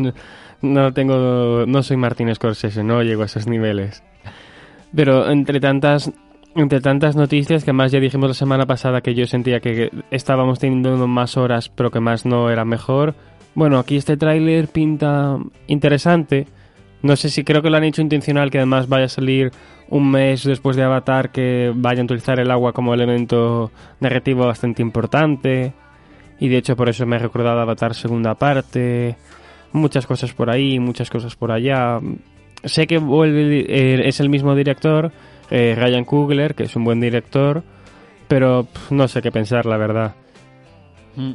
no, 0.62 0.92
tengo, 0.92 1.64
no 1.66 1.82
soy 1.82 1.96
Martín 1.96 2.34
Scorsese, 2.34 2.82
no 2.82 3.02
llego 3.02 3.22
a 3.22 3.26
esos 3.26 3.46
niveles. 3.46 4.02
Pero 4.94 5.28
entre 5.30 5.60
tantas, 5.60 6.12
entre 6.54 6.80
tantas 6.80 7.16
noticias 7.16 7.64
que 7.64 7.72
más 7.72 7.92
ya 7.92 8.00
dijimos 8.00 8.28
la 8.28 8.34
semana 8.34 8.66
pasada 8.66 9.00
que 9.00 9.14
yo 9.14 9.26
sentía 9.26 9.60
que 9.60 9.90
estábamos 10.10 10.58
teniendo 10.58 11.06
más 11.06 11.36
horas, 11.36 11.68
pero 11.68 11.90
que 11.90 12.00
más 12.00 12.24
no 12.24 12.50
era 12.50 12.64
mejor. 12.64 13.14
Bueno, 13.54 13.78
aquí 13.78 13.96
este 13.96 14.16
tráiler 14.16 14.68
pinta 14.68 15.38
interesante. 15.66 16.46
No 17.02 17.16
sé 17.16 17.28
si 17.28 17.44
creo 17.44 17.60
que 17.60 17.70
lo 17.70 17.76
han 17.76 17.84
hecho 17.84 18.02
intencional, 18.02 18.50
que 18.50 18.58
además 18.58 18.88
vaya 18.88 19.04
a 19.04 19.08
salir 19.08 19.52
un 19.90 20.10
mes 20.10 20.44
después 20.44 20.76
de 20.76 20.82
Avatar, 20.82 21.30
que 21.30 21.72
vaya 21.74 22.00
a 22.00 22.04
utilizar 22.04 22.40
el 22.40 22.50
agua 22.50 22.72
como 22.72 22.94
elemento 22.94 23.70
narrativo 24.00 24.46
bastante 24.46 24.80
importante. 24.82 25.74
Y 26.38 26.49
de 26.49 26.59
hecho 26.59 26.77
por 26.77 26.88
eso 26.88 27.07
me 27.07 27.16
he 27.16 27.18
recordado 27.18 27.61
Avatar 27.61 27.94
segunda 27.94 28.35
parte. 28.35 29.16
Muchas 29.73 30.07
cosas 30.07 30.33
por 30.33 30.51
ahí, 30.51 30.79
muchas 30.79 31.11
cosas 31.11 31.37
por 31.37 31.53
allá. 31.53 32.01
Sé 32.64 32.87
que 32.87 32.99
vuelve, 32.99 34.09
es 34.09 34.20
el 34.20 34.29
mismo 34.29 34.55
director, 34.55 35.12
eh, 35.51 35.75
Ryan 35.77 36.05
Coogler, 36.05 36.55
que 36.55 36.64
es 36.64 36.77
un 36.77 36.85
buen 36.85 37.01
director, 37.01 37.62
pero 38.29 38.66
no 38.90 39.09
sé 39.09 39.20
qué 39.20 39.31
pensar, 39.31 39.66
la 39.66 39.77
verdad. 39.77 40.14
Mm. 41.16 41.33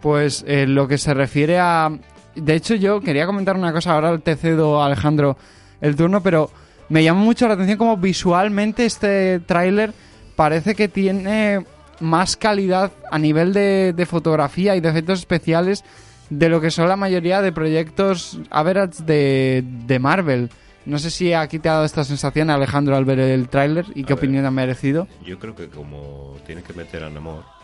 Pues 0.00 0.44
eh, 0.46 0.66
lo 0.66 0.88
que 0.88 0.98
se 0.98 1.14
refiere 1.14 1.58
a 1.58 1.90
de 2.34 2.54
hecho, 2.54 2.74
yo 2.74 3.00
quería 3.00 3.26
comentar 3.26 3.56
una 3.56 3.72
cosa. 3.72 3.94
Ahora 3.94 4.18
te 4.18 4.36
cedo, 4.36 4.82
Alejandro, 4.82 5.36
el 5.80 5.96
turno, 5.96 6.22
pero 6.22 6.50
me 6.88 7.02
llama 7.02 7.20
mucho 7.20 7.46
la 7.46 7.54
atención 7.54 7.78
como 7.78 7.96
visualmente 7.96 8.84
este 8.84 9.40
tráiler 9.40 9.92
parece 10.36 10.74
que 10.74 10.88
tiene 10.88 11.64
más 12.00 12.36
calidad 12.36 12.92
a 13.10 13.18
nivel 13.18 13.52
de, 13.52 14.06
fotografía 14.08 14.76
y 14.76 14.80
de 14.80 14.88
efectos 14.88 15.20
especiales 15.20 15.84
de 16.30 16.48
lo 16.48 16.60
que 16.60 16.70
son 16.70 16.88
la 16.88 16.96
mayoría 16.96 17.42
de 17.42 17.52
proyectos 17.52 18.38
average 18.50 19.02
de, 19.04 19.64
de 19.86 19.98
Marvel. 19.98 20.50
No 20.86 20.98
sé 20.98 21.10
si 21.10 21.32
aquí 21.32 21.58
te 21.58 21.68
ha 21.68 21.74
dado 21.74 21.84
esta 21.84 22.04
sensación, 22.04 22.50
Alejandro, 22.50 22.96
al 22.96 23.04
ver 23.04 23.18
el 23.18 23.48
tráiler 23.48 23.86
y 23.94 24.04
qué 24.04 24.12
opinión 24.12 24.44
ha 24.44 24.50
merecido. 24.50 25.08
Yo 25.24 25.38
creo 25.38 25.54
que 25.54 25.68
como 25.68 26.36
tiene 26.46 26.62
que 26.62 26.74
meter 26.74 27.04
a 27.04 27.10
Namor 27.10 27.54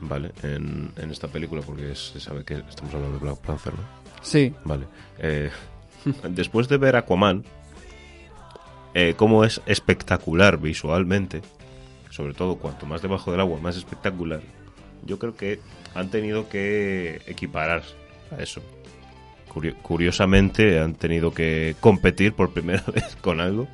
¿vale? 0.00 0.32
En, 0.42 0.92
esta 1.10 1.28
película, 1.28 1.62
porque 1.62 1.94
se 1.94 2.20
sabe 2.20 2.44
que 2.44 2.54
estamos 2.68 2.94
hablando 2.94 3.18
de 3.18 3.24
Black 3.24 3.38
Panther, 3.38 3.74
¿no? 3.74 3.80
Sí. 4.22 4.54
Vale. 4.64 4.86
Eh, 5.18 5.50
después 6.30 6.68
de 6.68 6.76
ver 6.76 6.96
Aquaman, 6.96 7.44
eh, 8.94 9.14
cómo 9.16 9.44
es 9.44 9.60
espectacular 9.66 10.58
visualmente, 10.58 11.42
sobre 12.10 12.34
todo 12.34 12.56
cuanto 12.56 12.86
más 12.86 13.02
debajo 13.02 13.30
del 13.30 13.40
agua, 13.40 13.60
más 13.60 13.76
espectacular, 13.76 14.40
yo 15.04 15.18
creo 15.18 15.36
que 15.36 15.60
han 15.94 16.10
tenido 16.10 16.48
que 16.48 17.22
equiparar 17.26 17.82
a 18.36 18.42
eso. 18.42 18.62
curiosamente, 19.82 20.78
han 20.78 20.94
tenido 20.94 21.32
que 21.32 21.76
competir 21.80 22.34
por 22.34 22.52
primera 22.52 22.82
vez 22.94 23.16
con 23.16 23.40
algo. 23.40 23.68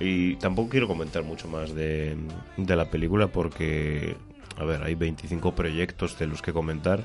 Y 0.00 0.36
tampoco 0.36 0.68
quiero 0.68 0.86
comentar 0.86 1.24
mucho 1.24 1.48
más 1.48 1.74
de, 1.74 2.16
la 2.56 2.84
película 2.88 3.26
porque 3.26 4.16
a 4.56 4.64
ver, 4.64 4.82
hay 4.82 4.94
25 4.94 5.54
proyectos 5.54 6.18
de 6.18 6.28
los 6.28 6.40
que 6.40 6.52
comentar 6.52 7.02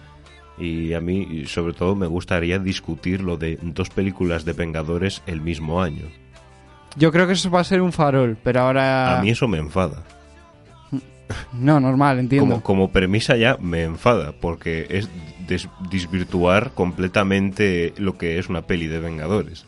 y 0.60 0.94
a 0.94 1.02
mí 1.02 1.46
sobre 1.48 1.74
todo 1.74 1.96
me 1.96 2.06
gustaría 2.06 2.60
discutir 2.60 3.22
lo 3.22 3.38
de 3.38 3.58
dos 3.62 3.90
películas 3.90 4.46
de 4.46 4.54
Vengadores 4.54 5.24
el 5.26 5.42
mismo 5.42 5.82
año. 5.82 6.06
Yo 6.96 7.12
creo 7.12 7.28
que 7.28 7.34
eso 7.34 7.50
va 7.50 7.62
a 7.62 7.64
ser 7.64 7.82
un 7.82 7.92
farol, 7.92 8.38
pero 8.44 8.62
ahora... 8.62 9.20
A 9.20 9.22
mí 9.22 9.30
eso 9.30 9.48
me 9.48 9.58
enfada. 9.58 10.04
No, 11.54 11.80
normal, 11.80 12.20
entiendo. 12.20 12.62
Como, 12.62 12.92
premisa 12.92 13.36
ya 13.36 13.58
me 13.60 13.84
enfada, 13.84 14.34
porque 14.34 14.88
es 14.90 15.10
desvirtuar 15.90 16.72
completamente 16.72 17.94
lo 17.98 18.18
que 18.18 18.40
es 18.40 18.50
una 18.50 18.64
peli 18.64 18.88
de 18.88 19.00
Vengadores. 19.00 19.66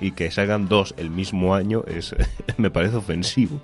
Y 0.00 0.12
que 0.12 0.30
salgan 0.30 0.68
dos 0.68 0.94
el 0.96 1.10
mismo 1.10 1.54
año 1.54 1.84
es 1.86 2.14
me 2.56 2.70
parece 2.70 2.96
ofensivo. 2.96 3.60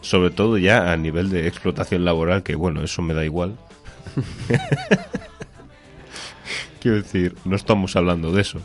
Sobre 0.00 0.30
todo 0.30 0.58
ya 0.58 0.92
a 0.92 0.96
nivel 0.96 1.30
de 1.30 1.46
explotación 1.48 2.04
laboral, 2.04 2.42
que 2.42 2.54
bueno, 2.54 2.82
eso 2.82 3.02
me 3.02 3.14
da 3.14 3.24
igual. 3.24 3.56
Quiero 6.80 6.96
decir, 6.98 7.34
no 7.44 7.56
estamos 7.56 7.94
hablando 7.96 8.32
de 8.32 8.40
eso. 8.42 8.60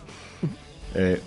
Eh, 0.95 1.21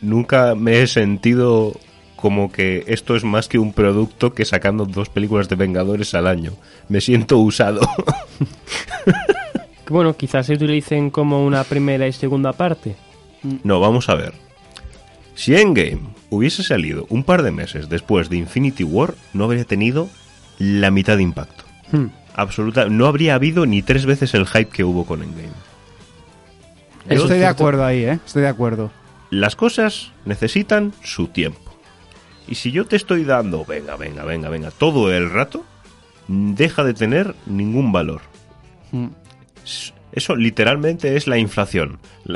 nunca 0.00 0.54
me 0.54 0.82
he 0.82 0.86
sentido 0.86 1.74
como 2.20 2.52
que 2.52 2.84
esto 2.86 3.16
es 3.16 3.24
más 3.24 3.48
que 3.48 3.58
un 3.58 3.72
producto 3.72 4.34
que 4.34 4.44
sacando 4.44 4.84
dos 4.84 5.08
películas 5.08 5.48
de 5.48 5.56
Vengadores 5.56 6.14
al 6.14 6.26
año. 6.26 6.52
Me 6.88 7.00
siento 7.00 7.38
usado. 7.38 7.80
bueno, 9.88 10.14
quizás 10.16 10.46
se 10.46 10.54
utilicen 10.54 11.10
como 11.10 11.44
una 11.44 11.64
primera 11.64 12.06
y 12.06 12.12
segunda 12.12 12.52
parte. 12.52 12.96
No, 13.64 13.80
vamos 13.80 14.08
a 14.08 14.14
ver. 14.14 14.34
Si 15.34 15.54
Endgame 15.54 16.00
hubiese 16.28 16.62
salido 16.62 17.06
un 17.08 17.24
par 17.24 17.42
de 17.42 17.50
meses 17.50 17.88
después 17.88 18.28
de 18.28 18.36
Infinity 18.36 18.84
War, 18.84 19.14
no 19.32 19.44
habría 19.44 19.64
tenido 19.64 20.08
la 20.58 20.90
mitad 20.90 21.16
de 21.16 21.22
impacto. 21.22 21.64
Hmm. 21.90 22.08
Absoluta, 22.34 22.86
no 22.90 23.06
habría 23.06 23.34
habido 23.34 23.64
ni 23.64 23.82
tres 23.82 24.04
veces 24.04 24.34
el 24.34 24.46
hype 24.46 24.70
que 24.70 24.84
hubo 24.84 25.06
con 25.06 25.22
Endgame. 25.22 25.48
Estoy 27.08 27.38
de 27.38 27.46
acuerdo 27.46 27.84
ahí, 27.84 28.04
¿eh? 28.04 28.18
Estoy 28.24 28.42
de 28.42 28.48
acuerdo. 28.48 28.90
Las 29.30 29.54
cosas 29.56 30.12
necesitan 30.24 30.92
su 31.02 31.28
tiempo. 31.28 31.70
Y 32.48 32.56
si 32.56 32.72
yo 32.72 32.84
te 32.84 32.96
estoy 32.96 33.24
dando, 33.24 33.64
venga, 33.64 33.96
venga, 33.96 34.24
venga, 34.24 34.48
venga, 34.48 34.70
todo 34.72 35.12
el 35.12 35.30
rato, 35.30 35.64
deja 36.26 36.82
de 36.82 36.94
tener 36.94 37.34
ningún 37.46 37.92
valor. 37.92 38.22
Hmm. 38.90 39.08
Eso 40.12 40.34
literalmente 40.34 41.16
es 41.16 41.28
la 41.28 41.38
inflación. 41.38 42.00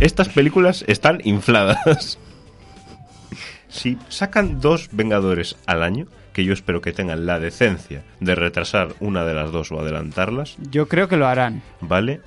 Estas 0.00 0.28
películas 0.28 0.84
están 0.86 1.20
infladas. 1.24 2.18
si 3.68 3.98
sacan 4.08 4.60
dos 4.60 4.88
Vengadores 4.92 5.56
al 5.66 5.82
año, 5.82 6.06
que 6.32 6.44
yo 6.44 6.52
espero 6.52 6.80
que 6.80 6.92
tengan 6.92 7.26
la 7.26 7.40
decencia 7.40 8.04
de 8.20 8.34
retrasar 8.36 8.94
una 9.00 9.24
de 9.24 9.34
las 9.34 9.50
dos 9.50 9.72
o 9.72 9.80
adelantarlas. 9.80 10.56
Yo 10.70 10.86
creo 10.86 11.08
que 11.08 11.16
lo 11.16 11.26
harán. 11.26 11.62
¿Vale? 11.80 12.20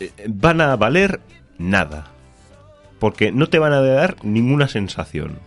Eh, 0.00 0.10
van 0.28 0.60
a 0.60 0.74
valer 0.76 1.20
nada. 1.70 2.06
Porque 2.98 3.32
no 3.32 3.48
te 3.48 3.58
van 3.58 3.72
a 3.72 3.80
dar 3.80 4.16
ninguna 4.22 4.68
sensación. 4.68 5.38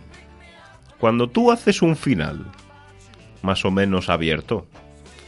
Cuando 0.98 1.28
tú 1.28 1.52
haces 1.52 1.82
un 1.82 1.96
final 1.96 2.46
más 3.42 3.64
o 3.64 3.70
menos 3.70 4.08
abierto 4.08 4.66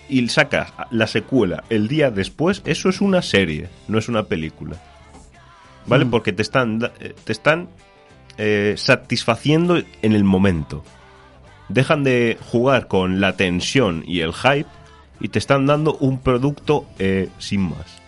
y 0.09 0.27
sacas 0.29 0.73
la 0.91 1.07
secuela 1.07 1.65
el 1.71 1.89
día 1.89 2.11
después, 2.11 2.63
eso 2.65 2.89
es 2.89 3.01
una 3.01 3.23
serie, 3.23 3.69
no 3.87 3.99
es 3.99 4.09
una 4.09 4.25
película. 4.25 4.77
¿vale? 5.89 6.05
Mm. 6.05 6.11
Porque 6.11 6.33
te 6.33 6.43
están, 6.43 6.91
eh, 7.01 7.15
te 7.25 7.33
están 7.33 7.69
eh, 8.37 8.75
satisfaciendo 8.77 9.83
en 10.03 10.13
el 10.13 10.25
momento. 10.25 10.85
Dejan 11.69 12.05
de 12.05 12.39
jugar 12.51 12.89
con 12.89 13.21
la 13.21 13.37
tensión 13.37 14.05
y 14.07 14.21
el 14.21 14.33
hype 14.33 14.69
y 15.21 15.29
te 15.29 15.39
están 15.39 15.67
dando 15.67 15.97
un 15.97 16.21
producto 16.21 16.87
eh, 16.99 17.29
sin 17.39 17.63
más. 17.63 18.01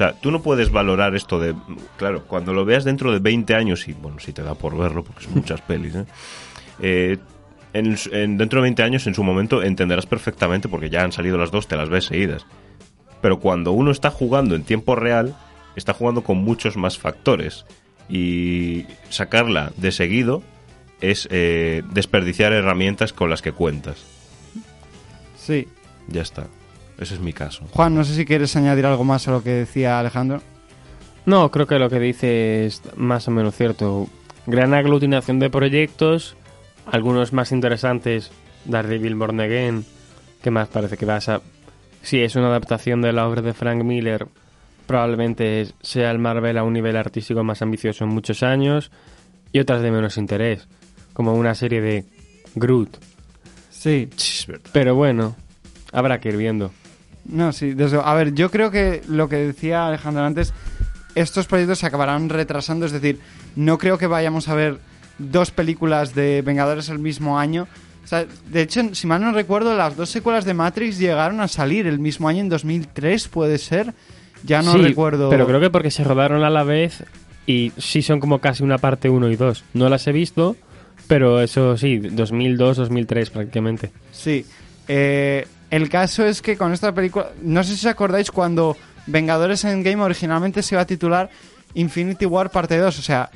O 0.00 0.02
sea, 0.02 0.14
tú 0.14 0.30
no 0.30 0.40
puedes 0.40 0.70
valorar 0.70 1.14
esto 1.14 1.38
de... 1.38 1.54
Claro, 1.98 2.24
cuando 2.26 2.54
lo 2.54 2.64
veas 2.64 2.84
dentro 2.84 3.12
de 3.12 3.18
20 3.18 3.54
años, 3.54 3.86
y 3.86 3.92
bueno, 3.92 4.18
si 4.18 4.32
te 4.32 4.42
da 4.42 4.54
por 4.54 4.74
verlo, 4.74 5.04
porque 5.04 5.24
son 5.24 5.34
muchas 5.34 5.60
pelis, 5.66 5.94
¿eh? 6.80 7.18
dentro 7.74 8.60
de 8.60 8.62
20 8.62 8.82
años, 8.82 9.06
en 9.06 9.14
su 9.14 9.22
momento, 9.22 9.62
entenderás 9.62 10.06
perfectamente, 10.06 10.70
porque 10.70 10.88
ya 10.88 11.04
han 11.04 11.12
salido 11.12 11.36
las 11.36 11.50
dos, 11.50 11.68
te 11.68 11.76
las 11.76 11.90
ves 11.90 12.06
seguidas. 12.06 12.46
Pero 13.20 13.40
cuando 13.40 13.72
uno 13.72 13.90
está 13.90 14.10
jugando 14.10 14.54
en 14.54 14.62
tiempo 14.62 14.96
real, 14.96 15.36
está 15.76 15.92
jugando 15.92 16.22
con 16.22 16.38
muchos 16.38 16.78
más 16.78 16.96
factores 16.96 17.66
y 18.08 18.86
sacarla 19.10 19.70
de 19.76 19.92
seguido 19.92 20.42
es 21.02 21.28
eh, 21.30 21.82
desperdiciar 21.92 22.54
herramientas 22.54 23.12
con 23.12 23.28
las 23.28 23.42
que 23.42 23.52
cuentas. 23.52 23.98
Sí. 25.36 25.68
Ya 26.08 26.22
está. 26.22 26.46
Ese 27.00 27.14
es 27.14 27.20
mi 27.20 27.32
caso. 27.32 27.64
Juan, 27.72 27.94
no 27.94 28.04
sé 28.04 28.14
si 28.14 28.26
quieres 28.26 28.54
añadir 28.56 28.84
algo 28.84 29.04
más 29.04 29.26
a 29.26 29.32
lo 29.32 29.42
que 29.42 29.50
decía 29.50 29.98
Alejandro. 29.98 30.42
No, 31.24 31.50
creo 31.50 31.66
que 31.66 31.78
lo 31.78 31.88
que 31.88 31.98
dice 31.98 32.66
es 32.66 32.82
más 32.96 33.26
o 33.26 33.30
menos 33.30 33.56
cierto. 33.56 34.06
Gran 34.46 34.74
aglutinación 34.74 35.38
de 35.38 35.48
proyectos, 35.48 36.36
algunos 36.86 37.32
más 37.32 37.52
interesantes, 37.52 38.30
Daredevil 38.66 39.14
Born 39.14 39.40
Again, 39.40 39.84
que 40.42 40.50
más 40.50 40.68
parece 40.68 40.96
que 40.96 41.06
vas 41.06 41.28
a... 41.28 41.40
Si 42.02 42.20
es 42.20 42.36
una 42.36 42.48
adaptación 42.48 43.02
de 43.02 43.12
la 43.12 43.26
obra 43.26 43.42
de 43.42 43.54
Frank 43.54 43.82
Miller, 43.82 44.26
probablemente 44.86 45.68
sea 45.80 46.10
el 46.10 46.18
Marvel 46.18 46.58
a 46.58 46.64
un 46.64 46.72
nivel 46.72 46.96
artístico 46.96 47.44
más 47.44 47.62
ambicioso 47.62 48.04
en 48.04 48.10
muchos 48.10 48.42
años 48.42 48.90
y 49.52 49.60
otras 49.60 49.82
de 49.82 49.90
menos 49.90 50.16
interés, 50.16 50.66
como 51.12 51.34
una 51.34 51.54
serie 51.54 51.80
de 51.80 52.04
Groot. 52.54 52.98
Sí, 53.70 54.08
pero 54.72 54.94
bueno, 54.94 55.36
habrá 55.92 56.20
que 56.20 56.30
ir 56.30 56.36
viendo. 56.36 56.72
No, 57.24 57.52
sí, 57.52 57.76
a 58.02 58.14
ver, 58.14 58.34
yo 58.34 58.50
creo 58.50 58.70
que 58.70 59.02
lo 59.08 59.28
que 59.28 59.36
decía 59.36 59.86
Alejandro 59.86 60.24
antes, 60.24 60.52
estos 61.14 61.46
proyectos 61.46 61.78
se 61.78 61.86
acabarán 61.86 62.28
retrasando, 62.28 62.86
es 62.86 62.92
decir, 62.92 63.20
no 63.56 63.78
creo 63.78 63.98
que 63.98 64.06
vayamos 64.06 64.48
a 64.48 64.54
ver 64.54 64.78
dos 65.18 65.50
películas 65.50 66.14
de 66.14 66.42
Vengadores 66.42 66.88
el 66.88 66.98
mismo 66.98 67.38
año, 67.38 67.68
de 68.48 68.62
hecho, 68.62 68.94
si 68.94 69.06
mal 69.06 69.20
no 69.20 69.32
recuerdo, 69.32 69.76
las 69.76 69.96
dos 69.96 70.10
secuelas 70.10 70.44
de 70.44 70.54
Matrix 70.54 70.98
llegaron 70.98 71.40
a 71.40 71.48
salir 71.48 71.86
el 71.86 71.98
mismo 71.98 72.28
año, 72.28 72.40
en 72.40 72.48
2003, 72.48 73.28
puede 73.28 73.58
ser. 73.58 73.94
Ya 74.42 74.62
no 74.62 74.74
recuerdo. 74.74 75.28
Pero 75.28 75.46
creo 75.46 75.60
que 75.60 75.70
porque 75.70 75.90
se 75.90 76.02
rodaron 76.02 76.42
a 76.44 76.50
la 76.50 76.64
vez 76.64 77.04
y 77.46 77.72
sí 77.76 78.02
son 78.02 78.20
como 78.20 78.38
casi 78.38 78.62
una 78.62 78.78
parte 78.78 79.10
1 79.10 79.30
y 79.30 79.36
2. 79.36 79.64
No 79.74 79.88
las 79.88 80.06
he 80.06 80.12
visto, 80.12 80.56
pero 81.06 81.40
eso 81.40 81.76
sí, 81.76 81.98
2002, 81.98 82.78
2003 82.78 83.30
prácticamente. 83.30 83.90
Sí. 84.12 84.46
Eh, 84.88 85.46
el 85.70 85.88
caso 85.88 86.24
es 86.24 86.42
que 86.42 86.56
con 86.56 86.72
esta 86.72 86.92
película, 86.92 87.30
no 87.42 87.62
sé 87.62 87.76
si 87.76 87.86
os 87.86 87.92
acordáis 87.92 88.30
cuando 88.30 88.76
Vengadores 89.06 89.64
Endgame 89.64 90.02
originalmente 90.02 90.62
se 90.62 90.74
iba 90.74 90.82
a 90.82 90.86
titular 90.86 91.30
Infinity 91.74 92.26
War 92.26 92.50
parte 92.50 92.76
2, 92.76 92.98
o 92.98 93.02
sea, 93.02 93.30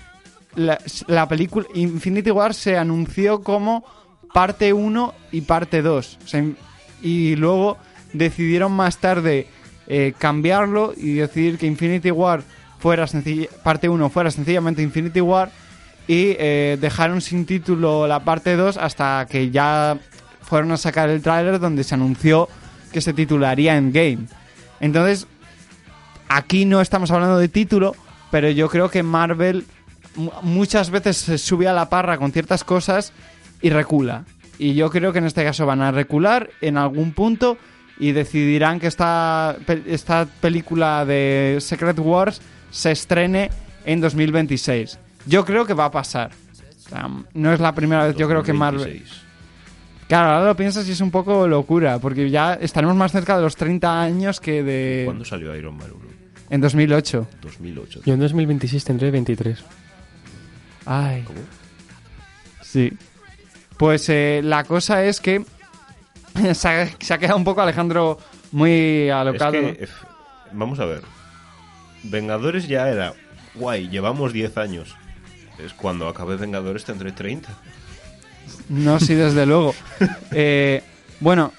la, 0.57 0.79
la 1.07 1.29
película 1.29 1.67
Infinity 1.75 2.31
War 2.31 2.55
se 2.55 2.77
anunció 2.77 3.43
como 3.43 3.85
parte 4.33 4.73
1 4.73 5.15
y 5.33 5.43
parte 5.43 5.83
2. 5.83 6.19
y 7.03 7.37
luego 7.37 7.79
decidieron 8.13 8.73
más 8.73 8.99
tarde 8.99 9.47
eh, 9.87 10.15
cambiarlo 10.19 10.95
y 10.97 11.15
decidir 11.15 11.59
que 11.59 11.67
Infinity 11.67 12.11
War 12.11 12.43
fuera 12.79 13.07
parte 13.63 13.89
1 13.89 14.11
fuera 14.11 14.31
sencillamente 14.31 14.83
Infinity 14.83 15.21
War 15.21 15.51
y 16.07 16.37
eh, 16.39 16.79
dejaron 16.81 17.21
sin 17.21 17.47
título 17.47 18.07
la 18.07 18.25
parte 18.25 18.57
2 18.57 18.77
hasta 18.77 19.27
que 19.31 19.51
ya 19.51 19.99
fueron 20.55 20.71
a 20.71 20.77
sacar 20.77 21.09
el 21.09 21.21
tráiler 21.21 21.59
donde 21.59 21.83
se 21.83 21.97
anunció 21.97 22.49
que 22.93 23.01
se 23.01 23.13
titularía 23.13 23.77
Endgame. 23.77 24.29
Entonces, 24.79 25.27
aquí 26.29 26.65
no 26.65 26.81
estamos 26.81 27.11
hablando 27.11 27.39
de 27.39 27.49
título, 27.49 27.97
pero 28.31 28.49
yo 28.51 28.69
creo 28.69 28.89
que 28.89 29.03
Marvel 29.03 29.65
muchas 30.43 30.91
veces 30.91 31.17
se 31.17 31.39
sube 31.39 31.67
a 31.67 31.73
la 31.73 31.91
parra 31.91 32.19
con 32.19 32.31
ciertas 32.31 32.63
cosas 32.63 33.13
y 33.63 33.71
recula. 33.71 34.27
Y 34.57 34.75
yo 34.75 34.91
creo 34.91 35.13
que 35.13 35.19
en 35.19 35.25
este 35.25 35.43
caso 35.43 35.67
van 35.67 35.83
a 35.83 35.91
recular 35.91 36.51
en 36.61 36.79
algún 36.79 37.15
punto 37.15 37.59
y 37.99 38.13
decidirán 38.13 38.79
que 38.79 38.87
esta, 38.87 39.57
esta 39.87 40.29
película 40.41 41.05
de 41.05 41.59
Secret 41.59 41.99
Wars 41.99 42.41
se 42.71 42.93
estrene 42.93 43.51
en 43.85 44.01
2026. 44.01 45.01
Yo 45.27 45.45
creo 45.45 45.67
que 45.67 45.75
va 45.75 45.87
a 45.87 45.91
pasar. 45.91 46.31
no 47.35 47.53
es 47.53 47.59
la 47.59 47.75
primera 47.75 48.07
vez, 48.07 48.15
yo 48.15 48.29
creo 48.29 48.45
que 48.45 48.53
Marvel... 48.53 49.03
Claro, 50.15 50.31
ahora 50.31 50.47
lo 50.47 50.57
piensas 50.57 50.87
y 50.87 50.93
es 50.93 51.01
un 51.01 51.11
poco 51.11 51.49
locura, 51.49 51.99
porque 51.99 52.31
ya 52.31 52.55
estaremos 52.55 52.95
más 52.95 53.11
cerca 53.11 53.35
de 53.35 53.43
los 53.43 53.57
30 53.57 54.01
años 54.01 54.39
que 54.39 54.63
de... 54.63 55.03
¿Cuándo 55.07 55.25
salió 55.25 55.57
Iron 55.57 55.77
Man 55.77 55.91
1? 55.91 56.05
En 56.51 56.61
2008. 56.61 57.27
2008. 57.43 58.03
Yo 58.05 58.15
en 58.15 58.21
2026 58.21 58.85
tendré 58.85 59.11
23. 59.11 59.65
Ay. 60.87 61.23
¿Cómo? 61.23 61.41
Sí. 62.63 62.93
Pues 63.77 64.09
eh, 64.09 64.41
la 64.45 64.63
cosa 64.63 65.03
es 65.03 65.21
que 65.21 65.45
se, 66.55 66.69
ha, 66.69 67.19
quedado 67.19 67.37
un 67.37 67.45
poco 67.45 67.63
Alejandro 67.63 68.17
muy 68.53 69.11
alocado. 69.11 69.59
vamos 70.53 70.79
a 70.79 70.85
ver. 70.85 71.03
Vengadores 72.05 72.69
ya 72.69 72.89
era 72.89 73.15
guay, 73.57 73.89
llevamos 73.89 74.33
10 74.33 74.59
años. 74.59 74.95
Es 75.59 75.75
cuando 75.75 76.07
acabe 76.07 76.37
Vengadores 76.37 76.85
tendré 76.85 77.11
30. 77.11 77.49
No, 78.69 78.99
sí, 79.01 79.15
desde 79.15 79.47
luego. 79.47 79.75
Eh, 80.37 80.83
bueno, 81.21 81.53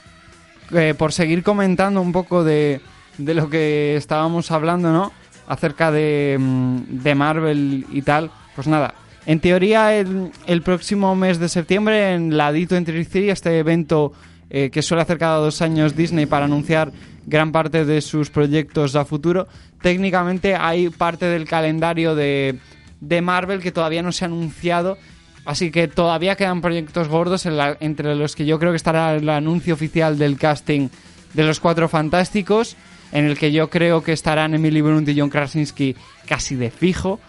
eh, 0.73 0.93
por 0.97 1.13
seguir 1.13 1.43
comentando 1.43 2.01
un 2.01 2.11
poco 2.11 2.43
de, 2.43 2.81
de, 3.17 3.33
lo 3.33 3.49
que 3.49 3.95
estábamos 3.95 4.51
hablando, 4.51 4.91
¿no? 4.91 5.13
Acerca 5.47 5.91
de, 5.91 6.37
mm, 6.37 6.79
de 6.89 7.15
Marvel 7.15 7.85
y 7.89 8.01
tal. 8.01 8.31
Pues 8.53 8.67
nada, 8.67 8.93
en 9.25 9.39
teoría, 9.39 9.95
el, 9.95 10.31
el, 10.45 10.61
próximo 10.61 11.15
mes 11.15 11.39
de 11.39 11.49
septiembre, 11.49 12.13
en 12.13 12.37
la 12.37 12.51
Dito 12.51 12.75
Entry 12.75 13.07
este 13.29 13.57
evento 13.57 14.13
eh, 14.49 14.69
que 14.69 14.83
suele 14.83 15.01
hacer 15.01 15.17
cada 15.17 15.37
dos 15.37 15.61
años 15.61 15.95
Disney 15.95 16.27
para 16.27 16.45
anunciar 16.45 16.91
gran 17.25 17.51
parte 17.51 17.85
de 17.85 18.01
sus 18.01 18.29
proyectos 18.29 18.95
a 18.95 19.03
futuro, 19.03 19.47
técnicamente 19.81 20.55
hay 20.55 20.89
parte 20.89 21.25
del 21.25 21.45
calendario 21.45 22.13
de, 22.13 22.59
de 23.01 23.21
Marvel 23.21 23.61
que 23.61 23.71
todavía 23.71 24.03
no 24.03 24.11
se 24.11 24.25
ha 24.25 24.27
anunciado. 24.27 24.97
Así 25.45 25.71
que 25.71 25.87
todavía 25.87 26.35
quedan 26.35 26.61
proyectos 26.61 27.07
gordos 27.07 27.45
entre 27.45 28.15
los 28.15 28.35
que 28.35 28.45
yo 28.45 28.59
creo 28.59 28.71
que 28.71 28.77
estará 28.77 29.15
el 29.15 29.29
anuncio 29.29 29.75
oficial 29.75 30.17
del 30.17 30.37
casting 30.37 30.89
de 31.33 31.43
los 31.43 31.59
Cuatro 31.59 31.87
Fantásticos, 31.87 32.75
en 33.11 33.25
el 33.25 33.37
que 33.37 33.51
yo 33.51 33.69
creo 33.69 34.03
que 34.03 34.11
estarán 34.11 34.55
Emily 34.55 34.81
Blunt 34.81 35.07
y 35.09 35.19
John 35.19 35.29
Krasinski 35.29 35.95
casi 36.25 36.55
de 36.55 36.71
fijo. 36.71 37.19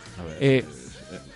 Eh, 0.40 0.64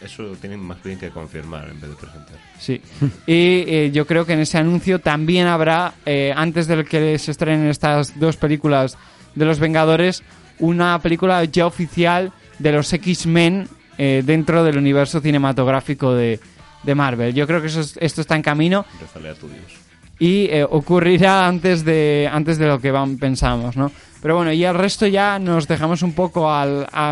eso 0.00 0.24
tienen 0.40 0.60
más 0.60 0.82
bien 0.82 0.98
que 0.98 1.10
confirmar 1.10 1.68
en 1.68 1.80
vez 1.80 1.90
de 1.90 1.96
presentar. 1.96 2.36
Sí. 2.58 2.80
y 3.26 3.64
eh, 3.66 3.90
yo 3.92 4.06
creo 4.06 4.24
que 4.24 4.32
en 4.32 4.40
ese 4.40 4.58
anuncio 4.58 4.98
también 4.98 5.46
habrá, 5.46 5.94
eh, 6.06 6.32
antes 6.34 6.66
de 6.66 6.84
que 6.84 7.18
se 7.18 7.30
estrenen 7.30 7.68
estas 7.68 8.18
dos 8.18 8.36
películas 8.36 8.96
de 9.34 9.44
los 9.44 9.58
Vengadores, 9.58 10.22
una 10.58 10.98
película 11.00 11.44
ya 11.44 11.66
oficial 11.66 12.32
de 12.58 12.72
los 12.72 12.92
X-Men 12.92 13.68
eh, 13.98 14.22
dentro 14.24 14.64
del 14.64 14.78
universo 14.78 15.20
cinematográfico 15.20 16.14
de, 16.14 16.40
de 16.82 16.94
Marvel. 16.94 17.34
Yo 17.34 17.46
creo 17.46 17.60
que 17.60 17.68
eso 17.68 17.80
esto 17.80 18.20
está 18.20 18.36
en 18.36 18.42
camino. 18.42 18.84
A 19.02 19.34
tu 19.34 19.48
Dios. 19.48 19.72
Y 20.18 20.50
ocurrirá 20.68 21.46
antes 21.46 21.84
de, 21.84 22.28
antes 22.30 22.58
de 22.58 22.66
lo 22.66 22.78
que 22.78 22.90
van, 22.90 23.16
pensamos, 23.16 23.76
¿no? 23.76 23.90
Pero 24.20 24.36
bueno, 24.36 24.52
y 24.52 24.62
el 24.64 24.74
resto 24.74 25.06
ya 25.06 25.38
nos 25.38 25.66
dejamos 25.66 26.02
un 26.02 26.12
poco 26.12 26.50
a 26.52 26.66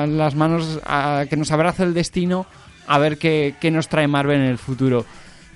las 0.07 0.35
manos, 0.35 0.79
a 0.85 1.25
que 1.29 1.37
nos 1.37 1.51
abrace 1.51 1.85
el 1.85 1.95
destino 1.95 2.47
a 2.89 2.99
ver 2.99 3.19
qué, 3.19 3.71
nos 3.71 3.89
trae 3.89 4.09
Marvel 4.09 4.41
en 4.41 4.47
el 4.47 4.59
futuro. 4.59 5.05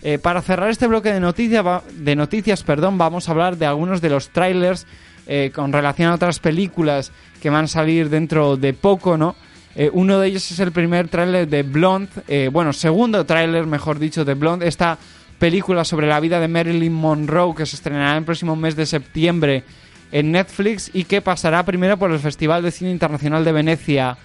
Eh, 0.02 0.18
para 0.18 0.42
cerrar 0.42 0.70
este 0.70 0.86
bloque 0.86 1.12
de, 1.12 1.20
noticias, 1.20 1.64
de 1.92 2.14
noticias, 2.14 2.62
perdón, 2.62 2.98
vamos 2.98 3.28
a 3.28 3.32
hablar 3.32 3.56
de 3.56 3.66
algunos 3.66 4.00
de 4.00 4.10
los 4.10 4.30
trailers 4.30 4.86
eh, 5.26 5.50
con 5.54 5.72
relación 5.72 6.10
a 6.10 6.14
otras 6.14 6.40
películas 6.40 7.12
que 7.40 7.50
van 7.50 7.64
a 7.64 7.68
salir 7.68 8.10
dentro 8.10 8.56
de 8.56 8.74
poco, 8.74 9.16
¿no? 9.16 9.34
Eh, 9.74 9.90
uno 9.92 10.18
de 10.18 10.28
ellos 10.28 10.50
es 10.50 10.60
el 10.60 10.72
primer 10.72 11.08
tráiler 11.08 11.48
de 11.48 11.62
Blonde, 11.62 12.48
bueno, 12.50 12.72
segundo 12.72 13.24
tráiler, 13.24 13.66
mejor 13.66 13.98
dicho, 13.98 14.24
de 14.24 14.34
Blonde, 14.34 14.68
esta 14.68 14.98
película 15.38 15.84
sobre 15.84 16.06
la 16.06 16.20
vida 16.20 16.38
de 16.40 16.48
Marilyn 16.48 16.92
Monroe 16.92 17.54
que 17.54 17.66
se 17.66 17.76
estrenará 17.76 18.16
el 18.16 18.24
próximo 18.24 18.54
mes 18.54 18.76
de 18.76 18.86
septiembre 18.86 19.64
en 20.12 20.30
Netflix 20.30 20.90
y 20.92 21.04
que 21.04 21.20
pasará 21.22 21.64
primero 21.64 21.96
por 21.96 22.12
el 22.12 22.18
Festival 22.18 22.62
de 22.62 22.70
Cine 22.70 22.90
Internacional 22.90 23.44
de 23.44 23.52
Venecia 23.52 24.16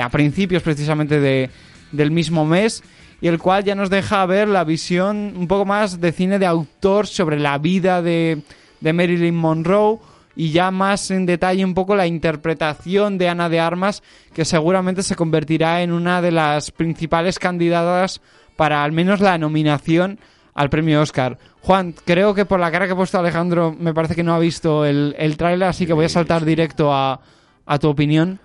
a 0.00 0.08
principios 0.10 0.62
precisamente 0.62 1.18
de, 1.18 1.50
del 1.92 2.10
mismo 2.10 2.44
mes 2.44 2.82
y 3.20 3.28
el 3.28 3.38
cual 3.38 3.64
ya 3.64 3.74
nos 3.74 3.90
deja 3.90 4.24
ver 4.26 4.48
la 4.48 4.64
visión 4.64 5.34
un 5.36 5.46
poco 5.46 5.64
más 5.64 6.00
de 6.00 6.12
cine 6.12 6.38
de 6.38 6.46
autor 6.46 7.06
sobre 7.06 7.38
la 7.38 7.58
vida 7.58 8.02
de, 8.02 8.42
de 8.80 8.92
Marilyn 8.92 9.34
Monroe 9.34 9.98
y 10.36 10.50
ya 10.52 10.70
más 10.70 11.10
en 11.10 11.26
detalle 11.26 11.64
un 11.64 11.74
poco 11.74 11.96
la 11.96 12.06
interpretación 12.06 13.18
de 13.18 13.28
Ana 13.28 13.48
de 13.48 13.60
Armas 13.60 14.02
que 14.32 14.44
seguramente 14.44 15.02
se 15.02 15.16
convertirá 15.16 15.82
en 15.82 15.92
una 15.92 16.22
de 16.22 16.30
las 16.30 16.70
principales 16.70 17.38
candidatas 17.38 18.20
para 18.56 18.84
al 18.84 18.92
menos 18.92 19.20
la 19.20 19.38
nominación 19.38 20.18
al 20.54 20.70
premio 20.70 21.00
Oscar. 21.00 21.38
Juan, 21.62 21.94
creo 22.04 22.34
que 22.34 22.44
por 22.44 22.60
la 22.60 22.70
cara 22.70 22.86
que 22.86 22.92
ha 22.92 22.96
puesto 22.96 23.18
Alejandro 23.18 23.74
me 23.78 23.94
parece 23.94 24.14
que 24.14 24.22
no 24.22 24.34
ha 24.34 24.38
visto 24.38 24.84
el, 24.84 25.14
el 25.18 25.36
tráiler, 25.36 25.68
así 25.68 25.86
que 25.86 25.92
voy 25.92 26.06
a 26.06 26.10
saltar 26.10 26.44
directo 26.44 26.92
a, 26.92 27.20
a 27.66 27.78
tu 27.78 27.88
opinión. 27.88 28.38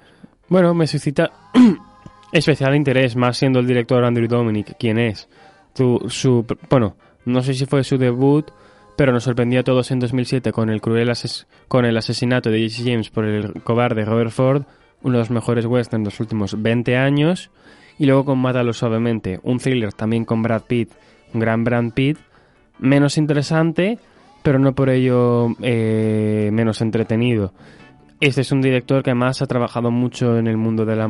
Bueno, 0.48 0.74
me 0.74 0.88
suscita 0.88 1.32
especial 2.32 2.76
interés, 2.76 3.16
más 3.16 3.38
siendo 3.38 3.60
el 3.60 3.68
director 3.68 4.04
Andrew 4.04 4.28
Dominic, 4.28 4.76
quien 4.78 5.00
es. 5.00 5.28
su, 5.74 6.46
bueno, 6.70 6.96
no 7.26 7.42
sé 7.42 7.54
si 7.54 7.66
fue 7.66 7.84
su 7.84 7.98
debut, 7.98 8.50
pero 8.96 9.12
nos 9.12 9.24
sorprendió 9.24 9.60
a 9.60 9.64
todos 9.64 9.92
en 9.92 10.00
2007 10.00 10.52
con 10.52 10.70
el 10.70 10.82
cruel 10.82 11.12
con 11.68 11.86
el 11.86 11.98
asesinato 11.98 12.50
de 12.50 12.62
Jesse 12.62 12.84
James 12.86 13.10
por 13.10 13.26
el 13.26 13.62
cobarde 13.64 14.06
Robert 14.06 14.32
Ford, 14.32 14.64
uno 15.04 15.14
de 15.14 15.20
los 15.20 15.30
mejores 15.30 15.66
westerns 15.66 16.04
de 16.04 16.12
los 16.12 16.20
últimos 16.20 16.62
20 16.62 16.98
años, 16.98 17.52
y 17.98 18.06
luego 18.06 18.26
con 18.26 18.40
Mátalo 18.40 18.74
suavemente, 18.74 19.40
un 19.44 19.60
thriller 19.60 19.94
también 19.94 20.26
con 20.26 20.42
Brad 20.42 20.64
Pitt, 20.64 20.92
un 21.34 21.40
gran 21.40 21.64
Brad 21.64 21.92
Pitt, 21.94 22.18
menos 22.80 23.18
interesante, 23.18 24.00
pero 24.44 24.60
no 24.60 24.74
por 24.76 24.90
ello 24.90 25.50
eh, 25.62 26.50
menos 26.54 26.82
entretenido. 26.82 27.54
Este 28.22 28.42
es 28.42 28.52
un 28.52 28.62
director 28.62 29.04
que 29.04 29.10
además 29.10 29.42
ha 29.42 29.48
trabajado 29.48 29.92
mucho 29.92 30.38
en 30.38 30.48
el 30.48 30.56
mundo 30.56 30.86
de 30.86 30.96
la 30.96 31.08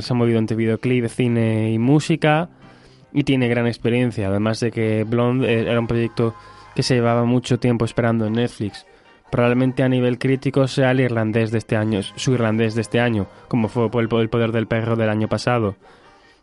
se 0.00 0.12
ha 0.12 0.16
movido 0.16 0.38
entre 0.38 0.56
videoclip, 0.56 1.06
cine 1.06 1.70
y 1.70 1.78
música 1.78 2.48
y 3.12 3.24
tiene 3.24 3.48
gran 3.48 3.66
experiencia. 3.66 4.28
Además 4.28 4.60
de 4.60 4.70
que 4.72 5.04
Blonde 5.04 5.46
eh, 5.46 5.70
era 5.70 5.78
un 5.78 5.86
proyecto 5.86 6.34
que 6.78 6.84
se 6.84 6.94
llevaba 6.94 7.24
mucho 7.24 7.58
tiempo 7.58 7.84
esperando 7.84 8.24
en 8.24 8.34
Netflix. 8.34 8.86
Probablemente 9.32 9.82
a 9.82 9.88
nivel 9.88 10.16
crítico 10.16 10.68
sea 10.68 10.92
el 10.92 11.00
irlandés 11.00 11.50
de 11.50 11.58
este 11.58 11.74
año, 11.74 12.02
su 12.04 12.34
irlandés 12.34 12.76
de 12.76 12.82
este 12.82 13.00
año, 13.00 13.26
como 13.48 13.66
fue 13.66 13.90
el 14.00 14.08
poder 14.08 14.52
del 14.52 14.68
perro 14.68 14.94
del 14.94 15.08
año 15.08 15.26
pasado. 15.26 15.74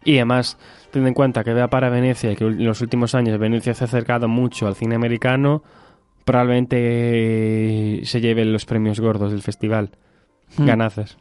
Y 0.03 0.17
además, 0.17 0.57
ten 0.91 1.07
en 1.07 1.13
cuenta 1.13 1.45
que 1.45 1.53
vea 1.53 1.69
para 1.69 1.89
Venecia 1.89 2.33
y 2.33 2.35
que 2.35 2.43
en 2.43 2.65
los 2.65 2.81
últimos 2.81 3.15
años 3.15 3.39
Venecia 3.39 3.73
se 3.73 3.85
ha 3.85 3.87
acercado 3.87 4.27
mucho 4.27 4.67
al 4.67 4.75
cine 4.75 4.95
americano, 4.95 5.63
probablemente 6.25 8.01
se 8.03 8.19
lleve 8.19 8.43
los 8.43 8.65
premios 8.65 8.99
gordos 8.99 9.31
del 9.31 9.41
festival. 9.41 9.91
Hmm. 10.57 10.65
ganazas. 10.65 11.17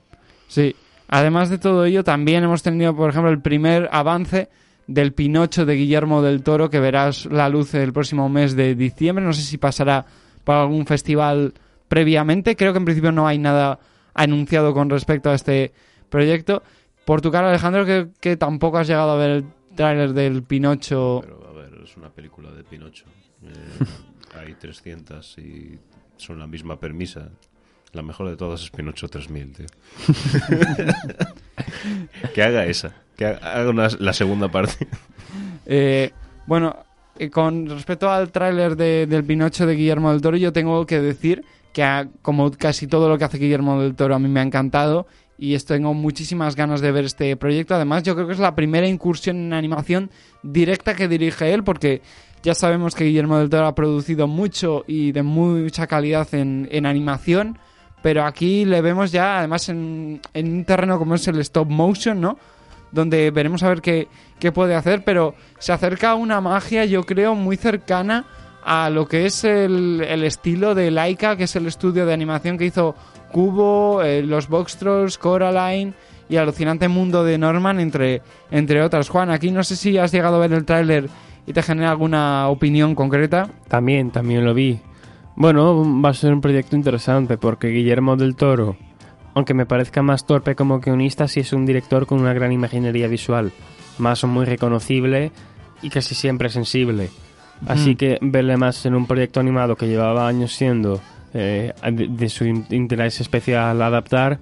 Sí. 0.49 0.75
Además 1.07 1.51
de 1.51 1.59
todo 1.59 1.85
ello, 1.85 2.03
también 2.03 2.43
hemos 2.43 2.65
tenido, 2.65 2.97
por 2.97 3.11
ejemplo, 3.11 3.31
el 3.31 3.41
primer 3.41 3.89
avance 3.93 4.49
del 4.87 5.13
Pinocho 5.13 5.65
de 5.67 5.75
Guillermo 5.75 6.23
del 6.23 6.43
Toro, 6.43 6.71
que 6.71 6.81
verás 6.81 7.27
la 7.27 7.49
luz 7.49 7.75
el 7.75 7.93
próximo 7.93 8.29
mes 8.29 8.55
de 8.55 8.75
diciembre. 8.75 9.25
No 9.25 9.33
sé 9.33 9.43
si 9.43 9.59
pasará 9.59 10.05
para 10.45 10.63
algún 10.63 10.87
festival 10.87 11.55
previamente. 11.89 12.57
Creo 12.57 12.73
que 12.73 12.79
en 12.79 12.85
principio 12.85 13.13
no 13.13 13.27
hay 13.27 13.39
nada 13.39 13.79
anunciado 14.15 14.75
con 14.75 14.91
respecto 14.91 15.31
a 15.31 15.35
este 15.35 15.73
proyecto. 16.09 16.63
Por 17.05 17.21
tu 17.21 17.31
cara, 17.31 17.49
Alejandro, 17.49 17.85
que, 18.21 18.37
tampoco 18.37 18.79
has 18.79 18.89
llegado 18.89 19.13
a 19.13 19.17
ver 19.17 19.31
el 19.31 19.45
tráiler 19.75 20.13
del 20.13 20.43
Pinocho. 20.43 21.21
Pero, 21.23 21.47
a 21.49 21.53
ver, 21.53 21.81
es 21.83 21.97
una 21.97 22.11
película 22.11 22.51
de 22.51 22.65
Pinocho. 22.65 23.05
Eh, 23.43 23.85
hay 24.39 24.55
300 24.55 25.39
y 25.39 25.79
son 26.17 26.39
la 26.39 26.47
misma 26.47 26.79
permisa. 26.79 27.31
La 27.95 28.03
mejor 28.03 28.29
de 28.29 28.37
todas 28.37 28.63
es 28.63 28.71
Pinocho 28.71 29.09
3000, 29.09 29.53
tío. 29.53 29.67
que 32.35 32.43
haga 32.43 32.67
esa. 32.67 32.95
Que 33.17 33.27
haga 33.27 33.89
la 33.99 34.13
segunda 34.13 34.49
parte. 34.49 34.87
Eh, 35.67 36.11
bueno, 36.47 36.77
eh, 37.19 37.31
con 37.31 37.69
respecto 37.69 38.11
al 38.11 38.33
tráiler 38.33 38.77
de, 38.77 39.07
del 39.07 39.25
Pinocho 39.25 39.67
de 39.67 39.77
Guillermo 39.77 40.11
del 40.11 40.21
Toro, 40.21 40.37
yo 40.37 40.53
tengo 40.53 40.85
que 40.87 41.01
decir 41.01 41.45
que 41.73 42.09
como 42.23 42.51
casi 42.53 42.87
todo 42.87 43.09
lo 43.09 43.17
que 43.17 43.25
hace 43.25 43.39
Guillermo 43.39 43.81
del 43.81 43.95
Toro 43.95 44.15
a 44.15 44.19
mí 44.19 44.29
me 44.29 44.41
ha 44.41 44.43
encantado 44.43 45.07
y 45.39 45.57
tengo 45.59 45.95
muchísimas 45.95 46.55
ganas 46.55 46.81
de 46.81 46.93
ver 46.93 47.05
este 47.05 47.37
proyecto. 47.37 47.75
Además, 47.75 48.03
yo 48.03 48.15
creo 48.15 48.27
que 48.27 48.35
es 48.35 48.39
la 48.39 48.55
primera 48.55 48.87
incursión 48.87 49.37
en 49.37 49.53
animación 49.53 50.11
directa 50.43 50.95
que 50.95 51.09
dirige 51.09 51.53
él, 51.53 51.65
porque 51.65 52.03
ya 52.43 52.55
sabemos 52.55 52.95
que 52.95 53.05
Guillermo 53.05 53.39
del 53.39 53.51
Toro 53.51 53.67
ha 53.67 53.75
producido 53.75 54.27
mucho 54.27 54.85
y 54.87 55.13
de 55.13 55.23
mucha 55.23 55.87
calidad 55.87 56.33
en, 56.35 56.69
en 56.71 56.87
animación, 56.87 57.59
pero 58.05 58.27
aquí 58.27 58.67
le 58.67 58.83
vemos 58.83 59.13
ya, 59.13 59.39
además, 59.39 59.71
en, 59.71 60.21
un 60.35 60.65
terreno 60.67 60.99
como 60.99 61.15
es 61.15 61.27
el 61.27 61.41
stop 61.41 61.71
motion, 61.71 62.21
¿no? 62.21 62.37
Donde 62.93 63.31
veremos 63.31 63.63
a 63.63 63.71
ver 63.71 63.81
qué, 63.81 64.09
qué 64.39 64.53
puede 64.53 64.75
hacer, 64.75 65.05
pero 65.05 65.35
se 65.59 65.73
acerca 65.73 66.11
a 66.11 66.15
una 66.15 66.43
magia, 66.43 66.85
yo 66.85 67.05
creo, 67.05 67.35
muy 67.35 67.57
cercana 67.57 68.27
a 68.63 68.91
lo 68.91 69.09
que 69.09 69.25
es 69.25 69.45
el, 69.45 70.05
el 70.07 70.23
estilo 70.23 70.75
de 70.75 70.91
Laika, 70.91 71.39
que 71.39 71.45
es 71.45 71.57
el 71.57 71.67
estudio 71.67 72.05
de 72.05 72.13
animación 72.13 72.59
que 72.59 72.67
hizo 72.67 72.95
Cubo, 73.33 74.03
eh, 74.03 74.23
los 74.23 74.49
Box 74.49 74.77
Trolls, 74.77 75.17
Coraline 75.17 75.95
y 76.29 76.37
Alucinante 76.37 76.89
Mundo 76.89 77.25
de 77.25 77.39
Norman, 77.39 77.81
entre, 77.81 78.21
entre 78.51 78.83
otras. 78.83 79.09
Juan, 79.09 79.31
aquí 79.31 79.51
no 79.51 79.65
sé 79.65 79.77
si 79.77 79.97
has 79.97 80.13
llegado 80.13 80.37
a 80.37 80.41
ver 80.41 80.53
el 80.53 80.67
tráiler 80.67 81.09
y 81.47 81.55
te 81.55 81.63
genera 81.63 81.93
alguna 81.93 82.49
opinión 82.49 82.95
concreta. 82.95 83.49
También, 83.69 84.11
también 84.11 84.45
lo 84.45 84.53
vi. 84.53 84.79
Bueno, 85.37 86.01
va 86.01 86.11
a 86.11 86.15
ser 86.15 86.33
un 86.33 86.41
proyecto 86.41 86.77
interesante 86.77 87.37
porque 87.37 87.69
Guillermo 87.69 88.17
del 88.17 88.37
Toro, 88.37 88.77
aunque 89.35 89.53
me 89.53 89.67
parezca 89.67 90.01
más 90.03 90.27
torpe 90.27 90.55
como 90.55 90.79
guionista, 90.79 91.27
sí 91.27 91.41
es 91.41 91.53
un 91.53 91.67
director 91.67 92.07
con 92.07 92.21
una 92.21 92.33
gran 92.33 92.53
imaginería 92.53 93.09
visual, 93.09 93.53
más 93.99 94.23
o 94.23 94.29
muy 94.29 94.45
reconocible 94.45 95.33
y 95.83 95.91
casi 95.91 96.15
siempre 96.15 96.51
sensible. 96.51 97.11
Así 97.67 97.97
que 97.97 98.19
verle 98.21 98.57
más 98.57 98.85
en 98.85 98.95
un 98.95 99.07
proyecto 99.07 99.41
animado 99.41 99.77
que 99.77 99.87
llevaba 99.87 100.29
años 100.29 100.53
siendo 100.53 101.01
eh, 101.33 101.73
de, 101.91 102.29
su 102.29 102.45
interés 102.45 103.21
especial 103.21 103.81
adaptar 103.81 104.39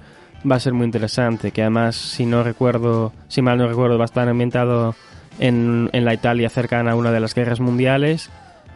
va 0.51 0.57
a 0.57 0.61
ser 0.61 0.73
muy 0.73 0.87
interesante. 0.87 1.53
Que 1.53 1.63
además, 1.63 1.95
si 1.95 2.27
no 2.27 2.43
recuerdo, 2.43 3.13
si 3.29 3.41
mal 3.43 3.59
no 3.59 3.69
recuerdo, 3.69 3.97
va 3.97 4.05
a 4.05 4.07
estar 4.07 4.29
ambientado 4.29 4.95
en, 5.39 5.89
en 5.93 6.05
la 6.05 6.15
Italia 6.15 6.49
cercana 6.49 6.93
a 6.93 6.97
una 6.97 7.13
de 7.13 7.21
las 7.21 7.35
guerras 7.35 7.61
mundiales 7.61 8.31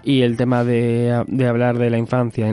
y 0.07 0.23
el 0.23 0.37
tema 0.37 0.63
de, 0.63 1.25
de 1.27 1.49
hablar 1.49 1.79
de 1.79 1.91
la 1.91 1.99
infancia 1.99 2.47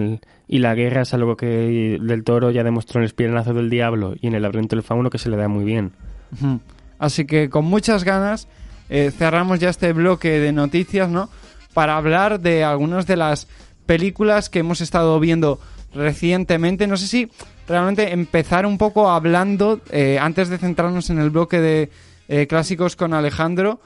y 0.47 0.57
la 0.57 0.73
guerra 0.73 1.03
es 1.03 1.13
algo 1.13 1.37
que 1.37 1.99
Del 2.01 2.23
Toro 2.23 2.49
ya 2.49 2.63
demostró 2.63 2.97
en 2.97 3.03
El 3.03 3.07
Espienazo 3.07 3.53
del 3.53 3.69
Diablo 3.69 4.15
y 4.19 4.25
en 4.25 4.33
El 4.33 4.41
laberinto 4.41 4.75
del 4.75 4.81
fauno 4.81 5.11
que 5.11 5.19
se 5.19 5.29
le 5.29 5.37
da 5.37 5.47
muy 5.47 5.63
bien. 5.63 5.91
Así 6.97 7.25
que 7.25 7.51
con 7.51 7.65
muchas 7.65 8.05
ganas 8.05 8.47
eh, 8.89 9.11
cerramos 9.15 9.59
ya 9.59 9.69
este 9.69 9.93
bloque 9.93 10.39
de 10.39 10.51
noticias, 10.51 11.09
¿no? 11.09 11.29
Para 11.75 11.95
hablar 11.95 12.39
de 12.39 12.63
algunas 12.63 13.05
de 13.05 13.17
las 13.17 13.47
películas 13.85 14.49
que 14.49 14.59
hemos 14.59 14.81
estado 14.81 15.19
viendo 15.19 15.59
recientemente. 15.93 16.87
No 16.87 16.97
sé 16.97 17.05
si 17.05 17.29
realmente 17.67 18.13
empezar 18.13 18.65
un 18.65 18.79
poco 18.79 19.11
hablando, 19.11 19.79
eh, 19.91 20.17
antes 20.19 20.49
de 20.49 20.57
centrarnos 20.57 21.11
en 21.11 21.19
el 21.19 21.29
bloque 21.29 21.59
de 21.59 21.91
eh, 22.29 22.47
clásicos 22.47 22.95
con 22.95 23.13
Alejandro, 23.13 23.79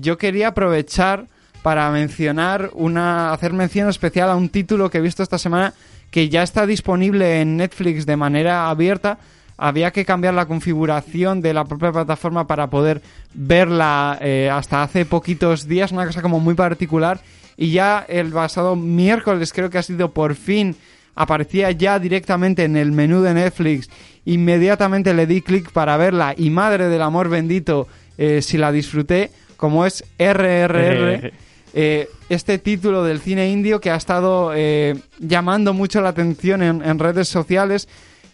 yo 0.00 0.16
quería 0.16 0.48
aprovechar 0.48 1.26
para 1.66 1.90
mencionar 1.90 2.70
una, 2.74 3.32
hacer 3.32 3.52
mención 3.52 3.88
especial 3.88 4.30
a 4.30 4.36
un 4.36 4.50
título 4.50 4.88
que 4.88 4.98
he 4.98 5.00
visto 5.00 5.24
esta 5.24 5.36
semana 5.36 5.74
que 6.12 6.28
ya 6.28 6.44
está 6.44 6.64
disponible 6.64 7.40
en 7.40 7.56
Netflix 7.56 8.06
de 8.06 8.14
manera 8.14 8.70
abierta. 8.70 9.18
Había 9.56 9.90
que 9.90 10.04
cambiar 10.04 10.34
la 10.34 10.46
configuración 10.46 11.40
de 11.40 11.52
la 11.52 11.64
propia 11.64 11.90
plataforma 11.90 12.46
para 12.46 12.70
poder 12.70 13.02
verla 13.34 14.16
eh, 14.20 14.48
hasta 14.48 14.84
hace 14.84 15.06
poquitos 15.06 15.66
días, 15.66 15.90
una 15.90 16.06
cosa 16.06 16.22
como 16.22 16.38
muy 16.38 16.54
particular. 16.54 17.18
Y 17.56 17.72
ya 17.72 18.06
el 18.08 18.30
pasado 18.30 18.76
miércoles 18.76 19.52
creo 19.52 19.68
que 19.68 19.78
ha 19.78 19.82
sido 19.82 20.12
por 20.12 20.36
fin, 20.36 20.76
aparecía 21.16 21.72
ya 21.72 21.98
directamente 21.98 22.62
en 22.62 22.76
el 22.76 22.92
menú 22.92 23.22
de 23.22 23.34
Netflix. 23.34 23.90
Inmediatamente 24.24 25.12
le 25.14 25.26
di 25.26 25.42
clic 25.42 25.72
para 25.72 25.96
verla 25.96 26.32
y 26.38 26.48
madre 26.48 26.88
del 26.88 27.02
amor 27.02 27.28
bendito, 27.28 27.88
eh, 28.18 28.40
si 28.40 28.56
la 28.56 28.70
disfruté, 28.70 29.32
como 29.56 29.84
es 29.84 30.04
RRR. 30.16 31.32
Eh, 31.78 32.08
este 32.30 32.56
título 32.56 33.04
del 33.04 33.20
cine 33.20 33.50
indio 33.50 33.82
que 33.82 33.90
ha 33.90 33.96
estado 33.96 34.52
eh, 34.54 34.98
llamando 35.18 35.74
mucho 35.74 36.00
la 36.00 36.08
atención 36.08 36.62
en, 36.62 36.98
redes 36.98 37.28
sociales 37.28 37.86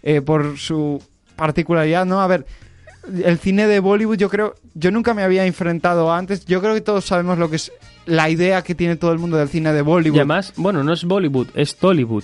eh, 0.05 0.20
por 0.20 0.59
su 0.59 1.02
particularidad, 1.35 2.07
¿no? 2.07 2.20
A 2.20 2.28
ver, 2.28 2.46
el 3.24 3.38
cine 3.38 3.66
de 3.66 3.81
Bollywood 3.81 4.16
yo 4.16 4.28
creo, 4.28 4.55
yo 4.74 4.92
nunca 4.92 5.12
me 5.12 5.24
había 5.24 5.44
enfrentado 5.44 6.12
antes, 6.12 6.44
yo 6.44 6.61
creo 6.61 6.72
que 6.72 6.83
todos 6.83 7.05
sabemos 7.05 7.37
lo 7.37 7.50
que 7.50 7.57
es 7.57 7.72
la 8.07 8.31
idea 8.31 8.62
que 8.62 8.76
tiene 8.76 8.94
todo 8.94 9.11
el 9.11 9.18
mundo 9.18 9.38
del 9.38 9.48
cine 9.48 9.72
de 9.72 9.83
Bollywood. 9.83 10.14
Y 10.14 10.20
además, 10.20 10.52
bueno, 10.55 10.85
no 10.85 10.92
es 10.92 11.02
Bollywood, 11.02 11.48
es 11.57 11.74
Tollywood, 11.74 12.22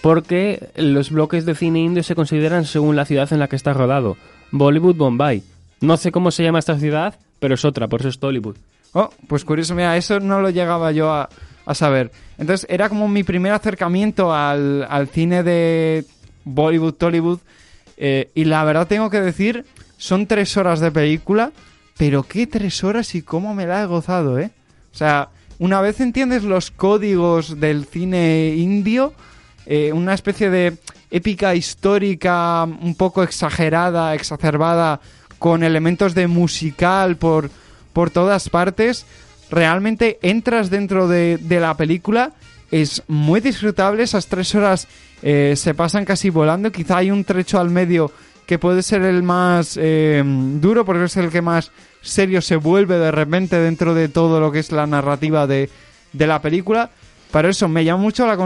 porque 0.00 0.68
los 0.76 1.10
bloques 1.10 1.44
de 1.44 1.56
cine 1.56 1.80
indio 1.80 2.04
se 2.04 2.14
consideran 2.14 2.66
según 2.66 2.94
la 2.94 3.04
ciudad 3.04 3.32
en 3.32 3.40
la 3.40 3.48
que 3.48 3.56
está 3.56 3.72
rodado. 3.72 4.16
Bollywood, 4.52 4.94
Bombay. 4.94 5.42
No 5.80 5.96
sé 5.96 6.12
cómo 6.12 6.30
se 6.30 6.44
llama 6.44 6.60
esta 6.60 6.78
ciudad, 6.78 7.18
pero 7.40 7.56
es 7.56 7.64
otra, 7.64 7.88
por 7.88 7.98
eso 7.98 8.10
es 8.10 8.20
Tollywood. 8.20 8.54
Oh, 8.92 9.10
pues 9.26 9.44
curioso, 9.44 9.74
mira, 9.74 9.96
eso 9.96 10.20
no 10.20 10.40
lo 10.40 10.50
llegaba 10.50 10.92
yo 10.92 11.12
a, 11.12 11.28
saber. 11.74 12.10
Entonces 12.38 12.66
era 12.68 12.88
como 12.88 13.08
mi 13.08 13.22
primer 13.22 13.52
acercamiento 13.52 14.34
al, 14.34 15.08
cine 15.12 15.42
de 15.42 16.04
Bollywood, 16.44 16.94
Tollywood. 16.94 17.38
Eh, 17.96 18.30
y 18.34 18.44
la 18.44 18.64
verdad 18.64 18.88
tengo 18.88 19.08
que 19.10 19.20
decir, 19.20 19.64
son 19.96 20.26
tres 20.26 20.56
horas 20.56 20.80
de 20.80 20.90
película, 20.90 21.52
pero 21.96 22.24
qué 22.24 22.46
tres 22.46 22.82
horas 22.84 23.14
y 23.14 23.22
cómo 23.22 23.54
me 23.54 23.66
la 23.66 23.82
he 23.82 23.86
gozado, 23.86 24.38
¿eh? 24.38 24.50
O 24.92 24.96
sea, 24.96 25.30
una 25.58 25.80
vez 25.80 26.00
entiendes 26.00 26.42
los 26.42 26.70
códigos 26.70 27.60
del 27.60 27.86
cine 27.86 28.54
indio, 28.56 29.14
eh, 29.64 29.92
una 29.92 30.12
especie 30.12 30.50
de 30.50 30.76
épica 31.10 31.54
histórica 31.54 32.64
un 32.64 32.96
poco 32.96 33.22
exagerada, 33.22 34.14
exacerbada, 34.14 35.00
con 35.38 35.62
elementos 35.62 36.14
de 36.14 36.26
musical 36.26 37.16
por 37.16 37.50
por 37.92 38.10
todas 38.10 38.48
partes. 38.48 39.06
Realmente 39.50 40.18
entras 40.22 40.70
dentro 40.70 41.08
de, 41.08 41.38
la 41.48 41.76
película. 41.76 42.32
Es 42.70 43.02
muy 43.08 43.40
disfrutable. 43.40 44.02
Esas 44.02 44.26
tres 44.26 44.54
horas 44.54 44.88
eh, 45.22 45.54
se 45.56 45.74
pasan 45.74 46.04
casi 46.04 46.30
volando. 46.30 46.72
Quizá 46.72 46.98
hay 46.98 47.10
un 47.10 47.24
trecho 47.24 47.60
al 47.60 47.70
medio 47.70 48.10
que 48.46 48.58
puede 48.58 48.82
ser 48.82 49.02
el 49.02 49.22
más 49.22 49.78
eh, 49.80 50.22
duro 50.24 50.84
porque 50.84 51.04
es 51.04 51.16
el 51.16 51.30
que 51.30 51.42
más 51.42 51.70
serio 52.00 52.42
se 52.42 52.56
vuelve 52.56 52.98
de 52.98 53.10
repente 53.10 53.56
dentro 53.56 53.94
de 53.94 54.08
todo 54.08 54.40
lo 54.40 54.50
que 54.50 54.58
es 54.58 54.72
la 54.72 54.86
narrativa 54.86 55.46
de, 55.46 55.70
la 56.12 56.42
película. 56.42 56.90
Pero 57.30 57.48
eso, 57.48 57.68
me 57.68 57.84
llama 57.84 58.02
mucho 58.02 58.26
la, 58.26 58.36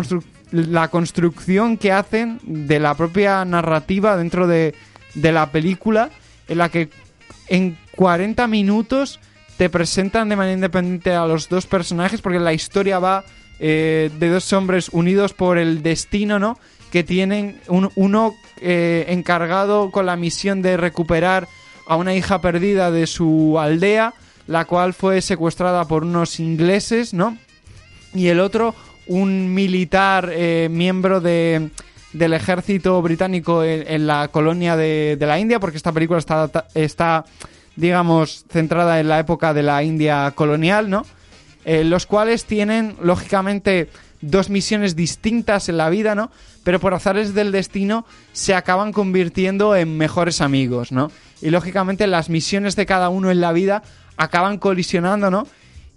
la 0.51 0.89
construcción 0.89 1.77
que 1.77 1.93
hacen 1.93 2.41
de 2.45 2.79
la 2.79 2.95
propia 2.95 3.45
narrativa 3.45 4.17
dentro 4.17 4.47
de, 4.47 4.75
de 5.15 5.33
la 5.33 5.51
película, 5.51 6.11
en 6.47 6.59
la 6.59 6.69
que 6.69 6.89
en 7.49 7.77
40 7.97 8.47
minutos 8.47 9.19
te 9.57 9.71
presentan 9.71 10.29
de 10.29 10.37
manera 10.37 10.55
independiente 10.55 11.13
a 11.13 11.27
los 11.27 11.49
dos 11.49 11.67
personajes 11.67 12.21
porque 12.21 12.39
la 12.39 12.53
historia 12.53 12.99
va 12.99 13.25
eh, 13.59 14.11
de 14.19 14.29
dos 14.29 14.53
hombres 14.53 14.91
unidos 14.91 15.33
por 15.33 15.59
el 15.59 15.83
destino, 15.83 16.39
¿no? 16.39 16.59
Que 16.91 17.03
tienen 17.03 17.61
uno 17.69 18.35
eh, 18.61 19.07
encargado 19.09 19.91
con 19.91 20.07
la 20.07 20.17
misión 20.17 20.63
de 20.63 20.77
recuperar 20.77 21.49
a 21.87 21.97
una 21.97 22.15
hija 22.15 22.41
perdida 22.41 22.91
de 22.91 23.07
su 23.07 23.59
aldea, 23.59 24.15
la 24.47 24.67
cual 24.67 24.93
fue 24.93 25.23
secuestrada 25.23 25.87
por 25.87 26.05
unos 26.05 26.39
ingleses, 26.39 27.15
¿no? 27.15 27.37
Y 28.15 28.29
el 28.29 28.41
otro, 28.41 28.75
un 29.07 29.55
militar 29.55 30.31
eh, 30.33 30.69
miembro 30.71 31.21
de, 31.21 31.71
del 32.13 32.35
ejército 32.35 33.01
británico 33.03 33.65
en, 33.65 34.07
la 34.07 34.29
colonia 34.29 34.77
de, 34.77 35.17
de, 35.19 35.27
la 35.27 35.39
India, 35.39 35.61
porque 35.61 35.77
esta 35.77 35.93
película 35.93 36.19
está, 36.19 36.51
está 36.75 37.25
digamos, 37.77 38.45
centrada 38.49 39.01
en 39.01 39.09
la 39.09 39.19
época 39.19 39.55
de 39.55 39.63
la 39.63 39.83
India 39.83 40.33
colonial, 40.35 40.91
¿no? 40.91 41.07
Eh, 41.65 41.85
los 41.85 42.07
cuales 42.07 42.45
tienen, 42.45 42.97
lógicamente, 43.03 43.91
dos 44.21 44.51
misiones 44.51 44.97
distintas 44.97 45.69
en 45.69 45.77
la 45.77 45.91
vida, 45.91 46.15
¿no? 46.15 46.31
Pero 46.65 46.81
por 46.81 46.95
azares 46.95 47.35
del 47.35 47.53
destino 47.53 48.07
se 48.33 48.55
acaban 48.55 48.93
convirtiendo 48.93 49.77
en 49.77 49.97
mejores 49.97 50.41
amigos, 50.41 50.93
¿no? 50.93 51.11
y 51.41 51.51
lógicamente 51.51 52.07
las 52.07 52.31
misiones 52.31 52.77
de 52.77 52.87
cada 52.87 53.09
uno 53.09 53.31
en 53.31 53.41
la 53.41 53.53
vida 53.53 53.83
acaban 54.17 54.59
colisionando, 54.59 55.31
¿no? 55.31 55.47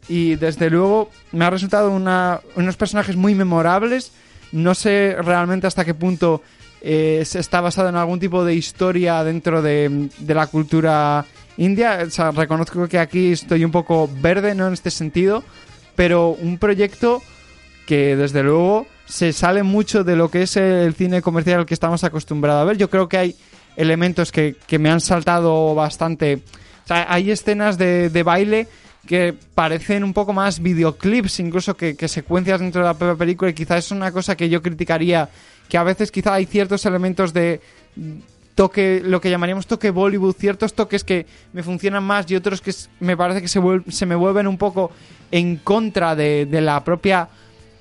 Y 0.07 0.35
desde 0.35 0.69
luego 0.69 1.09
me 1.31 1.45
ha 1.45 1.49
resultado 1.49 1.91
unos 1.91 2.77
personajes 2.77 3.15
muy 3.15 3.35
memorables. 3.35 4.11
No 4.51 4.73
sé 4.73 5.15
realmente 5.21 5.67
hasta 5.67 5.85
qué 5.85 5.93
punto 5.93 6.41
eh, 6.81 7.19
está 7.21 7.61
basado 7.61 7.89
en 7.89 7.95
algún 7.95 8.19
tipo 8.19 8.43
de 8.43 8.55
historia 8.55 9.23
dentro 9.23 9.61
de, 9.61 10.09
la 10.27 10.47
cultura 10.47 11.25
india. 11.59 11.99
O 12.05 12.09
sea, 12.09 12.31
reconozco 12.31 12.87
que 12.87 12.97
aquí 12.97 13.33
estoy 13.33 13.63
un 13.63 13.71
poco 13.71 14.09
verde, 14.21 14.55
¿no? 14.55 14.67
En 14.67 14.73
este 14.73 14.89
sentido. 14.89 15.43
Pero 15.95 16.29
un 16.29 16.57
proyecto 16.57 17.21
que 17.85 18.15
desde 18.15 18.43
luego 18.43 18.87
se 19.05 19.33
sale 19.33 19.63
mucho 19.63 20.03
de 20.03 20.15
lo 20.15 20.29
que 20.29 20.43
es 20.43 20.55
el 20.55 20.93
cine 20.93 21.21
comercial 21.21 21.61
al 21.61 21.65
que 21.65 21.73
estamos 21.73 22.03
acostumbrados 22.03 22.61
a 22.61 22.65
ver. 22.65 22.77
Yo 22.77 22.89
creo 22.89 23.09
que 23.09 23.17
hay 23.17 23.35
elementos 23.75 24.31
que, 24.31 24.55
me 24.79 24.89
han 24.89 25.01
saltado 25.01 25.73
bastante. 25.73 26.35
O 26.83 26.87
sea, 26.87 27.11
hay 27.11 27.31
escenas 27.31 27.77
de, 27.77 28.23
baile 28.23 28.67
que 29.07 29.33
parecen 29.55 30.03
un 30.03 30.13
poco 30.13 30.33
más 30.33 30.61
videoclips, 30.61 31.39
incluso 31.39 31.75
que, 31.75 31.95
secuencias 32.07 32.59
dentro 32.59 32.81
de 32.81 32.87
la 32.87 32.93
propia 32.93 33.15
película, 33.15 33.49
y 33.49 33.55
quizás 33.55 33.85
es 33.85 33.91
una 33.91 34.11
cosa 34.11 34.37
que 34.37 34.49
yo 34.49 34.61
criticaría, 34.61 35.29
que 35.67 35.77
a 35.77 35.83
veces 35.83 36.11
quizá 36.11 36.35
hay 36.35 36.45
ciertos 36.45 36.85
elementos 36.85 37.33
de 37.33 37.61
toque, 38.59 39.01
lo 39.05 39.21
que 39.21 39.29
llamaríamos 39.29 39.67
toque 39.67 39.89
Bollywood, 39.89 40.35
ciertos 40.35 40.73
toques 40.73 41.05
que 41.05 41.25
me 41.53 41.63
funcionan 41.63 42.03
más 42.03 42.29
y 42.29 42.35
otros 42.35 42.59
que 42.59 42.73
me 42.99 43.15
parece 43.15 43.41
que 43.41 43.47
se, 43.47 43.61
se 43.87 44.05
me 44.05 44.15
vuelven 44.15 44.47
un 44.47 44.57
poco 44.57 44.91
en 45.31 45.55
contra 45.55 46.13
de, 46.13 46.45
de 46.45 46.59
la 46.59 46.83
propia 46.83 47.29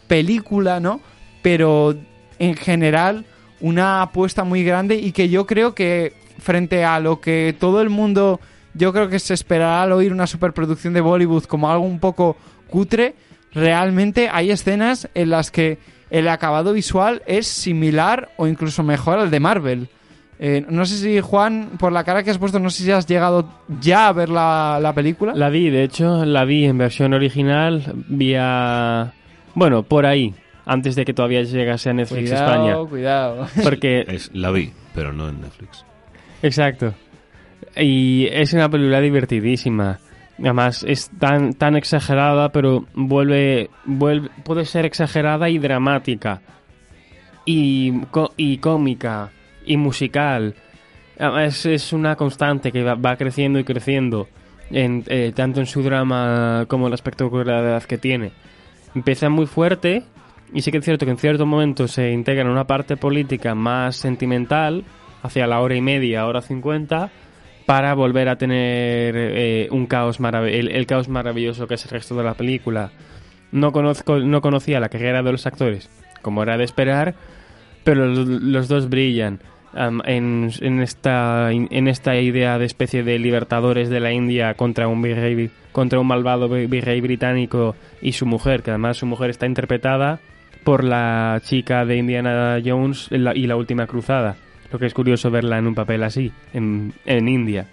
película, 0.06 0.78
¿no? 0.78 1.00
Pero 1.42 1.96
en 2.38 2.54
general 2.54 3.26
una 3.58 4.02
apuesta 4.02 4.44
muy 4.44 4.62
grande 4.62 4.94
y 4.94 5.10
que 5.10 5.28
yo 5.28 5.48
creo 5.48 5.74
que 5.74 6.12
frente 6.38 6.84
a 6.84 7.00
lo 7.00 7.20
que 7.20 7.56
todo 7.58 7.80
el 7.80 7.90
mundo 7.90 8.38
yo 8.72 8.92
creo 8.92 9.08
que 9.08 9.18
se 9.18 9.34
esperará 9.34 9.82
al 9.82 9.90
oír 9.90 10.12
una 10.12 10.28
superproducción 10.28 10.94
de 10.94 11.00
Bollywood 11.00 11.46
como 11.46 11.68
algo 11.68 11.86
un 11.86 11.98
poco 11.98 12.36
cutre, 12.68 13.16
realmente 13.52 14.28
hay 14.30 14.52
escenas 14.52 15.08
en 15.14 15.30
las 15.30 15.50
que 15.50 15.78
el 16.10 16.28
acabado 16.28 16.72
visual 16.72 17.24
es 17.26 17.48
similar 17.48 18.30
o 18.36 18.46
incluso 18.46 18.84
mejor 18.84 19.18
al 19.18 19.32
de 19.32 19.40
Marvel. 19.40 19.88
Eh, 20.40 20.64
no 20.68 20.86
sé 20.86 20.96
si, 20.98 21.20
Juan, 21.20 21.70
por 21.78 21.90
la 21.90 22.04
cara 22.04 22.22
que 22.22 22.30
has 22.30 22.38
puesto, 22.38 22.60
no 22.60 22.70
sé 22.70 22.84
si 22.84 22.92
has 22.92 23.06
llegado 23.06 23.48
ya 23.80 24.08
a 24.08 24.12
ver 24.12 24.28
la, 24.28 24.78
la 24.80 24.92
película. 24.92 25.34
La 25.34 25.48
vi, 25.48 25.68
de 25.70 25.82
hecho, 25.82 26.24
la 26.24 26.44
vi 26.44 26.64
en 26.64 26.78
versión 26.78 27.12
original, 27.12 27.82
vía... 28.08 29.12
Bueno, 29.54 29.82
por 29.82 30.06
ahí, 30.06 30.34
antes 30.64 30.94
de 30.94 31.04
que 31.04 31.12
todavía 31.12 31.42
llegase 31.42 31.90
a 31.90 31.92
Netflix 31.92 32.30
España. 32.30 32.76
Cuidado, 32.88 33.48
Porque 33.64 34.04
es, 34.06 34.30
la 34.32 34.52
vi, 34.52 34.72
pero 34.94 35.12
no 35.12 35.28
en 35.28 35.40
Netflix. 35.40 35.84
Exacto. 36.42 36.94
Y 37.74 38.28
es 38.30 38.52
una 38.52 38.68
película 38.68 39.00
divertidísima. 39.00 39.98
Además, 40.38 40.84
es 40.86 41.10
tan, 41.18 41.54
tan 41.54 41.74
exagerada, 41.74 42.50
pero 42.50 42.84
vuelve, 42.94 43.70
vuelve. 43.84 44.28
Puede 44.44 44.64
ser 44.64 44.84
exagerada 44.86 45.48
y 45.48 45.58
dramática. 45.58 46.42
Y, 47.44 47.92
y 48.36 48.58
cómica. 48.58 49.30
Y 49.68 49.76
musical. 49.76 50.54
Es, 51.40 51.66
es 51.66 51.92
una 51.92 52.16
constante 52.16 52.72
que 52.72 52.82
va, 52.82 53.16
creciendo 53.16 53.58
y 53.58 53.64
creciendo. 53.64 54.28
En, 54.70 55.04
eh, 55.06 55.32
tanto 55.34 55.60
en 55.60 55.66
su 55.66 55.82
drama 55.82 56.66
como 56.68 56.86
en 56.86 56.90
la 56.90 56.96
espectacularidad 56.96 57.82
que 57.84 57.98
tiene. 57.98 58.32
Empieza 58.94 59.28
muy 59.28 59.46
fuerte 59.46 60.02
y 60.52 60.62
sí 60.62 60.70
que 60.70 60.78
es 60.78 60.84
cierto 60.84 61.04
que 61.04 61.12
en 61.12 61.18
cierto 61.18 61.46
momento 61.46 61.88
se 61.88 62.10
integra 62.12 62.42
en 62.42 62.48
una 62.48 62.66
parte 62.66 62.96
política 62.96 63.54
más 63.54 63.96
sentimental, 63.96 64.84
hacia 65.22 65.46
la 65.46 65.60
hora 65.60 65.74
y 65.74 65.80
media, 65.80 66.26
hora 66.26 66.40
cincuenta, 66.40 67.10
para 67.66 67.94
volver 67.94 68.28
a 68.28 68.36
tener 68.36 69.14
eh, 69.16 69.68
un 69.70 69.86
caos 69.86 70.18
el, 70.20 70.86
caos 70.86 71.08
maravilloso 71.08 71.66
que 71.66 71.74
es 71.74 71.84
el 71.84 71.90
resto 71.90 72.16
de 72.16 72.24
la 72.24 72.34
película. 72.34 72.92
No, 73.52 73.72
conozco, 73.72 74.18
no 74.18 74.40
conocía 74.40 74.80
la 74.80 74.88
carrera 74.88 75.22
de 75.22 75.32
los 75.32 75.46
actores, 75.46 75.90
como 76.22 76.42
era 76.42 76.56
de 76.56 76.64
esperar, 76.64 77.14
pero 77.84 78.06
los, 78.06 78.68
dos 78.68 78.88
brillan. 78.88 79.40
En, 79.74 80.50
en, 80.60 80.80
esta, 80.80 81.52
en 81.52 81.88
esta 81.88 82.16
idea 82.16 82.58
de 82.58 82.64
especie 82.64 83.02
de 83.02 83.18
libertadores 83.18 83.88
de 83.90 84.00
la 84.00 84.12
India 84.12 84.54
contra 84.54 84.88
un 84.88 85.02
virrey, 85.02 85.50
contra 85.72 86.00
un 86.00 86.06
malvado 86.06 86.48
virrey 86.48 87.00
británico 87.00 87.76
y 88.00 88.12
su 88.12 88.26
mujer, 88.26 88.62
que 88.62 88.70
además 88.70 88.96
su 88.96 89.06
mujer 89.06 89.30
está 89.30 89.46
interpretada 89.46 90.20
por 90.64 90.84
la 90.84 91.40
chica 91.44 91.84
de 91.84 91.96
Indiana 91.96 92.60
Jones 92.64 93.08
y 93.10 93.46
la 93.46 93.56
última 93.56 93.86
cruzada. 93.86 94.36
Lo 94.70 94.78
que 94.78 94.86
es 94.86 94.94
curioso 94.94 95.30
verla 95.30 95.58
en 95.58 95.66
un 95.66 95.74
papel 95.74 96.02
así, 96.02 96.30
en, 96.52 96.92
en 97.06 97.28
India. 97.28 97.66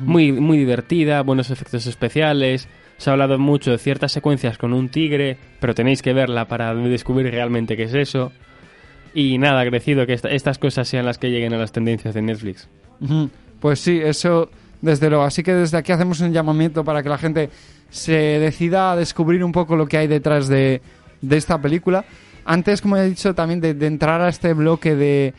Muy, 0.00 0.32
muy 0.32 0.58
divertida, 0.58 1.22
buenos 1.22 1.50
efectos 1.50 1.86
especiales. 1.86 2.68
Se 2.98 3.08
ha 3.08 3.14
hablado 3.14 3.38
mucho 3.38 3.70
de 3.70 3.78
ciertas 3.78 4.12
secuencias 4.12 4.58
con 4.58 4.72
un 4.72 4.88
tigre, 4.88 5.38
pero 5.60 5.74
tenéis 5.74 6.02
que 6.02 6.12
verla 6.12 6.46
para 6.46 6.74
descubrir 6.74 7.30
realmente 7.30 7.76
qué 7.76 7.84
es 7.84 7.94
eso. 7.94 8.32
Y 9.14 9.38
nada, 9.38 9.60
agradecido 9.60 10.06
que 10.06 10.14
estas 10.14 10.58
cosas 10.58 10.88
sean 10.88 11.04
las 11.04 11.18
que 11.18 11.30
lleguen 11.30 11.52
a 11.54 11.58
las 11.58 11.72
tendencias 11.72 12.14
de 12.14 12.22
Netflix. 12.22 12.68
Pues 13.60 13.80
sí, 13.80 14.00
eso 14.02 14.50
desde 14.80 15.08
luego. 15.08 15.24
Así 15.24 15.42
que 15.42 15.54
desde 15.54 15.78
aquí 15.78 15.92
hacemos 15.92 16.20
un 16.20 16.32
llamamiento 16.32 16.84
para 16.84 17.02
que 17.02 17.08
la 17.08 17.18
gente 17.18 17.50
se 17.90 18.12
decida 18.12 18.92
a 18.92 18.96
descubrir 18.96 19.44
un 19.44 19.52
poco 19.52 19.76
lo 19.76 19.86
que 19.86 19.98
hay 19.98 20.06
detrás 20.06 20.48
de, 20.48 20.82
de 21.20 21.36
esta 21.36 21.60
película. 21.60 22.04
Antes, 22.44 22.82
como 22.82 22.96
he 22.96 23.06
dicho, 23.06 23.34
también 23.34 23.60
de, 23.60 23.70
entrar 23.86 24.20
a 24.20 24.28
este 24.28 24.52
bloque 24.52 24.94
de, 24.96 25.34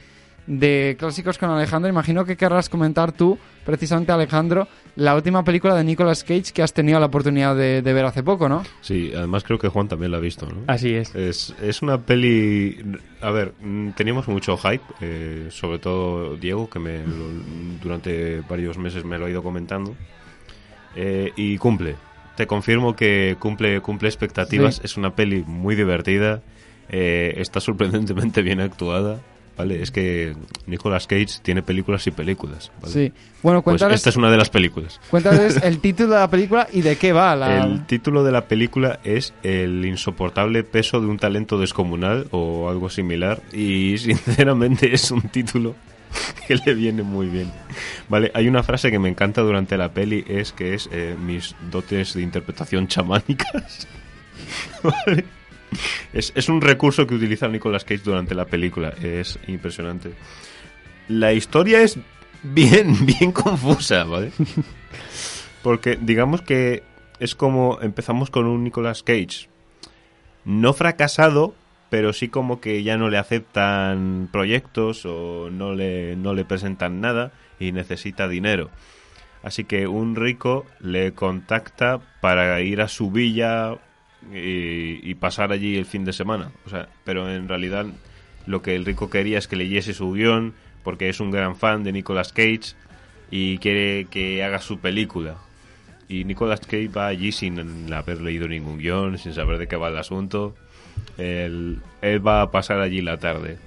de 0.48 0.96
clásicos 1.00 1.38
con 1.38 1.50
Alejandro, 1.50 1.90
imagino 1.90 2.26
que 2.26 2.36
querrás 2.36 2.70
comentar 2.70 3.12
tú, 3.12 3.38
precisamente 3.66 4.12
Alejandro, 4.12 4.68
la 4.96 5.16
última 5.16 5.44
película 5.44 5.76
de 5.76 5.84
Nicolas 5.84 6.24
Cage 6.24 6.52
que 6.54 6.62
has 6.62 6.74
tenido 6.74 7.00
la 7.00 7.06
oportunidad 7.06 7.56
de, 7.56 7.82
ver 7.82 8.06
hace 8.06 8.24
poco, 8.24 8.50
¿no? 8.50 8.64
Sí, 8.82 9.12
además 9.16 9.44
creo 9.44 9.58
que 9.60 9.68
Juan 9.68 9.88
también 9.88 10.12
la 10.12 10.18
ha 10.18 10.22
visto, 10.22 10.46
¿no? 10.46 10.64
Así 10.68 10.94
es. 10.94 11.16
Es, 11.16 11.82
una 11.82 12.00
peli... 12.00 12.78
A 13.22 13.32
ver, 13.32 13.54
mm, 13.62 13.92
teníamos 13.92 14.28
mucho 14.28 14.58
hype, 14.58 14.84
eh, 15.02 15.48
sobre 15.50 15.80
todo 15.80 16.36
Diego, 16.36 16.70
que 16.70 16.80
me 16.80 17.02
durante 17.82 18.42
varios 18.42 18.78
meses 18.78 19.06
me 19.06 19.18
lo 19.18 19.26
ha 19.26 19.30
ido 19.30 19.44
comentando, 19.44 19.96
eh, 20.96 21.32
y 21.36 21.58
cumple 21.58 21.96
te 22.36 22.48
confirmo 22.48 22.96
que 22.96 23.36
cumple, 23.40 23.82
cumple 23.82 24.10
expectativas. 24.10 24.82
Es 24.84 24.98
una 24.98 25.16
peli 25.16 25.44
muy 25.46 25.76
divertida. 25.76 26.42
Eh, 26.90 27.36
está 27.38 27.60
sorprendentemente 27.60 28.42
bien 28.42 28.60
actuada. 28.60 29.20
¿Vale? 29.56 29.84
Es 29.84 29.92
que 29.92 30.36
Nicolas 30.66 31.06
Cage 31.06 31.28
tiene 31.44 31.62
películas 31.62 32.08
y 32.08 32.12
películas. 32.12 32.72
Sí. 32.88 33.14
Bueno, 33.44 33.62
pues 33.62 33.74
cuéntales. 33.74 33.98
esta 33.98 34.10
es 34.10 34.16
una 34.16 34.32
de 34.32 34.38
las 34.38 34.50
películas. 34.50 35.00
Cuéntales 35.12 35.58
el 35.64 35.80
título 35.80 36.14
de 36.14 36.20
la 36.20 36.30
película 36.30 36.68
y 36.72 36.82
de 36.82 36.96
qué 36.98 37.14
va. 37.14 37.36
La... 37.36 37.64
El 37.64 37.86
título 37.86 38.24
de 38.24 38.32
la 38.32 38.48
película 38.48 39.00
es 39.04 39.34
El 39.44 39.86
insoportable 39.86 40.64
peso 40.64 41.02
de 41.02 41.08
un 41.08 41.20
talento 41.20 41.60
descomunal 41.60 42.28
o 42.32 42.70
algo 42.70 42.90
similar. 42.90 43.42
Y 43.52 43.98
sinceramente 44.00 44.94
es 44.94 45.12
un 45.12 45.22
título 45.22 45.76
que 46.48 46.56
le 46.56 46.74
viene 46.74 47.04
muy 47.04 47.28
bien. 47.28 47.52
Vale, 48.10 48.32
hay 48.34 48.48
una 48.48 48.64
frase 48.64 48.92
que 48.92 49.00
me 49.00 49.10
encanta 49.10 49.42
durante 49.42 49.78
la 49.78 49.94
peli, 49.94 50.24
es 50.28 50.52
que 50.52 50.74
es 50.74 50.90
eh, 50.92 51.16
mis 51.20 51.56
dotes 51.72 52.14
de 52.14 52.22
interpretación 52.22 52.88
chamánicas. 52.88 53.88
es, 56.14 56.50
un 56.50 56.62
recurso 56.62 57.08
que 57.08 57.16
utiliza 57.16 57.48
Nicolas 57.48 57.84
Cage 57.84 58.02
durante 58.04 58.36
la 58.36 58.46
película, 58.46 58.90
es 59.02 59.40
impresionante. 59.48 60.14
La 61.08 61.34
historia 61.34 61.82
es 61.82 61.98
bien, 62.44 63.06
bien 63.06 63.32
confusa, 63.32 64.04
¿vale? 64.04 64.32
Porque 65.62 65.98
digamos 66.00 66.42
que 66.42 66.84
es 67.20 67.36
como 67.36 67.80
empezamos 67.82 68.30
con 68.30 68.46
un 68.46 68.64
Nicolas 68.64 69.04
Cage 69.04 69.48
no 70.46 70.74
fracasado, 70.74 71.56
pero 71.90 72.12
sí 72.12 72.28
como 72.28 72.60
que 72.60 72.84
ya 72.84 72.98
no 72.98 73.10
le 73.10 73.18
aceptan 73.18 74.28
proyectos 74.32 75.06
o 75.06 75.50
no 75.50 75.74
le, 75.74 76.16
no 76.16 76.34
le 76.34 76.44
presentan 76.44 77.02
nada 77.02 77.32
y 77.60 77.72
necesita 77.72 78.28
dinero. 78.28 78.70
Así 79.44 79.66
que 79.66 79.88
un 79.88 80.16
rico 80.16 80.66
le 80.80 81.14
contacta 81.14 82.00
para 82.22 82.60
ir 82.62 82.82
a 82.82 82.88
su 82.88 83.12
villa 83.12 83.78
y, 84.34 85.14
pasar 85.16 85.52
allí 85.52 85.78
el 85.78 85.86
fin 85.86 86.06
de 86.06 86.14
semana. 86.14 86.52
O 86.66 86.70
sea, 86.70 86.90
pero 87.04 87.34
en 87.34 87.48
realidad 87.48 87.86
lo 88.46 88.62
que 88.62 88.76
el 88.76 88.86
rico 88.86 89.10
quería 89.10 89.38
es 89.38 89.48
que 89.48 89.56
leyese 89.56 89.94
su 89.94 90.12
guion 90.12 90.54
porque 90.84 91.10
es 91.10 91.20
un 91.20 91.32
gran 91.32 91.56
fan 91.56 91.84
de 91.84 91.94
Nicolas 91.94 92.34
Cage 92.34 92.76
y 93.32 93.58
quiere 93.60 94.08
que 94.10 94.44
haga 94.44 94.60
su 94.60 94.80
película. 94.80 95.38
Y 96.10 96.26
Nicolas 96.26 96.60
Cage 96.60 96.90
va 96.90 97.08
allí 97.08 97.32
sin 97.32 97.92
haber 97.94 98.22
leído 98.22 98.48
ningún 98.48 98.78
guion, 98.78 99.18
sin 99.18 99.34
saber 99.34 99.58
de 99.58 99.68
qué 99.68 99.78
va 99.78 99.88
el 99.88 99.98
asunto 99.98 100.56
él, 101.18 101.82
va 102.26 102.42
a 102.42 102.52
pasar 102.52 102.80
allí 102.80 103.02
la 103.02 103.18
tarde. 103.18 103.58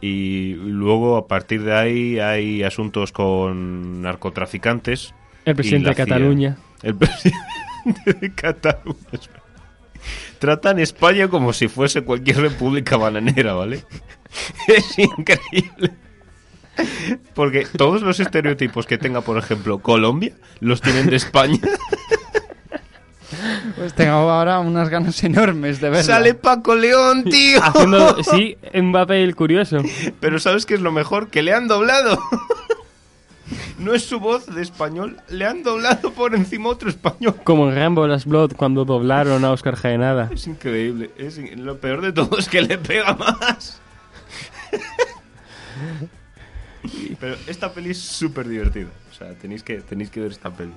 Y 0.00 0.54
luego, 0.54 1.16
a 1.16 1.28
partir 1.28 1.62
de 1.62 1.74
ahí, 1.74 2.18
hay 2.18 2.62
asuntos 2.62 3.12
con 3.12 4.02
narcotraficantes. 4.02 5.14
El 5.44 5.54
presidente 5.54 5.90
de 5.90 5.94
Cataluña. 5.94 6.56
El 6.82 6.94
presidente 6.96 8.14
de 8.20 8.34
Cataluña. 8.34 8.96
Tratan 10.38 10.78
España 10.78 11.28
como 11.28 11.52
si 11.52 11.68
fuese 11.68 12.02
cualquier 12.02 12.38
república 12.38 12.96
bananera, 12.96 13.54
¿vale? 13.54 13.84
Es 14.66 14.98
increíble. 14.98 15.92
Porque 17.34 17.66
todos 17.76 18.02
los 18.02 18.18
estereotipos 18.18 18.86
que 18.86 18.98
tenga, 18.98 19.20
por 19.20 19.36
ejemplo, 19.36 19.78
Colombia, 19.80 20.32
los 20.60 20.80
tienen 20.80 21.06
de 21.06 21.16
España. 21.16 21.58
Pues 23.76 23.94
tengo 23.94 24.12
ahora 24.12 24.60
unas 24.60 24.88
ganas 24.88 25.22
enormes 25.24 25.80
de 25.80 25.90
verla. 25.90 26.04
Sale 26.04 26.34
Paco 26.34 26.74
León, 26.74 27.24
tío. 27.24 27.62
Haciendo, 27.62 28.22
sí, 28.22 28.56
un 28.74 28.92
papel 28.92 29.34
curioso. 29.34 29.78
Pero 30.20 30.38
¿sabes 30.38 30.66
qué 30.66 30.74
es 30.74 30.80
lo 30.80 30.92
mejor? 30.92 31.28
Que 31.28 31.42
le 31.42 31.54
han 31.54 31.66
doblado. 31.66 32.18
No 33.78 33.94
es 33.94 34.04
su 34.04 34.18
voz 34.20 34.46
de 34.46 34.62
español, 34.62 35.18
le 35.28 35.44
han 35.46 35.62
doblado 35.62 36.12
por 36.12 36.34
encima 36.34 36.68
otro 36.70 36.88
español. 36.88 37.34
Como 37.44 37.68
en 37.68 37.76
Rambo 37.76 38.06
Last 38.06 38.26
Blood 38.26 38.52
cuando 38.56 38.84
doblaron 38.84 39.44
a 39.44 39.50
Oscar 39.52 39.76
Jaenada. 39.76 40.30
Es 40.32 40.46
increíble. 40.46 41.10
Es 41.16 41.38
in- 41.38 41.64
Lo 41.64 41.78
peor 41.78 42.00
de 42.00 42.12
todo 42.12 42.38
es 42.38 42.48
que 42.48 42.62
le 42.62 42.78
pega 42.78 43.14
más. 43.14 43.80
Pero 47.20 47.36
esta 47.46 47.72
peli 47.72 47.90
es 47.90 47.98
súper 47.98 48.48
divertida. 48.48 48.88
O 49.10 49.14
sea, 49.14 49.32
tenéis 49.34 49.62
que, 49.62 49.80
tenéis 49.80 50.10
que 50.10 50.20
ver 50.20 50.32
esta 50.32 50.50
peli. 50.50 50.72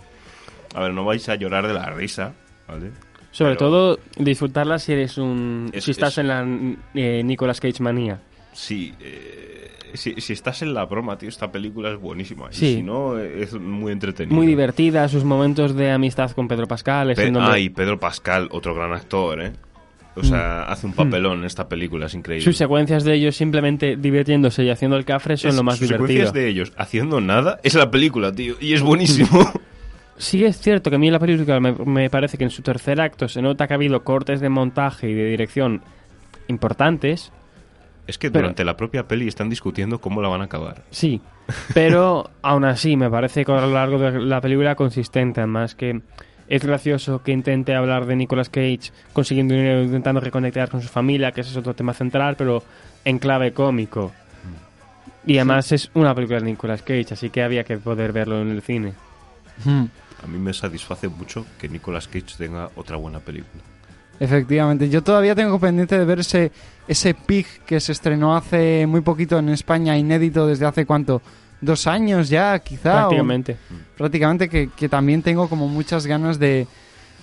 A 0.75 0.81
ver, 0.81 0.93
no 0.93 1.03
vais 1.05 1.27
a 1.29 1.35
llorar 1.35 1.67
de 1.67 1.73
la 1.73 1.89
risa, 1.91 2.33
¿vale? 2.67 2.91
Sobre 3.31 3.55
Pero- 3.55 3.69
todo 3.69 3.99
disfrutarla 4.17 4.77
si 4.79 4.93
eres 4.93 5.17
un... 5.17 5.69
Es- 5.73 5.85
si 5.85 5.91
estás 5.91 6.13
es- 6.13 6.17
en 6.19 6.27
la 6.27 6.45
eh, 6.93 7.23
Nicolas 7.23 7.59
Cage 7.59 7.81
manía. 7.81 8.19
Sí, 8.53 8.93
eh, 8.99 9.54
si, 9.97 10.13
si 10.21 10.33
estás 10.33 10.61
en 10.61 10.73
la 10.73 10.85
broma, 10.85 11.17
tío, 11.17 11.29
esta 11.29 11.51
película 11.51 11.91
es 11.91 11.99
buenísima. 11.99 12.49
Y 12.51 12.55
si 12.55 12.83
no, 12.83 13.17
es 13.19 13.53
muy 13.53 13.91
entretenida. 13.91 14.35
Muy 14.35 14.47
divertida, 14.47 15.07
sus 15.07 15.23
momentos 15.23 15.75
de 15.75 15.91
amistad 15.91 16.31
con 16.31 16.47
Pedro 16.47 16.67
Pascal. 16.67 17.13
Pe- 17.15 17.27
en 17.27 17.33
donde- 17.33 17.51
Ah, 17.51 17.59
y 17.59 17.69
Pedro 17.69 17.99
Pascal, 17.99 18.47
otro 18.51 18.73
gran 18.75 18.93
actor, 18.93 19.41
¿eh? 19.41 19.51
O 20.17 20.23
sea, 20.23 20.63
hace 20.63 20.87
un 20.87 20.93
papelón 20.93 21.39
en 21.39 21.43
esta 21.45 21.67
película, 21.67 22.05
es 22.05 22.13
increíble. 22.13 22.43
Sus 22.45 22.55
secuencias 22.55 23.03
de 23.03 23.15
ellos 23.15 23.35
simplemente 23.35 23.97
divirtiéndose 23.97 24.63
y 24.63 24.69
haciendo 24.69 24.95
el 24.95 25.03
cafre 25.03 25.35
son 25.35 25.49
Es- 25.49 25.55
lo 25.57 25.63
más 25.63 25.75
sus 25.77 25.87
divertido. 25.89 26.07
secuencias 26.07 26.33
de 26.33 26.47
ellos 26.47 26.73
haciendo 26.77 27.19
nada 27.19 27.59
es 27.63 27.73
la 27.75 27.91
película, 27.91 28.31
tío, 28.31 28.55
y 28.61 28.73
es 28.73 28.81
buenísimo. 28.81 29.27
Sí 30.17 30.45
es 30.45 30.57
cierto 30.61 30.89
que 30.89 30.95
a 30.95 30.99
mí 30.99 31.11
la 31.11 31.19
película 31.19 31.59
me, 31.59 31.73
me 31.73 32.09
parece 32.09 32.37
que 32.37 32.45
en 32.45 32.49
su 32.49 32.61
tercer 32.61 33.01
acto 33.01 33.27
se 33.27 33.41
nota 33.41 33.67
que 33.67 33.73
ha 33.73 33.75
habido 33.75 34.01
cortes 34.05 34.39
de 34.39 34.47
montaje 34.47 35.09
y 35.09 35.13
de 35.13 35.25
dirección 35.25 35.81
importantes. 36.47 37.33
Es 38.07 38.17
que 38.17 38.29
Pero- 38.29 38.43
durante 38.43 38.63
la 38.63 38.77
propia 38.77 39.07
peli 39.07 39.27
están 39.27 39.49
discutiendo 39.49 39.99
cómo 39.99 40.21
la 40.21 40.27
van 40.29 40.41
a 40.41 40.45
acabar. 40.45 40.83
Sí, 40.91 41.21
pero 41.73 42.29
aún 42.41 42.65
así 42.65 42.95
me 42.97 43.09
parece 43.09 43.45
que 43.45 43.51
a 43.51 43.61
lo 43.61 43.71
largo 43.71 43.97
de 43.99 44.19
la 44.21 44.41
película 44.41 44.75
consistente, 44.75 45.41
además 45.41 45.75
que 45.75 46.01
es 46.47 46.63
gracioso 46.63 47.23
que 47.23 47.31
intente 47.31 47.73
hablar 47.73 48.05
de 48.05 48.15
Nicolas 48.15 48.49
Cage 48.49 48.91
consiguiendo 49.13 49.55
dinero, 49.55 49.81
intentando 49.83 50.21
reconectar 50.21 50.69
con 50.69 50.81
su 50.81 50.87
familia, 50.87 51.31
que 51.31 51.41
ese 51.41 51.49
es 51.51 51.57
otro 51.57 51.73
tema 51.73 51.93
central, 51.93 52.35
pero 52.37 52.63
en 53.03 53.17
clave 53.19 53.51
cómico. 53.53 54.11
Y 55.27 55.37
además 55.37 55.71
es 55.71 55.89
una 55.95 56.13
película 56.13 56.39
de 56.39 56.45
Nicolas 56.45 56.83
Cage, 56.83 57.07
así 57.13 57.31
que 57.31 57.41
había 57.41 57.63
que 57.63 57.77
poder 57.77 58.11
verlo 58.13 58.39
en 58.41 58.51
el 58.51 58.61
cine. 58.61 58.93
Hmm. 59.63 59.85
A 60.23 60.27
mí 60.27 60.37
me 60.37 60.53
satisface 60.53 61.07
mucho 61.07 61.45
que 61.59 61.67
Nicolas 61.67 62.07
Cage 62.07 62.35
tenga 62.37 62.69
otra 62.75 62.97
buena 62.97 63.19
película. 63.19 63.63
Efectivamente, 64.19 64.89
yo 64.89 65.03
todavía 65.03 65.35
tengo 65.35 65.59
pendiente 65.59 65.97
de 65.99 66.05
ver 66.05 66.19
ese, 66.19 66.51
ese 66.87 67.13
Pig 67.13 67.45
que 67.65 67.79
se 67.79 67.91
estrenó 67.91 68.35
hace 68.35 68.85
muy 68.87 69.01
poquito 69.01 69.37
en 69.39 69.49
España, 69.49 69.97
inédito 69.97 70.47
desde 70.47 70.65
hace 70.65 70.85
cuánto, 70.85 71.21
dos 71.61 71.85
años 71.87 72.29
ya, 72.29 72.57
quizá. 72.59 72.91
o- 72.91 73.09
Prácticamente. 73.09 73.57
prácticamente 73.97 74.47
que, 74.49 74.69
que 74.75 74.87
también 74.89 75.21
tengo 75.21 75.49
como 75.49 75.67
muchas 75.67 76.05
ganas 76.07 76.39
de, 76.39 76.65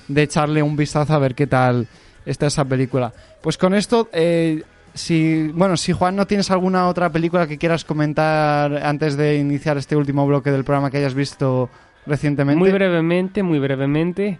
de 0.08 0.22
echarle 0.22 0.62
un 0.62 0.76
vistazo 0.76 1.14
a 1.14 1.18
ver 1.18 1.34
qué 1.34 1.46
tal 1.46 1.86
está 2.26 2.46
esa 2.48 2.64
película. 2.64 3.12
Pues 3.40 3.56
con 3.56 3.72
esto, 3.74 4.08
eh, 4.12 4.62
si 4.94 5.48
bueno, 5.54 5.76
si 5.78 5.92
Juan 5.92 6.14
no 6.14 6.26
tienes 6.26 6.50
alguna 6.50 6.88
otra 6.88 7.10
película 7.10 7.46
que 7.46 7.56
quieras 7.58 7.84
comentar 7.84 8.76
antes 8.84 9.16
de 9.16 9.36
iniciar 9.38 9.78
este 9.78 9.96
último 9.96 10.26
bloque 10.26 10.50
del 10.52 10.62
programa 10.64 10.90
que 10.90 10.98
hayas 10.98 11.14
visto 11.14 11.70
recientemente. 12.06 12.58
Muy 12.58 12.70
brevemente, 12.70 13.42
muy 13.42 13.58
brevemente, 13.58 14.38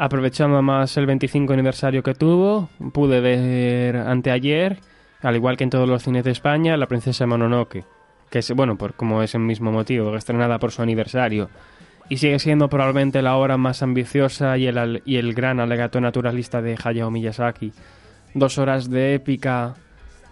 aprovechando 0.00 0.62
más 0.62 0.96
el 0.96 1.04
25 1.04 1.52
aniversario 1.52 2.02
que 2.02 2.14
tuvo, 2.14 2.70
pude 2.94 3.20
ver 3.20 3.96
anteayer, 3.96 4.78
al 5.20 5.36
igual 5.36 5.58
que 5.58 5.64
en 5.64 5.70
todos 5.70 5.86
los 5.86 6.02
cines 6.02 6.24
de 6.24 6.30
España, 6.30 6.78
La 6.78 6.86
Princesa 6.86 7.26
Mononoke, 7.26 7.84
que 8.30 8.38
es, 8.38 8.50
bueno, 8.52 8.78
por 8.78 8.94
como 8.94 9.22
es 9.22 9.34
el 9.34 9.42
mismo 9.42 9.70
motivo, 9.70 10.16
estrenada 10.16 10.58
por 10.58 10.72
su 10.72 10.80
aniversario. 10.80 11.50
Y 12.08 12.16
sigue 12.16 12.38
siendo 12.38 12.70
probablemente 12.70 13.20
la 13.20 13.36
obra 13.36 13.58
más 13.58 13.82
ambiciosa 13.82 14.56
y 14.56 14.68
el, 14.68 15.02
y 15.04 15.16
el 15.16 15.34
gran 15.34 15.60
alegato 15.60 16.00
naturalista 16.00 16.62
de 16.62 16.78
Hayao 16.82 17.10
Miyazaki. 17.10 17.74
Dos 18.32 18.56
horas 18.56 18.88
de 18.88 19.12
épica, 19.12 19.74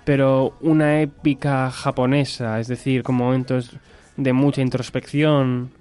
pero 0.06 0.56
una 0.62 1.02
épica 1.02 1.70
japonesa, 1.70 2.58
es 2.58 2.68
decir, 2.68 3.02
con 3.02 3.16
momentos 3.16 3.76
de 4.16 4.32
mucha 4.32 4.62
introspección, 4.62 5.72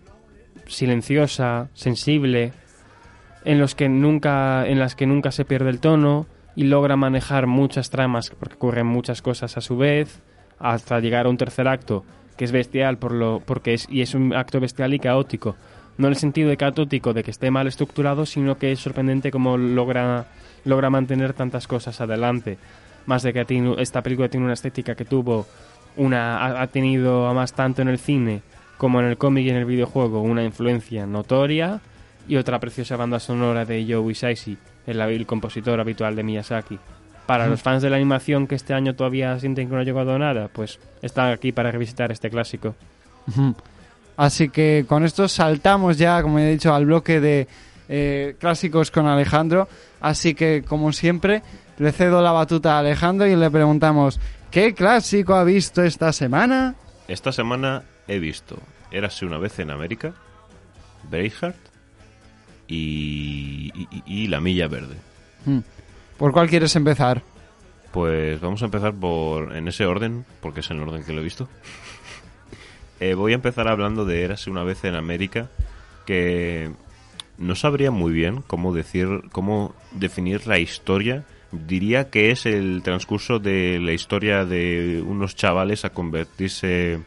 silenciosa, 0.65 1.69
sensible, 1.73 2.51
en 3.47 3.59
los 3.59 3.75
que 3.75 3.87
nunca, 3.87 4.67
en 4.67 4.77
las 4.77 4.95
que 4.95 5.07
nunca 5.07 5.31
se 5.31 5.45
pierde 5.45 5.69
el 5.69 5.79
tono 5.79 6.25
y 6.55 6.63
logra 6.65 6.95
manejar 6.97 7.47
muchas 7.47 7.89
tramas 7.89 8.29
porque 8.37 8.55
ocurren 8.55 8.85
muchas 8.87 9.21
cosas 9.21 9.55
a 9.57 9.61
su 9.61 9.77
vez, 9.77 10.21
hasta 10.59 10.99
llegar 10.99 11.25
a 11.25 11.29
un 11.29 11.37
tercer 11.37 11.67
acto 11.67 12.03
que 12.35 12.45
es 12.45 12.51
bestial 12.51 12.97
por 12.97 13.13
lo, 13.13 13.41
porque 13.45 13.73
es 13.73 13.87
y 13.89 14.01
es 14.01 14.13
un 14.13 14.33
acto 14.35 14.59
bestial 14.59 14.93
y 14.93 14.99
caótico. 14.99 15.55
No 15.97 16.07
en 16.07 16.13
el 16.13 16.19
sentido 16.19 16.49
de 16.49 16.57
caótico 16.57 17.13
de 17.13 17.23
que 17.23 17.31
esté 17.31 17.49
mal 17.49 17.67
estructurado, 17.67 18.25
sino 18.25 18.57
que 18.57 18.71
es 18.71 18.79
sorprendente 18.79 19.31
cómo 19.31 19.57
logra 19.57 20.27
logra 20.65 20.89
mantener 20.89 21.33
tantas 21.33 21.67
cosas 21.67 22.01
adelante. 22.01 22.57
Más 23.05 23.23
de 23.23 23.31
que 23.31 23.45
tiene- 23.45 23.81
esta 23.81 24.01
película 24.03 24.27
tiene 24.27 24.43
una 24.45 24.53
estética 24.53 24.95
que 24.95 25.05
tuvo 25.05 25.45
una 25.95 26.37
ha, 26.37 26.61
ha 26.61 26.67
tenido 26.67 27.25
además 27.27 27.53
tanto 27.53 27.81
en 27.81 27.87
el 27.87 27.97
cine 27.97 28.41
como 28.77 28.99
en 28.99 29.07
el 29.07 29.17
cómic 29.17 29.45
y 29.45 29.49
en 29.49 29.55
el 29.55 29.65
videojuego 29.65 30.21
una 30.21 30.43
influencia 30.43 31.05
notoria 31.07 31.79
y 32.27 32.35
otra 32.35 32.59
preciosa 32.59 32.95
banda 32.95 33.19
sonora 33.19 33.65
de 33.65 33.85
Joe 33.87 34.11
Hisaishi, 34.11 34.57
el, 34.85 34.99
el 34.99 35.25
compositor 35.25 35.79
habitual 35.79 36.15
de 36.15 36.23
Miyazaki. 36.23 36.79
Para 37.25 37.47
los 37.47 37.61
fans 37.61 37.81
de 37.81 37.89
la 37.89 37.97
animación 37.97 38.47
que 38.47 38.55
este 38.55 38.73
año 38.73 38.95
todavía 38.95 39.37
sienten 39.39 39.67
que 39.67 39.75
no 39.75 39.81
ha 39.81 39.83
llegado 39.83 40.13
a 40.13 40.19
nada, 40.19 40.47
pues 40.47 40.79
están 41.01 41.31
aquí 41.31 41.51
para 41.51 41.71
revisitar 41.71 42.11
este 42.11 42.29
clásico. 42.29 42.75
Así 44.15 44.49
que 44.49 44.85
con 44.87 45.03
esto 45.03 45.27
saltamos 45.27 45.97
ya, 45.97 46.21
como 46.21 46.39
he 46.39 46.49
dicho, 46.49 46.73
al 46.73 46.85
bloque 46.85 47.19
de 47.19 47.47
eh, 47.89 48.35
clásicos 48.39 48.91
con 48.91 49.07
Alejandro. 49.07 49.67
Así 49.99 50.35
que, 50.35 50.63
como 50.63 50.93
siempre, 50.93 51.43
le 51.77 51.91
cedo 51.91 52.21
la 52.21 52.31
batuta 52.31 52.75
a 52.75 52.79
Alejandro 52.79 53.27
y 53.27 53.35
le 53.35 53.51
preguntamos, 53.51 54.19
¿qué 54.49 54.73
clásico 54.73 55.35
ha 55.35 55.43
visto 55.43 55.83
esta 55.83 56.13
semana? 56.13 56.75
Esta 57.09 57.31
semana 57.31 57.83
he 58.07 58.19
visto 58.19 58.57
Érase 58.91 59.25
una 59.25 59.37
vez 59.37 59.59
en 59.59 59.69
América, 59.69 60.13
Braveheart 61.09 61.66
y, 62.67 63.71
y- 63.75 64.03
y 64.05 64.27
La 64.27 64.39
Milla 64.41 64.67
Verde. 64.67 64.95
Hmm. 65.45 65.59
¿Por 66.17 66.31
cuál 66.31 66.49
quieres 66.49 66.75
empezar? 66.75 67.21
Pues 67.91 68.39
vamos 68.41 68.61
a 68.61 68.65
empezar 68.65 68.93
por 68.93 69.55
en 69.55 69.67
ese 69.67 69.85
orden, 69.85 70.25
porque 70.41 70.59
es 70.59 70.69
el 70.71 70.79
orden 70.79 71.03
que 71.03 71.13
lo 71.13 71.21
he 71.21 71.23
visto. 71.23 71.47
Eh, 72.99 73.13
voy 73.13 73.33
a 73.33 73.35
empezar 73.35 73.67
hablando 73.67 74.05
de 74.05 74.23
Érase 74.23 74.49
una 74.49 74.63
vez 74.63 74.83
en 74.83 74.95
América, 74.95 75.51
que 76.07 76.71
no 77.37 77.53
sabría 77.53 77.91
muy 77.91 78.11
bien 78.11 78.41
cómo 78.47 78.73
decir, 78.73 79.07
cómo 79.31 79.75
definir 79.91 80.47
la 80.47 80.57
historia. 80.57 81.23
Diría 81.51 82.09
que 82.09 82.31
es 82.31 82.47
el 82.47 82.81
transcurso 82.83 83.37
de 83.37 83.77
la 83.79 83.91
historia 83.93 84.45
de 84.45 85.03
unos 85.05 85.35
chavales 85.35 85.85
a 85.85 85.91
convertirse 85.91 86.99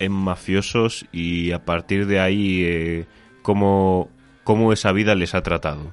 en 0.00 0.10
mafiosos 0.10 1.06
y 1.12 1.52
a 1.52 1.64
partir 1.64 2.06
de 2.06 2.18
ahí 2.18 2.64
eh, 2.64 3.04
cómo, 3.42 4.10
cómo 4.44 4.72
esa 4.72 4.92
vida 4.92 5.14
les 5.14 5.34
ha 5.34 5.42
tratado. 5.42 5.92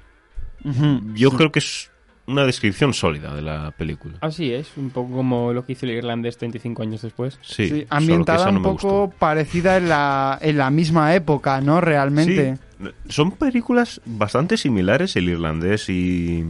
Yo 1.14 1.32
creo 1.32 1.52
que 1.52 1.60
es 1.60 1.90
una 2.30 2.46
descripción 2.46 2.94
sólida 2.94 3.34
de 3.34 3.42
la 3.42 3.72
película. 3.72 4.16
Así 4.22 4.54
es, 4.54 4.78
un 4.78 4.92
poco 4.92 5.16
como 5.16 5.52
lo 5.52 5.66
que 5.66 5.74
hizo 5.74 5.86
el 5.86 5.94
irlandés 5.94 6.38
35 6.38 6.84
años 6.84 7.02
después. 7.02 7.40
Sí, 7.42 7.88
ambientada 7.90 8.52
no 8.52 8.58
un 8.58 8.64
poco 8.64 9.08
gustó. 9.08 9.18
parecida 9.18 9.78
en 9.78 9.90
la, 9.90 10.38
en 10.42 10.58
la 10.58 10.70
misma 10.70 11.16
época, 11.16 11.60
¿no? 11.60 11.82
Realmente. 11.82 12.58
Sí, 12.80 12.90
son 13.10 13.32
películas 13.32 14.00
bastante 14.06 14.58
similares, 14.58 15.16
el 15.16 15.28
irlandés 15.28 15.90
y, 15.90 16.46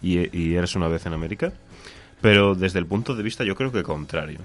y, 0.00 0.36
y 0.36 0.54
Eres 0.54 0.74
una 0.76 0.88
vez 0.88 1.04
en 1.04 1.12
América, 1.12 1.52
pero 2.20 2.54
desde 2.54 2.78
el 2.78 2.86
punto 2.86 3.14
de 3.14 3.22
vista 3.22 3.44
yo 3.44 3.54
creo 3.54 3.70
que 3.70 3.82
contrario. 3.82 4.40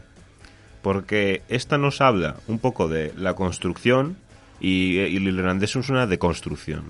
Porque 0.82 1.44
esta 1.48 1.78
nos 1.78 2.02
habla 2.02 2.36
un 2.48 2.60
poco 2.60 2.90
de 2.90 3.14
la 3.16 3.36
construcción 3.36 4.18
y, 4.60 4.98
y 5.00 5.16
el 5.18 5.28
irlandés 5.28 5.76
es 5.76 5.90
una 5.90 6.08
deconstrucción. 6.08 6.84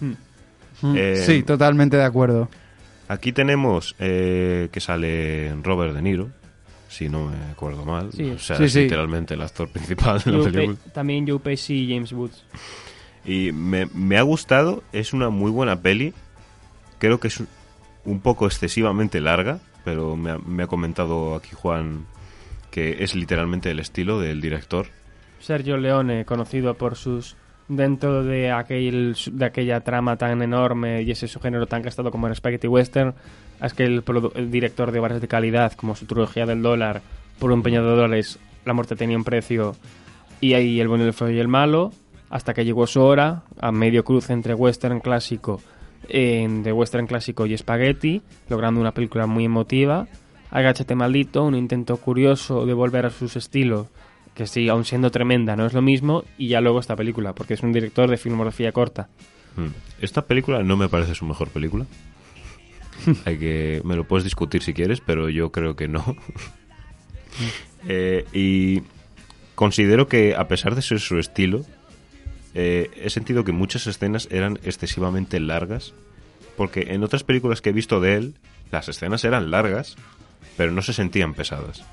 Mm. 0.00 0.96
Eh, 0.96 1.22
sí, 1.26 1.42
totalmente 1.42 1.96
de 1.96 2.04
acuerdo. 2.04 2.48
Aquí 3.08 3.32
tenemos 3.32 3.94
eh, 3.98 4.68
que 4.72 4.80
sale 4.80 5.54
Robert 5.62 5.94
De 5.94 6.00
Niro, 6.02 6.28
si 6.88 7.08
no 7.08 7.26
me 7.28 7.36
acuerdo 7.50 7.84
mal. 7.84 8.10
Sí. 8.12 8.30
o 8.30 8.38
sea, 8.38 8.56
Sí, 8.56 8.64
es 8.64 8.72
sí. 8.72 8.80
literalmente 8.82 9.34
el 9.34 9.42
actor 9.42 9.68
principal 9.68 10.20
de 10.24 10.32
la 10.32 10.44
película. 10.44 10.76
Pe- 10.84 10.90
también 10.90 11.26
Joe 11.28 11.38
Pesci 11.38 11.74
y 11.74 11.94
James 11.94 12.12
Woods. 12.12 12.44
Y 13.26 13.52
me, 13.52 13.86
me 13.94 14.16
ha 14.16 14.22
gustado, 14.22 14.82
es 14.92 15.12
una 15.12 15.28
muy 15.28 15.50
buena 15.50 15.80
peli. 15.82 16.14
Creo 16.98 17.20
que 17.20 17.28
es 17.28 17.40
un- 17.40 17.48
un 18.04 18.20
poco 18.20 18.46
excesivamente 18.46 19.20
larga, 19.20 19.58
pero 19.84 20.16
me 20.16 20.30
ha, 20.30 20.38
me 20.38 20.62
ha 20.62 20.66
comentado 20.66 21.34
aquí 21.34 21.50
Juan 21.52 22.06
que 22.70 23.02
es 23.02 23.14
literalmente 23.16 23.70
el 23.72 23.80
estilo 23.80 24.20
del 24.20 24.40
director. 24.40 24.86
Sergio 25.40 25.76
Leone, 25.76 26.24
conocido 26.24 26.74
por 26.74 26.96
sus 26.96 27.36
dentro 27.68 28.24
de 28.24 28.50
aquel 28.50 29.16
de 29.30 29.44
aquella 29.44 29.80
trama 29.80 30.16
tan 30.16 30.42
enorme 30.42 31.02
y 31.02 31.10
ese 31.12 31.28
subgénero 31.28 31.66
tan 31.66 31.82
gastado 31.82 32.10
como 32.10 32.26
el 32.26 32.34
spaghetti 32.34 32.66
western, 32.66 33.14
es 33.62 33.74
que 33.74 33.84
el, 33.84 34.02
director 34.50 34.90
de 34.90 34.98
obras 34.98 35.20
de 35.20 35.28
calidad 35.28 35.72
como 35.74 35.94
su 35.94 36.06
trilogía 36.06 36.46
del 36.46 36.62
dólar, 36.62 37.00
por 37.38 37.52
un 37.52 37.62
peñado 37.62 37.90
de 37.90 37.96
dólares, 37.96 38.38
la 38.64 38.72
muerte 38.72 38.96
tenía 38.96 39.16
un 39.16 39.24
precio 39.24 39.76
y 40.40 40.54
ahí 40.54 40.80
el 40.80 40.88
bueno, 40.88 41.04
el 41.04 41.34
y 41.34 41.38
el 41.38 41.48
malo, 41.48 41.92
hasta 42.28 42.54
que 42.54 42.64
llegó 42.64 42.86
su 42.86 43.00
hora, 43.00 43.42
a 43.60 43.72
medio 43.72 44.04
cruce 44.04 44.32
entre 44.32 44.54
western 44.54 45.00
clásico, 45.00 45.60
de 46.08 46.72
western 46.72 47.06
clásico 47.06 47.46
y 47.46 47.56
spaghetti, 47.56 48.22
logrando 48.48 48.80
una 48.80 48.92
película 48.92 49.26
muy 49.26 49.44
emotiva. 49.44 50.06
Agáchate 50.50 50.94
maldito, 50.96 51.44
un 51.44 51.54
intento 51.54 51.96
curioso 51.98 52.66
de 52.66 52.74
volver 52.74 53.06
a 53.06 53.10
sus 53.10 53.36
estilos, 53.36 53.86
que 54.34 54.46
sí, 54.46 54.68
aún 54.68 54.84
siendo 54.84 55.10
tremenda, 55.10 55.56
no 55.56 55.66
es 55.66 55.72
lo 55.72 55.82
mismo, 55.82 56.24
y 56.38 56.48
ya 56.48 56.60
luego 56.60 56.80
esta 56.80 56.96
película, 56.96 57.34
porque 57.34 57.54
es 57.54 57.62
un 57.62 57.72
director 57.72 58.08
de 58.08 58.16
filmografía 58.16 58.72
corta. 58.72 59.08
Hmm. 59.56 59.68
Esta 60.00 60.22
película 60.22 60.62
no 60.62 60.76
me 60.76 60.88
parece 60.88 61.14
su 61.14 61.24
mejor 61.24 61.48
película. 61.48 61.86
Hay 63.24 63.38
que 63.38 63.82
me 63.84 63.96
lo 63.96 64.04
puedes 64.04 64.24
discutir 64.24 64.62
si 64.62 64.74
quieres, 64.74 65.00
pero 65.00 65.28
yo 65.28 65.50
creo 65.50 65.76
que 65.76 65.88
no. 65.88 66.16
Eh, 67.88 68.26
y 68.34 68.82
considero 69.54 70.06
que 70.06 70.34
a 70.34 70.48
pesar 70.48 70.74
de 70.74 70.82
ser 70.82 71.00
su 71.00 71.18
estilo, 71.18 71.64
eh, 72.54 72.90
he 72.96 73.08
sentido 73.08 73.44
que 73.44 73.52
muchas 73.52 73.86
escenas 73.86 74.28
eran 74.30 74.58
excesivamente 74.64 75.40
largas, 75.40 75.94
porque 76.58 76.88
en 76.90 77.04
otras 77.04 77.24
películas 77.24 77.62
que 77.62 77.70
he 77.70 77.72
visto 77.72 78.00
de 78.00 78.16
él, 78.16 78.34
las 78.70 78.88
escenas 78.88 79.24
eran 79.24 79.50
largas, 79.50 79.96
pero 80.56 80.72
no 80.72 80.82
se 80.82 80.92
sentían 80.92 81.32
pesadas. 81.32 81.84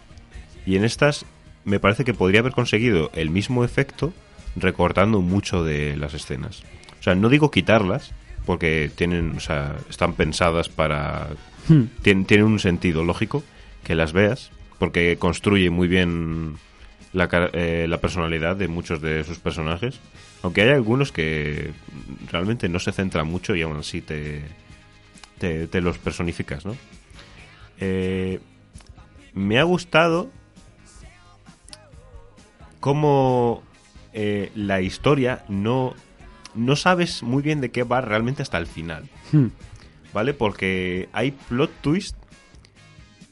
Y 0.65 0.75
en 0.75 0.83
estas 0.83 1.25
me 1.65 1.79
parece 1.79 2.05
que 2.05 2.13
podría 2.13 2.39
haber 2.39 2.53
conseguido 2.53 3.11
el 3.13 3.29
mismo 3.29 3.63
efecto 3.63 4.13
recortando 4.55 5.21
mucho 5.21 5.63
de 5.63 5.95
las 5.97 6.13
escenas. 6.13 6.63
O 6.99 7.03
sea, 7.03 7.15
no 7.15 7.29
digo 7.29 7.51
quitarlas, 7.51 8.13
porque 8.45 8.89
tienen, 8.93 9.35
o 9.37 9.39
sea, 9.39 9.75
están 9.89 10.13
pensadas 10.13 10.69
para... 10.69 11.29
Hmm. 11.67 11.83
Tienen, 12.01 12.43
un 12.43 12.59
sentido 12.59 13.03
lógico 13.03 13.43
que 13.83 13.95
las 13.95 14.13
veas, 14.13 14.51
porque 14.79 15.17
construye 15.17 15.69
muy 15.69 15.87
bien 15.87 16.55
la, 17.11 17.29
eh, 17.53 17.85
la 17.89 17.97
personalidad 17.99 18.55
de 18.55 18.67
muchos 18.67 19.01
de 19.01 19.23
sus 19.23 19.39
personajes 19.39 19.99
aunque 20.41 20.61
hay 20.61 20.69
algunos 20.69 21.11
que 21.11 21.71
realmente 22.31 22.69
no 22.69 22.79
se 22.79 22.91
centran 22.91 23.27
mucho 23.27 23.55
y 23.55 23.61
aún 23.61 23.77
así 23.77 24.01
te, 24.01 24.43
te, 25.39 25.81
los 25.81 25.97
personificas, 25.97 26.65
¿no? 26.65 26.75
Eh, 27.79 28.39
me 29.33 29.59
ha 29.59 29.63
gustado 29.63 30.31
cómo 32.87 33.63
eh, 34.13 34.49
la 34.55 34.79
historia 34.79 35.43
no, 35.49 35.93
no 36.55 36.77
sabes 36.77 37.21
muy 37.21 37.43
bien 37.43 37.59
de 37.59 37.69
qué 37.69 37.83
va 37.83 37.99
realmente 37.99 38.43
hasta 38.43 38.57
el 38.57 38.65
final. 38.65 39.09
Hmm. 39.33 39.47
¿Vale? 40.13 40.33
Porque 40.33 41.09
hay 41.11 41.31
plot 41.31 41.69
twist 41.81 42.15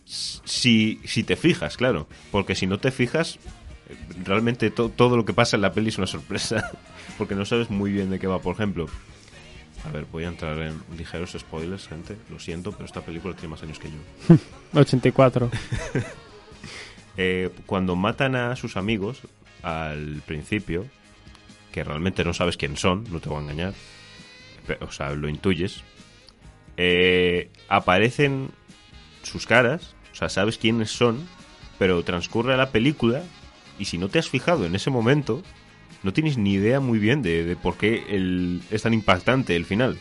si, 0.03 0.99
si 1.05 1.23
te 1.23 1.37
fijas, 1.37 1.77
claro. 1.77 2.05
Porque 2.31 2.53
si 2.53 2.67
no 2.67 2.79
te 2.79 2.91
fijas, 2.91 3.39
realmente 4.25 4.71
todo 4.71 5.15
lo 5.15 5.23
que 5.23 5.31
pasa 5.31 5.55
en 5.55 5.61
la 5.61 5.71
peli 5.71 5.87
es 5.87 5.97
una 5.99 6.07
sorpresa. 6.07 6.71
porque 7.17 7.33
no 7.33 7.45
sabes 7.45 7.69
muy 7.69 7.93
bien 7.93 8.09
de 8.09 8.19
qué 8.19 8.27
va. 8.27 8.39
Por 8.39 8.55
ejemplo, 8.55 8.87
a 9.85 9.89
ver, 9.89 10.05
voy 10.11 10.25
a 10.25 10.27
entrar 10.27 10.59
en 10.59 10.81
ligeros 10.97 11.31
spoilers, 11.31 11.87
gente. 11.87 12.17
Lo 12.29 12.39
siento, 12.39 12.73
pero 12.73 12.83
esta 12.83 12.99
película 12.99 13.33
tiene 13.33 13.51
más 13.51 13.63
años 13.63 13.79
que 13.79 13.87
yo. 13.87 14.37
84. 14.81 15.49
eh, 17.15 17.51
cuando 17.65 17.95
matan 17.95 18.35
a 18.35 18.57
sus 18.57 18.75
amigos 18.75 19.21
al 19.65 20.21
principio, 20.27 20.85
que 21.71 21.83
realmente 21.83 22.23
no 22.23 22.35
sabes 22.35 22.55
quién 22.55 22.77
son, 22.77 23.03
no 23.11 23.19
te 23.19 23.29
voy 23.29 23.39
a 23.39 23.41
engañar, 23.41 23.73
o 24.79 24.91
sea, 24.91 25.09
lo 25.15 25.27
intuyes, 25.27 25.81
eh, 26.77 27.49
aparecen 27.67 28.51
sus 29.23 29.47
caras, 29.47 29.95
o 30.13 30.15
sea, 30.15 30.29
sabes 30.29 30.59
quiénes 30.59 30.91
son, 30.91 31.27
pero 31.79 32.03
transcurre 32.03 32.55
la 32.57 32.69
película 32.69 33.23
y 33.79 33.85
si 33.85 33.97
no 33.97 34.07
te 34.07 34.19
has 34.19 34.29
fijado 34.29 34.67
en 34.67 34.75
ese 34.75 34.91
momento, 34.91 35.41
no 36.03 36.13
tienes 36.13 36.37
ni 36.37 36.53
idea 36.53 36.79
muy 36.79 36.99
bien 36.99 37.23
de, 37.23 37.57
por 37.59 37.75
qué 37.75 38.61
es 38.69 38.83
tan 38.83 38.93
impactante 38.93 39.55
el 39.55 39.65
final. 39.65 39.97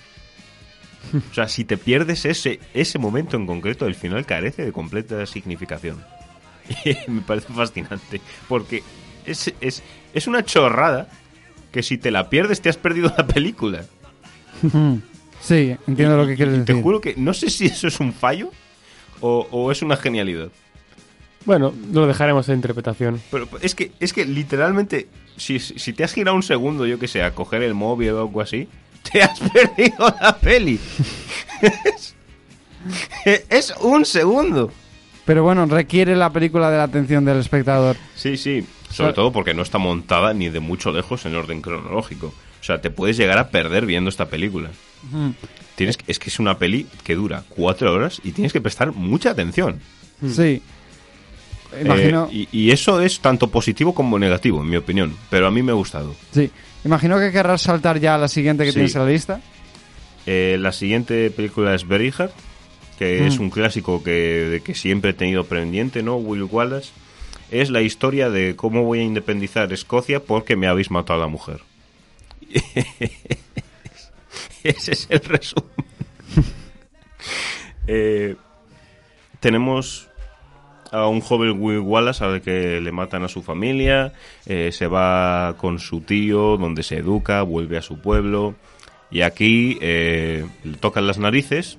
O 1.30 1.34
sea, 1.34 1.48
si 1.48 1.64
te 1.64 1.78
pierdes 1.78 2.26
ese, 2.26 2.60
ese 2.74 2.98
momento 2.98 3.38
en 3.38 3.46
concreto, 3.46 3.86
el 3.86 3.94
final 3.94 4.26
carece 4.26 4.62
de 4.64 4.72
completa 4.72 5.24
significación. 5.24 6.04
Me 7.08 7.22
parece 7.22 7.52
fascinante, 7.52 8.20
porque 8.46 8.82
es, 9.26 9.52
es, 9.60 9.82
es 10.12 10.26
una 10.26 10.44
chorrada 10.44 11.08
que 11.72 11.82
si 11.82 11.98
te 11.98 12.10
la 12.10 12.30
pierdes 12.30 12.60
te 12.60 12.68
has 12.68 12.76
perdido 12.76 13.12
la 13.16 13.26
película. 13.26 13.84
Sí, 15.40 15.76
entiendo 15.86 16.16
lo 16.16 16.26
que 16.26 16.36
quieres 16.36 16.54
decir. 16.54 16.74
Te 16.74 16.82
juro 16.82 17.02
que 17.02 17.16
no 17.18 17.34
sé 17.34 17.50
si 17.50 17.66
eso 17.66 17.86
es 17.86 18.00
un 18.00 18.14
fallo 18.14 18.50
o, 19.20 19.46
o 19.50 19.70
es 19.70 19.82
una 19.82 19.94
genialidad. 19.94 20.48
Bueno, 21.44 21.74
lo 21.92 22.06
dejaremos 22.06 22.46
de 22.46 22.54
interpretación. 22.54 23.20
Pero 23.30 23.48
es 23.60 23.74
que, 23.74 23.92
es 24.00 24.12
que 24.12 24.24
literalmente, 24.24 25.08
si, 25.36 25.58
si 25.58 25.92
te 25.92 26.04
has 26.04 26.14
girado 26.14 26.36
un 26.36 26.42
segundo, 26.42 26.86
yo 26.86 26.98
que 26.98 27.08
sé, 27.08 27.22
a 27.22 27.34
coger 27.34 27.62
el 27.62 27.74
móvil 27.74 28.10
o 28.12 28.20
algo 28.20 28.40
así, 28.40 28.68
te 29.12 29.22
has 29.22 29.38
perdido 29.38 30.14
la 30.20 30.36
peli. 30.38 30.80
es, 33.24 33.74
un 33.80 34.04
segundo. 34.04 34.72
Pero 35.24 35.42
bueno, 35.42 35.66
requiere 35.66 36.16
la 36.16 36.30
película 36.30 36.70
de 36.70 36.78
la 36.78 36.84
atención 36.84 37.24
del 37.24 37.38
espectador. 37.38 37.96
Sí, 38.14 38.36
sí. 38.36 38.66
Sobre 38.94 39.12
todo 39.12 39.32
porque 39.32 39.54
no 39.54 39.62
está 39.62 39.78
montada 39.78 40.32
ni 40.34 40.48
de 40.48 40.60
mucho 40.60 40.92
lejos 40.92 41.26
en 41.26 41.34
orden 41.34 41.60
cronológico. 41.60 42.28
O 42.28 42.64
sea, 42.64 42.80
te 42.80 42.90
puedes 42.90 43.16
llegar 43.16 43.38
a 43.38 43.48
perder 43.48 43.86
viendo 43.86 44.08
esta 44.08 44.26
película. 44.26 44.70
Tienes, 45.74 45.98
es 46.06 46.18
que 46.18 46.30
es 46.30 46.38
una 46.38 46.58
peli 46.58 46.86
que 47.02 47.14
dura 47.14 47.42
cuatro 47.48 47.92
horas 47.92 48.20
y 48.22 48.32
tienes 48.32 48.52
que 48.52 48.60
prestar 48.60 48.92
mucha 48.92 49.30
atención. 49.30 49.80
Sí. 50.26 50.62
Imagino... 51.80 52.28
Eh, 52.32 52.46
y, 52.52 52.70
eso 52.70 53.00
es 53.00 53.18
tanto 53.18 53.50
positivo 53.50 53.94
como 53.94 54.18
negativo, 54.18 54.62
en 54.62 54.70
mi 54.70 54.76
opinión. 54.76 55.16
Pero 55.28 55.48
a 55.48 55.50
mí 55.50 55.62
me 55.62 55.72
ha 55.72 55.74
gustado. 55.74 56.14
Sí. 56.32 56.50
Imagino 56.84 57.18
que 57.18 57.32
querrás 57.32 57.62
saltar 57.62 57.98
ya 57.98 58.14
a 58.14 58.18
la 58.18 58.28
siguiente 58.28 58.64
que 58.64 58.72
tienes 58.72 58.94
en 58.94 59.02
la 59.02 59.08
lista. 59.08 59.40
Eh, 60.26 60.56
la 60.60 60.72
siguiente 60.72 61.30
película 61.30 61.74
es 61.74 61.84
Hard, 61.84 62.30
que 62.98 63.22
mm. 63.22 63.24
es 63.26 63.38
un 63.38 63.50
clásico 63.50 64.02
que, 64.02 64.62
que 64.64 64.74
siempre 64.74 65.10
he 65.10 65.14
tenido 65.14 65.44
pendiente, 65.44 66.02
¿no? 66.02 66.16
Will 66.16 66.44
Wallace. 66.44 66.90
Es 67.54 67.70
la 67.70 67.82
historia 67.82 68.30
de 68.30 68.56
cómo 68.56 68.82
voy 68.82 68.98
a 68.98 69.04
independizar 69.04 69.72
Escocia 69.72 70.18
porque 70.18 70.56
me 70.56 70.66
habéis 70.66 70.90
matado 70.90 71.20
a 71.20 71.26
la 71.26 71.28
mujer. 71.28 71.60
Ese 74.64 74.92
es 74.92 75.06
el 75.08 75.20
resumen. 75.20 75.70
Eh, 77.86 78.34
tenemos 79.40 80.08
a 80.90 81.06
un 81.06 81.20
joven 81.20 81.60
Will 81.60 81.80
Wallace 81.80 82.24
al 82.24 82.40
que 82.40 82.80
le 82.80 82.92
matan 82.92 83.24
a 83.24 83.28
su 83.28 83.42
familia, 83.42 84.14
eh, 84.46 84.70
se 84.72 84.86
va 84.86 85.54
con 85.58 85.78
su 85.78 86.00
tío, 86.00 86.56
donde 86.56 86.82
se 86.82 86.96
educa, 86.96 87.42
vuelve 87.42 87.76
a 87.76 87.82
su 87.82 88.00
pueblo 88.00 88.54
y 89.10 89.20
aquí 89.20 89.76
eh, 89.82 90.46
le 90.64 90.78
tocan 90.78 91.06
las 91.06 91.18
narices 91.18 91.76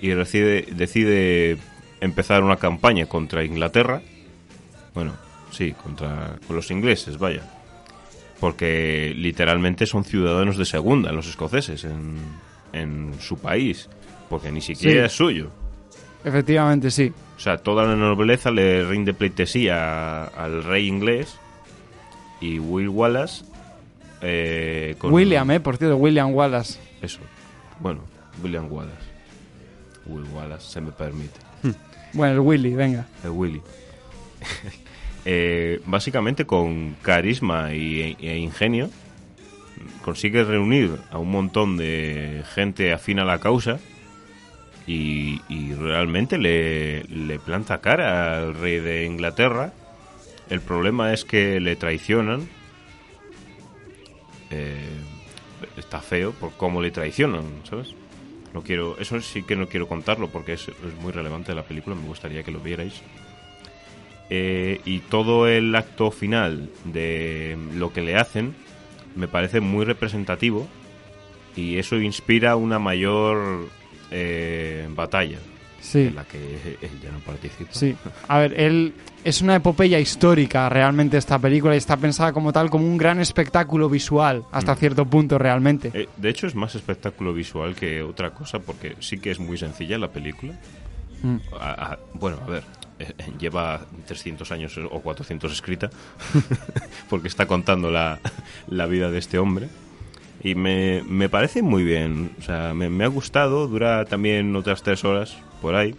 y 0.00 0.10
decide, 0.10 0.66
decide 0.70 1.58
empezar 2.00 2.44
una 2.44 2.56
campaña 2.56 3.06
contra 3.06 3.44
Inglaterra. 3.44 4.00
Bueno, 4.94 5.12
sí, 5.50 5.72
contra 5.72 6.36
con 6.46 6.56
los 6.56 6.70
ingleses, 6.70 7.18
vaya. 7.18 7.42
Porque 8.40 9.12
literalmente 9.16 9.86
son 9.86 10.04
ciudadanos 10.04 10.56
de 10.56 10.64
segunda 10.64 11.10
los 11.12 11.26
escoceses 11.28 11.84
en, 11.84 12.16
en 12.72 13.14
su 13.20 13.38
país, 13.38 13.88
porque 14.28 14.52
ni 14.52 14.60
siquiera 14.60 15.06
es 15.06 15.12
suyo. 15.12 15.50
Efectivamente, 16.24 16.90
sí. 16.90 17.12
O 17.36 17.40
sea, 17.40 17.58
toda 17.58 17.84
la 17.84 17.94
nobleza 17.94 18.50
le 18.50 18.84
rinde 18.84 19.14
pleitesía 19.14 20.24
al 20.24 20.64
rey 20.64 20.86
inglés 20.88 21.36
y 22.40 22.58
Will 22.58 22.88
Wallace. 22.88 23.44
Eh, 24.20 24.96
William, 25.02 25.50
eh, 25.52 25.60
por 25.60 25.76
cierto, 25.76 25.96
William 25.96 26.32
Wallace. 26.34 26.78
Eso. 27.00 27.20
Bueno, 27.80 28.00
William 28.42 28.70
Wallace. 28.70 29.06
Will 30.06 30.24
Wallace, 30.34 30.68
se 30.68 30.80
me 30.80 30.90
permite. 30.90 31.38
Hmm. 31.62 31.70
Bueno, 32.12 32.34
el 32.34 32.40
Willy, 32.40 32.74
venga. 32.74 33.06
El 33.22 33.30
Willy. 33.30 33.62
Eh, 35.30 35.80
básicamente 35.84 36.46
con 36.46 36.94
carisma 37.02 37.74
y, 37.74 38.16
e 38.18 38.38
ingenio 38.38 38.88
consigue 40.00 40.42
reunir 40.42 40.96
a 41.10 41.18
un 41.18 41.30
montón 41.30 41.76
de 41.76 42.44
gente 42.54 42.94
afín 42.94 43.18
a 43.18 43.26
la 43.26 43.38
causa 43.38 43.78
y, 44.86 45.74
realmente 45.74 46.38
le, 46.38 47.38
planta 47.44 47.82
cara 47.82 48.38
al 48.38 48.54
rey 48.54 48.80
de 48.80 49.04
Inglaterra. 49.04 49.72
El 50.48 50.62
problema 50.62 51.12
es 51.12 51.26
que 51.26 51.60
le 51.60 51.76
traicionan. 51.76 52.48
Eh, 54.50 54.88
está 55.76 56.00
feo 56.00 56.32
por 56.32 56.52
cómo 56.52 56.80
le 56.80 56.90
traicionan, 56.90 57.44
¿sabes? 57.68 57.94
No 58.54 58.62
quiero, 58.62 58.98
eso 58.98 59.20
sí 59.20 59.42
que 59.42 59.56
no 59.56 59.68
quiero 59.68 59.88
contarlo 59.88 60.28
porque 60.28 60.54
es, 60.54 60.70
muy 61.02 61.12
relevante 61.12 61.54
la 61.54 61.64
película, 61.64 61.94
me 61.94 62.06
gustaría 62.06 62.42
que 62.42 62.50
lo 62.50 62.60
vierais. 62.60 63.02
Eh, 64.30 64.80
y 64.84 64.98
todo 65.00 65.48
el 65.48 65.74
acto 65.74 66.10
final 66.10 66.68
de 66.84 67.56
lo 67.74 67.92
que 67.94 68.02
le 68.02 68.14
hacen 68.16 68.54
me 69.16 69.26
parece 69.26 69.60
muy 69.60 69.86
representativo 69.86 70.68
y 71.56 71.78
eso 71.78 71.96
inspira 71.96 72.54
una 72.56 72.78
mayor 72.78 73.68
eh, 74.10 74.86
batalla 74.94 75.38
sí. 75.80 76.00
en 76.08 76.14
la 76.16 76.24
que 76.24 76.38
él 76.82 76.90
ya 77.02 77.10
no 77.10 77.18
participa. 77.20 77.70
Sí, 77.72 77.96
a 78.28 78.38
ver, 78.38 78.60
él 78.60 78.92
es 79.24 79.40
una 79.40 79.56
epopeya 79.56 79.98
histórica 79.98 80.68
realmente 80.68 81.16
esta 81.16 81.38
película 81.38 81.74
y 81.74 81.78
está 81.78 81.96
pensada 81.96 82.32
como 82.34 82.52
tal 82.52 82.68
como 82.70 82.86
un 82.86 82.98
gran 82.98 83.20
espectáculo 83.20 83.88
visual 83.88 84.44
hasta 84.52 84.74
Mm. 84.74 84.78
cierto 84.78 85.04
punto 85.06 85.38
realmente. 85.38 85.90
Eh, 85.94 86.06
de 86.18 86.28
hecho 86.28 86.46
es 86.46 86.54
más 86.54 86.74
espectáculo 86.74 87.32
visual 87.32 87.74
que 87.74 88.02
otra 88.02 88.30
cosa 88.30 88.58
porque 88.58 88.94
sí 89.00 89.18
que 89.18 89.30
es 89.30 89.38
muy 89.40 89.56
sencilla 89.56 89.96
la 89.98 90.08
película. 90.12 90.52
Mm. 91.22 91.36
A- 91.58 91.92
a- 91.92 91.98
bueno, 92.14 92.38
a 92.46 92.50
ver, 92.50 92.62
lleva 93.38 93.80
300 94.06 94.50
años 94.52 94.78
o 94.78 95.00
400 95.00 95.52
escrita, 95.52 95.90
porque 97.10 97.28
está 97.28 97.46
contando 97.46 97.90
la, 97.90 98.18
la 98.68 98.86
vida 98.86 99.10
de 99.10 99.18
este 99.18 99.38
hombre. 99.38 99.68
Y 100.42 100.54
me, 100.54 101.02
me 101.08 101.28
parece 101.28 101.62
muy 101.62 101.82
bien, 101.82 102.30
o 102.38 102.42
sea, 102.42 102.72
me, 102.72 102.88
me 102.88 103.04
ha 103.04 103.08
gustado, 103.08 103.66
dura 103.66 104.04
también 104.04 104.54
otras 104.54 104.82
tres 104.84 105.04
horas 105.04 105.36
por 105.60 105.74
ahí, 105.74 105.96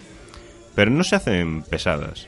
pero 0.76 0.92
no 0.92 1.04
se 1.04 1.18
hacen 1.18 1.64
pesadas. 1.64 2.28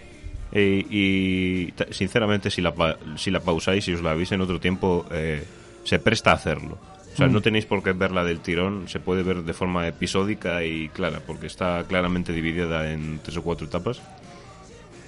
Y 0.53 1.73
sinceramente, 1.91 2.49
si 2.51 2.61
la, 2.61 2.73
si 3.15 3.31
la 3.31 3.39
pausáis 3.39 3.87
y 3.87 3.93
os 3.93 4.01
la 4.01 4.13
veis 4.13 4.31
en 4.33 4.41
otro 4.41 4.59
tiempo, 4.59 5.05
eh, 5.11 5.43
se 5.85 5.99
presta 5.99 6.31
a 6.31 6.35
hacerlo. 6.35 6.77
O 7.13 7.17
sea, 7.17 7.27
Mm. 7.27 7.33
no 7.33 7.41
tenéis 7.41 7.65
por 7.65 7.81
qué 7.83 7.93
verla 7.93 8.23
del 8.25 8.39
tirón, 8.41 8.89
se 8.89 8.99
puede 8.99 9.23
ver 9.23 9.43
de 9.43 9.53
forma 9.53 9.87
episódica 9.87 10.63
y 10.65 10.89
clara, 10.89 11.21
porque 11.25 11.47
está 11.47 11.83
claramente 11.87 12.33
dividida 12.33 12.91
en 12.91 13.19
tres 13.23 13.37
o 13.37 13.41
cuatro 13.43 13.67
etapas. 13.67 14.01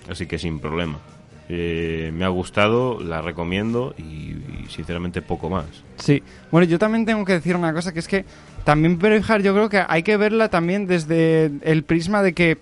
Así 0.09 0.25
que 0.25 0.37
sin 0.37 0.59
problema. 0.59 0.99
Eh, 1.49 2.11
me 2.13 2.23
ha 2.23 2.29
gustado, 2.29 2.99
la 3.01 3.21
recomiendo 3.21 3.93
y, 3.97 4.01
y 4.01 4.65
sinceramente 4.69 5.21
poco 5.21 5.49
más. 5.49 5.65
Sí, 5.97 6.23
bueno, 6.51 6.65
yo 6.65 6.79
también 6.79 7.05
tengo 7.05 7.25
que 7.25 7.33
decir 7.33 7.55
una 7.55 7.73
cosa, 7.73 7.91
que 7.91 7.99
es 7.99 8.07
que 8.07 8.25
también 8.63 8.97
Braveheart 8.97 9.43
yo 9.43 9.53
creo 9.53 9.69
que 9.69 9.83
hay 9.87 10.03
que 10.03 10.15
verla 10.15 10.49
también 10.49 10.87
desde 10.87 11.51
el 11.63 11.83
prisma 11.83 12.23
de 12.23 12.33
que 12.33 12.57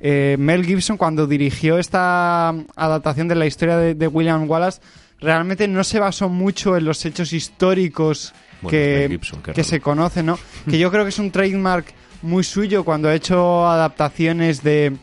eh, 0.00 0.36
Mel 0.38 0.64
Gibson 0.64 0.96
cuando 0.96 1.26
dirigió 1.26 1.78
esta 1.78 2.50
adaptación 2.76 3.28
de 3.28 3.34
la 3.34 3.46
historia 3.46 3.76
de, 3.78 3.94
de 3.94 4.06
William 4.06 4.48
Wallace 4.48 4.80
realmente 5.20 5.66
no 5.66 5.82
se 5.82 5.98
basó 5.98 6.28
mucho 6.28 6.76
en 6.76 6.84
los 6.84 7.04
hechos 7.04 7.32
históricos 7.32 8.32
Bueno, 8.60 8.70
que, 8.70 9.06
Gibson, 9.10 9.42
que 9.42 9.64
se 9.64 9.80
conocen, 9.80 10.26
¿no? 10.26 10.38
que 10.70 10.78
yo 10.78 10.90
creo 10.90 11.04
que 11.04 11.10
es 11.10 11.18
un 11.18 11.30
trademark 11.30 11.86
muy 12.22 12.44
suyo 12.44 12.84
cuando 12.84 13.08
ha 13.08 13.14
hecho 13.14 13.66
adaptaciones 13.66 14.62
de, 14.62 14.96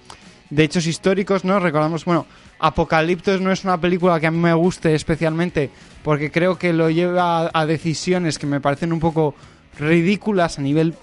de 0.50 0.64
hechos 0.64 0.86
históricos, 0.88 1.44
¿no? 1.44 1.60
Recordamos, 1.60 2.06
bueno, 2.06 2.26
Apocaliptos 2.60 3.42
no 3.42 3.52
es 3.52 3.64
una 3.64 3.80
película 3.80 4.20
que 4.20 4.28
a 4.28 4.32
mí 4.32 4.38
me 4.38 4.54
guste 4.54 4.96
especialmente 4.96 5.70
porque 6.04 6.32
creo 6.32 6.58
que 6.58 6.72
lo 6.72 6.90
lleva 6.90 7.50
a, 7.54 7.66
decisiones 7.66 8.40
que 8.40 8.48
me 8.48 8.62
parecen 8.62 8.94
un 8.94 9.00
poco 9.00 9.36
ridículas 9.78 10.58
a 10.58 10.62
nivel 10.62 10.96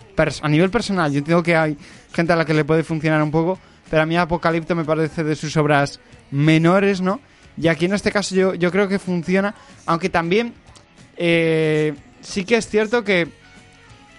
a 0.42 0.48
nivel 0.48 0.70
personal. 0.70 1.12
Yo 1.12 1.18
entiendo 1.18 1.42
que 1.42 1.56
hay 1.56 1.76
gente 2.14 2.32
a 2.32 2.36
la 2.36 2.44
que 2.44 2.54
le 2.54 2.64
puede 2.64 2.84
funcionar 2.84 3.22
un 3.22 3.30
poco, 3.30 3.58
pero 3.90 4.02
a 4.02 4.06
mí 4.06 4.16
Apocalipto 4.16 4.74
me 4.74 4.84
parece 4.84 5.24
de 5.24 5.36
sus 5.36 5.56
obras 5.56 6.00
menores, 6.30 7.00
¿no? 7.00 7.20
Y 7.56 7.68
aquí 7.68 7.84
en 7.84 7.92
este 7.92 8.10
caso 8.10 8.34
yo, 8.34 8.54
yo 8.54 8.70
creo 8.70 8.88
que 8.88 8.98
funciona, 8.98 9.54
aunque 9.84 10.08
también 10.08 10.54
eh, 11.16 11.94
sí 12.22 12.44
que 12.44 12.56
es 12.56 12.68
cierto 12.68 13.04
que 13.04 13.28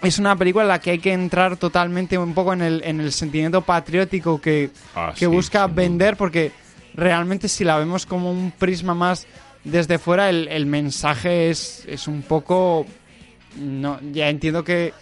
es 0.03 0.19
una 0.19 0.35
película 0.35 0.63
en 0.63 0.69
la 0.69 0.79
que 0.79 0.91
hay 0.91 0.99
que 0.99 1.13
entrar 1.13 1.57
totalmente 1.57 2.17
un 2.17 2.33
poco 2.33 2.53
en 2.53 2.61
el, 2.61 2.81
en 2.83 2.99
el 2.99 3.11
sentimiento 3.11 3.61
patriótico 3.61 4.39
que, 4.39 4.71
Ah, 4.95 5.11
que 5.13 5.21
sí, 5.21 5.25
busca 5.25 5.67
vender, 5.67 6.17
porque 6.17 6.51
realmente 6.93 7.47
si 7.47 7.63
la 7.63 7.77
vemos 7.77 8.05
como 8.05 8.31
un 8.31 8.51
prisma 8.51 8.93
más 8.93 9.25
desde 9.63 9.97
fuera, 9.97 10.29
el, 10.29 10.47
el 10.49 10.65
mensaje 10.65 11.49
es, 11.49 11.85
es 11.87 12.07
un 12.07 12.21
poco... 12.21 12.85
No, 13.55 13.99
ya 14.11 14.29
entiendo 14.29 14.63
que 14.63 14.93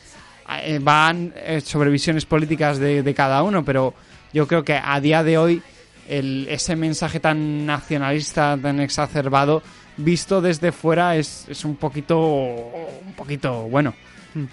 eh, 0.64 0.80
van 0.82 1.34
eh, 1.38 1.62
sobre 1.62 1.90
visiones 1.90 2.26
políticas 2.26 2.78
de, 2.78 3.02
de 3.02 3.14
cada 3.14 3.44
uno, 3.44 3.64
pero 3.64 3.94
yo 4.34 4.48
creo 4.48 4.64
que 4.64 4.74
a 4.74 5.00
día 5.00 5.24
de 5.24 5.38
hoy 5.38 5.62
el, 6.10 6.48
ese 6.50 6.76
mensaje 6.76 7.20
tan 7.20 7.66
nacionalista, 7.66 8.58
tan 8.62 8.82
exacerbado, 8.82 9.64
visto 9.98 10.42
desde 10.42 10.72
fuera 10.72 11.16
es, 11.16 11.46
es 11.48 11.64
un 11.64 11.76
poquito 11.76 12.20
un 12.20 13.14
poquito 13.16 13.64
bueno. 13.64 13.94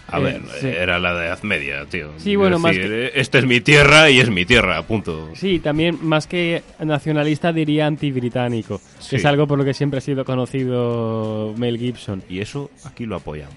A 0.08 0.18
Eh, 0.18 0.22
ver, 0.22 0.42
sí. 0.60 0.66
era 0.66 0.98
la 0.98 1.10
Edad 1.26 1.42
Media, 1.42 1.84
tío. 1.86 2.10
Sí, 2.18 2.34
bueno, 2.36 2.56
Es 2.56 2.62
más 2.62 2.74
decir, 2.76 3.12
Esta 3.14 3.38
es 3.38 3.44
mi 3.46 3.60
tierra 3.60 4.10
y 4.10 4.18
es 4.20 4.28
mi 4.30 4.44
tierra, 4.44 4.82
punto. 4.82 5.30
Sí, 5.34 5.58
también 5.60 5.98
más 6.02 6.26
que 6.26 6.62
nacionalista 6.80 7.52
diría 7.52 7.86
antibritánico, 7.86 8.80
Sí. 8.98 9.10
que 9.10 9.16
es 9.16 9.24
algo 9.24 9.46
por 9.46 9.58
lo 9.58 9.64
que 9.64 9.74
siempre 9.74 9.98
ha 9.98 10.00
sido 10.00 10.24
conocido 10.24 11.54
Mel 11.56 11.78
Gibson. 11.78 12.22
Y 12.28 12.40
eso 12.40 12.70
aquí 12.84 13.06
lo 13.06 13.16
apoyamos. 13.16 13.56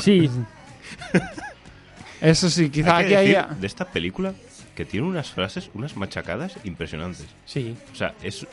Sí, 0.00 0.28
Eso 2.20 2.48
sí, 2.48 2.70
quizá 2.70 2.96
Hay 2.98 3.08
que 3.08 3.16
aquí 3.16 3.26
decir 3.26 3.38
haya... 3.44 3.54
de 3.60 3.66
esta 3.66 3.84
película 3.90 4.32
que 4.74 4.84
tiene 4.84 5.06
unas 5.06 5.30
frases, 5.30 5.70
unas 5.74 5.96
machacadas 5.96 6.56
impresionantes. 6.64 7.26
sí. 7.44 7.74
O 7.92 7.94
sea, 7.96 8.14
es 8.22 8.46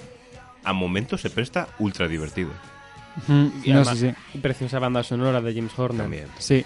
a 0.64 0.74
momentos 0.74 1.22
se 1.22 1.30
presta 1.30 1.68
ultra 1.80 2.08
divertido. 2.08 2.50
Mm, 3.28 3.46
Y 3.64 3.70
no, 3.72 3.76
además, 3.82 3.98
sí, 4.00 4.12
sí. 4.32 4.38
preciosa 4.40 4.80
banda 4.80 5.04
sonora 5.04 5.42
de 5.42 5.54
James 5.54 5.78
Horner. 5.78 6.02
También. 6.04 6.28
Sí. 6.40 6.66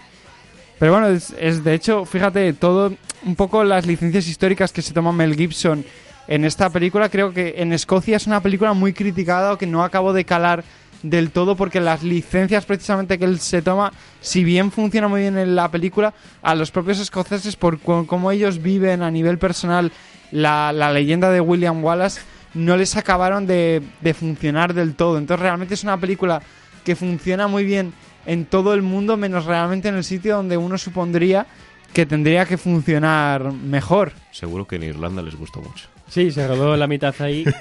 Pero 0.79 0.91
bueno, 0.91 1.07
es, 1.07 1.33
es 1.39 1.63
de 1.63 1.73
hecho, 1.73 2.05
fíjate, 2.05 2.53
todo 2.53 2.93
un 3.25 3.35
poco 3.35 3.63
las 3.63 3.85
licencias 3.85 4.27
históricas 4.27 4.71
que 4.73 4.81
se 4.81 4.93
toma 4.93 5.11
Mel 5.11 5.35
Gibson 5.35 5.85
en 6.27 6.43
esta 6.43 6.69
película, 6.69 7.09
creo 7.09 7.31
que 7.33 7.55
en 7.57 7.71
Escocia 7.71 8.17
es 8.17 8.27
una 8.27 8.41
película 8.41 8.73
muy 8.73 8.93
criticada 8.93 9.53
o 9.53 9.57
que 9.57 9.67
no 9.67 9.83
acabo 9.83 10.11
de 10.11 10.25
calar 10.25 10.63
del 11.03 11.29
todo 11.29 11.55
porque 11.55 11.79
las 11.79 12.01
licencias 12.01 12.65
precisamente 12.65 13.19
que 13.19 13.25
él 13.25 13.39
se 13.39 13.61
toma, 13.61 13.93
si 14.21 14.43
bien 14.43 14.71
funciona 14.71 15.07
muy 15.07 15.21
bien 15.21 15.37
en 15.37 15.55
la 15.55 15.69
película, 15.69 16.13
a 16.41 16.55
los 16.55 16.71
propios 16.71 16.99
escoceses 16.99 17.55
por 17.55 17.79
cómo 17.79 18.31
ellos 18.31 18.61
viven 18.61 19.03
a 19.03 19.11
nivel 19.11 19.37
personal 19.37 19.91
la, 20.31 20.73
la 20.73 20.91
leyenda 20.91 21.29
de 21.29 21.41
William 21.41 21.83
Wallace, 21.83 22.21
no 22.55 22.75
les 22.77 22.95
acabaron 22.97 23.45
de, 23.45 23.83
de 24.01 24.13
funcionar 24.13 24.73
del 24.73 24.95
todo. 24.95 25.17
Entonces 25.17 25.41
realmente 25.41 25.75
es 25.75 25.83
una 25.83 25.99
película 25.99 26.41
que 26.83 26.95
funciona 26.95 27.47
muy 27.47 27.63
bien 27.63 27.93
en 28.25 28.45
todo 28.45 28.73
el 28.73 28.81
mundo, 28.81 29.17
menos 29.17 29.45
realmente 29.45 29.89
en 29.89 29.95
el 29.95 30.03
sitio 30.03 30.37
donde 30.37 30.57
uno 30.57 30.77
supondría 30.77 31.45
que 31.93 32.05
tendría 32.05 32.45
que 32.45 32.57
funcionar 32.57 33.51
mejor. 33.51 34.13
Seguro 34.31 34.67
que 34.67 34.77
en 34.77 34.83
Irlanda 34.83 35.21
les 35.21 35.35
gustó 35.35 35.61
mucho. 35.61 35.87
Sí, 36.09 36.31
se 36.31 36.47
rodó 36.47 36.75
la 36.75 36.87
mitad 36.87 37.13
ahí. 37.19 37.45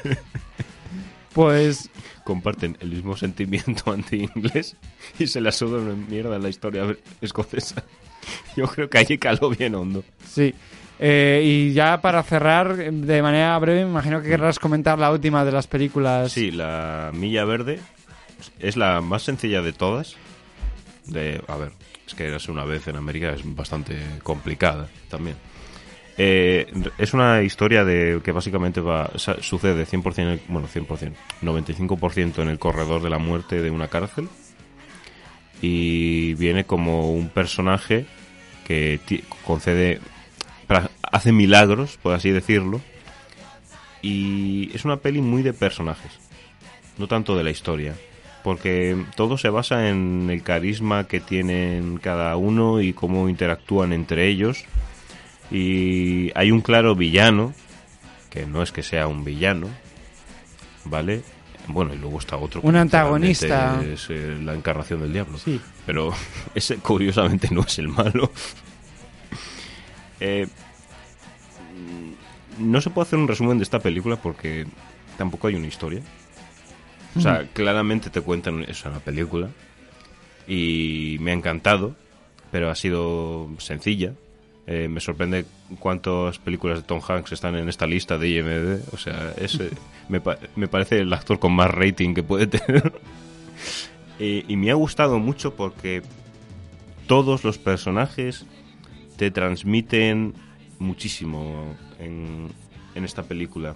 Pues 1.35 1.91
Comparten 2.23 2.79
el 2.79 2.91
mismo 2.91 3.17
sentimiento 3.17 3.91
anti-inglés 3.93 4.77
y 5.19 5.27
se 5.27 5.41
la 5.41 5.51
sudan 5.51 5.91
en 5.91 6.09
mierda 6.09 6.39
la 6.39 6.49
historia 6.49 6.97
escocesa. 7.21 7.83
Yo 8.57 8.69
creo 8.69 8.89
que 8.89 8.99
allí 8.99 9.19
caló 9.19 9.51
bien 9.51 9.75
hondo. 9.75 10.05
sí. 10.25 10.55
Eh, 11.01 11.43
y 11.45 11.73
ya 11.73 12.01
para 12.01 12.23
cerrar, 12.23 12.77
de 12.77 13.23
manera 13.23 13.59
breve, 13.59 13.85
me 13.85 13.91
imagino 13.91 14.23
que 14.23 14.29
querrás 14.29 14.59
comentar 14.59 14.99
la 14.99 15.11
última 15.11 15.45
de 15.45 15.53
las 15.53 15.67
películas. 15.67 16.31
Sí, 16.33 16.51
la 16.51 17.11
Milla 17.13 17.45
Verde 17.45 17.81
es 18.61 18.77
la 18.77 19.01
más 19.01 19.23
sencilla 19.23 19.61
de 19.63 19.73
todas. 19.73 20.17
De, 21.07 21.43
a 21.49 21.57
ver, 21.57 21.73
es 22.07 22.15
que 22.15 22.27
eras 22.27 22.49
una 22.49 22.65
vez 22.65 22.87
en 22.89 22.97
América 22.97 23.31
es 23.33 23.43
bastante 23.45 23.97
complicada 24.23 24.89
también. 25.11 25.37
Eh, 26.17 26.73
es 26.97 27.13
una 27.13 27.43
historia 27.43 27.85
de 27.85 28.21
que 28.23 28.31
básicamente 28.31 28.81
va 28.81 29.11
sucede 29.41 29.85
100%, 29.85 30.19
en 30.23 30.29
el- 30.29 30.41
bueno, 30.47 30.69
100%, 30.69 31.13
95% 31.43 32.41
en 32.41 32.49
el 32.49 32.61
corredor 32.61 33.03
de 33.03 33.11
la 33.11 33.19
muerte 33.19 33.61
de 33.61 33.71
una 33.73 33.89
cárcel 33.89 34.29
y 35.61 36.35
viene 36.35 36.65
como 36.65 37.11
un 37.13 37.29
personaje 37.31 38.07
que 38.67 39.01
concede 39.45 40.01
hace 41.03 41.33
milagros, 41.33 41.99
por 42.03 42.15
así 42.15 42.31
decirlo, 42.31 42.81
y 44.03 44.71
es 44.75 44.85
una 44.85 44.99
peli 44.99 45.21
muy 45.21 45.43
de 45.43 45.53
personajes, 45.53 46.13
no 46.99 47.09
tanto 47.09 47.37
de 47.37 47.45
la 47.45 47.51
historia, 47.51 47.95
porque 48.43 48.97
todo 49.17 49.39
se 49.39 49.49
basa 49.49 49.89
en 49.89 50.29
el 50.31 50.43
carisma 50.43 51.09
que 51.09 51.21
tienen 51.21 51.97
cada 51.97 52.37
uno 52.37 52.83
y 52.83 52.93
cómo 52.93 53.29
interactúan 53.31 53.95
entre 53.95 54.29
ellos. 54.29 54.65
Y 55.51 56.31
hay 56.35 56.51
un 56.51 56.61
claro 56.61 56.95
villano, 56.95 57.55
que 58.29 58.45
no 58.45 58.63
es 58.63 58.73
que 58.73 58.83
sea 58.83 59.07
un 59.07 59.25
villano, 59.25 59.69
¿vale? 60.85 61.23
Bueno, 61.69 61.95
y 61.95 61.97
luego 61.97 62.19
está 62.19 62.37
otro. 62.37 62.61
Un 62.63 62.77
antagonista. 62.77 63.83
Es 63.83 64.09
eh, 64.11 64.37
la 64.43 64.55
encarnación 64.55 65.01
del 65.01 65.13
diablo. 65.13 65.39
Sí. 65.39 65.61
Pero 65.87 66.13
ese 66.55 66.77
curiosamente 66.77 67.49
no 67.51 67.63
es 67.63 67.79
el 67.79 67.89
malo. 67.89 68.31
Eh, 70.25 70.47
no 72.59 72.81
se 72.81 72.89
puede 72.89 73.07
hacer 73.07 73.19
un 73.19 73.29
resumen 73.29 73.59
de 73.59 73.65
esta 73.65 73.79
película 73.79 74.17
porque 74.17 74.67
tampoco 75.19 75.49
hay 75.49 75.55
una 75.55 75.67
historia. 75.67 76.01
O 77.15 77.21
sea, 77.21 77.47
claramente 77.53 78.11
te 78.11 78.23
cuentan 78.23 78.63
eso 78.63 78.73
es 78.73 78.85
una 78.87 78.99
película 79.01 79.51
y 80.49 81.19
me 81.21 81.31
ha 81.31 81.35
encantado, 81.35 81.95
pero 82.51 82.71
ha 82.71 82.75
sido 82.75 83.49
sencilla 83.59 84.15
Eh, 84.67 84.89
me 84.89 85.01
sorprende 85.01 85.45
cuántas 85.79 86.39
películas 86.39 86.79
de 86.79 86.85
Tom 86.85 87.03
Hanks 87.07 87.33
están 87.33 87.55
en 87.55 87.69
esta 87.69 87.87
lista 87.87 88.17
de 88.17 88.31
IMDb. 88.31 88.95
O 88.95 88.97
sea, 88.97 89.35
es, 89.37 89.59
me, 90.09 90.23
me, 90.57 90.69
parece 90.69 91.01
el 91.01 91.13
actor 91.13 91.39
con 91.39 91.53
más 91.53 91.71
rating 91.71 92.15
que 92.15 92.23
puede 92.23 92.47
tener. 92.47 92.95
y 94.19 94.57
me 94.57 94.71
ha 94.71 94.75
gustado 94.75 95.19
mucho 95.19 95.55
porque 95.55 96.03
todos 97.07 97.45
los 97.45 97.59
personajes 97.59 98.47
te 99.17 99.31
transmiten 99.31 100.35
muchísimo 100.79 101.75
en, 101.99 102.49
en 102.95 103.05
esta 103.05 103.23
película. 103.23 103.75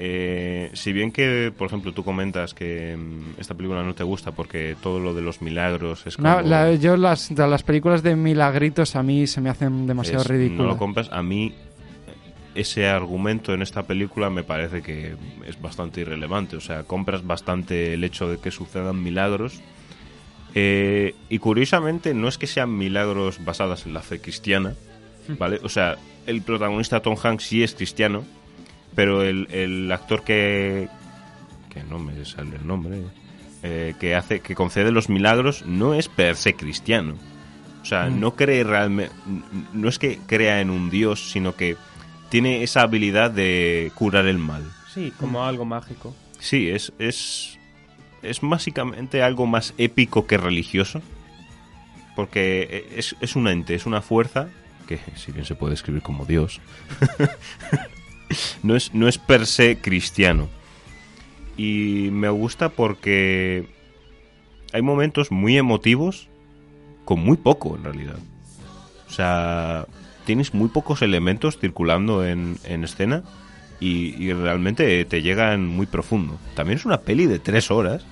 Eh, 0.00 0.70
si 0.74 0.92
bien 0.92 1.10
que, 1.10 1.52
por 1.56 1.66
ejemplo, 1.66 1.92
tú 1.92 2.04
comentas 2.04 2.54
que 2.54 2.96
mm, 2.96 3.40
esta 3.40 3.54
película 3.54 3.82
no 3.82 3.94
te 3.94 4.04
gusta 4.04 4.30
porque 4.30 4.76
todo 4.80 5.00
lo 5.00 5.12
de 5.12 5.22
los 5.22 5.42
milagros 5.42 6.06
es 6.06 6.16
como... 6.16 6.40
yo 6.76 6.96
las, 6.96 7.32
las 7.32 7.62
películas 7.64 8.04
de 8.04 8.14
milagritos 8.14 8.94
a 8.94 9.02
mí 9.02 9.26
se 9.26 9.40
me 9.40 9.50
hacen 9.50 9.88
demasiado 9.88 10.22
ridículas. 10.22 10.58
No 10.60 10.66
lo 10.66 10.76
compras. 10.76 11.10
A 11.10 11.20
mí 11.24 11.52
ese 12.54 12.86
argumento 12.86 13.52
en 13.52 13.62
esta 13.62 13.82
película 13.88 14.30
me 14.30 14.44
parece 14.44 14.82
que 14.82 15.16
es 15.44 15.60
bastante 15.60 16.02
irrelevante. 16.02 16.56
O 16.56 16.60
sea, 16.60 16.84
compras 16.84 17.26
bastante 17.26 17.94
el 17.94 18.04
hecho 18.04 18.28
de 18.28 18.38
que 18.38 18.52
sucedan 18.52 19.02
milagros. 19.02 19.60
Eh, 20.54 21.14
y 21.28 21.38
curiosamente 21.38 22.14
no 22.14 22.28
es 22.28 22.38
que 22.38 22.46
sean 22.46 22.76
milagros 22.76 23.44
basados 23.44 23.86
en 23.86 23.94
la 23.94 24.00
fe 24.00 24.20
cristiana, 24.20 24.74
¿vale? 25.38 25.60
O 25.62 25.68
sea, 25.68 25.96
el 26.26 26.42
protagonista 26.42 27.00
Tom 27.00 27.16
Hanks 27.22 27.44
sí 27.44 27.62
es 27.62 27.74
cristiano, 27.74 28.24
pero 28.94 29.22
el, 29.22 29.90
actor 29.92 30.24
que 30.24 30.88
que 31.70 31.82
no 31.84 31.98
me 31.98 32.24
sale 32.24 32.56
el 32.56 32.66
nombre 32.66 33.02
eh, 33.62 33.94
que 34.00 34.14
hace 34.14 34.40
que 34.40 34.54
concede 34.54 34.90
los 34.90 35.08
milagros 35.08 35.64
no 35.66 35.94
es 35.94 36.08
per 36.08 36.36
se 36.36 36.54
cristiano 36.54 37.14
o 37.82 37.84
sea 37.84 38.06
mm. 38.06 38.20
no 38.20 38.34
cree 38.34 38.64
realmente 38.64 39.14
no 39.72 39.88
es 39.88 39.98
que 39.98 40.18
crea 40.26 40.60
en 40.60 40.70
un 40.70 40.90
dios 40.90 41.30
sino 41.30 41.54
que 41.54 41.76
tiene 42.30 42.62
esa 42.62 42.82
habilidad 42.82 43.30
de 43.30 43.92
curar 43.94 44.26
el 44.26 44.38
mal 44.38 44.64
sí 44.92 45.12
como 45.18 45.44
algo 45.44 45.64
mágico 45.64 46.14
sí 46.38 46.68
es 46.68 46.92
es 46.98 47.57
es 48.22 48.40
básicamente 48.42 49.22
algo 49.22 49.46
más 49.46 49.74
épico 49.78 50.26
que 50.26 50.36
religioso 50.36 51.02
porque 52.16 52.86
es, 52.96 53.16
es 53.20 53.36
un 53.36 53.48
ente 53.48 53.74
es 53.74 53.86
una 53.86 54.02
fuerza 54.02 54.48
que 54.86 54.98
si 55.16 55.32
bien 55.32 55.44
se 55.44 55.54
puede 55.54 55.74
escribir 55.74 56.02
como 56.02 56.24
dios 56.24 56.60
no, 58.62 58.76
es, 58.76 58.94
no 58.94 59.08
es 59.08 59.18
per 59.18 59.46
se 59.46 59.78
cristiano. 59.78 60.48
Y 61.56 62.10
me 62.12 62.28
gusta 62.28 62.68
porque 62.68 63.68
hay 64.72 64.82
momentos 64.82 65.30
muy 65.30 65.56
emotivos 65.56 66.28
con 67.04 67.20
muy 67.20 67.36
poco 67.36 67.76
en 67.76 67.84
realidad. 67.84 68.18
O 69.08 69.10
sea, 69.10 69.86
tienes 70.24 70.54
muy 70.54 70.68
pocos 70.68 71.02
elementos 71.02 71.58
circulando 71.58 72.24
en, 72.24 72.58
escena 72.64 73.24
y, 73.80 74.32
realmente 74.32 75.04
te 75.04 75.22
llegan 75.22 75.66
muy 75.66 75.86
profundo. 75.86 76.38
También 76.54 76.78
es 76.78 76.84
una 76.84 76.98
peli 76.98 77.26
de 77.26 77.38
tres 77.38 77.70
horas. 77.70 78.04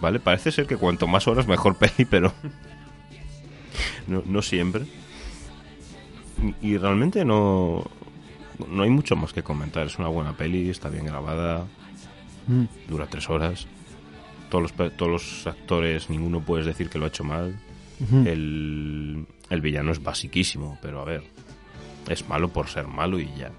¿Vale? 0.00 0.20
Parece 0.20 0.52
ser 0.52 0.66
que 0.66 0.76
cuanto 0.76 1.06
más 1.06 1.26
horas 1.28 1.46
mejor 1.46 1.76
peli, 1.78 2.04
pero 2.08 2.32
no, 4.06 4.22
no 4.26 4.42
siempre. 4.42 4.84
Y 6.60 6.76
realmente 6.76 7.24
no, 7.24 7.84
no 8.68 8.82
hay 8.82 8.90
mucho 8.90 9.16
más 9.16 9.32
que 9.32 9.42
comentar. 9.42 9.86
Es 9.86 9.98
una 9.98 10.08
buena 10.08 10.36
peli, 10.36 10.68
está 10.68 10.88
bien 10.88 11.06
grabada, 11.06 11.66
mm. 12.46 12.64
dura 12.88 13.06
tres 13.06 13.30
horas. 13.30 13.66
Todos 14.50 14.62
los, 14.62 14.96
todos 14.96 15.10
los 15.10 15.46
actores, 15.46 16.10
ninguno 16.10 16.40
puedes 16.40 16.66
decir 16.66 16.88
que 16.88 16.98
lo 16.98 17.06
ha 17.06 17.08
hecho 17.08 17.24
mal. 17.24 17.58
el, 18.26 19.26
el 19.50 19.60
villano 19.60 19.92
es 19.92 20.02
basiquísimo, 20.02 20.78
pero 20.82 21.00
a 21.00 21.04
ver, 21.04 21.22
es 22.08 22.28
malo 22.28 22.48
por 22.48 22.68
ser 22.68 22.86
malo 22.86 23.18
y 23.18 23.28
ya. 23.36 23.50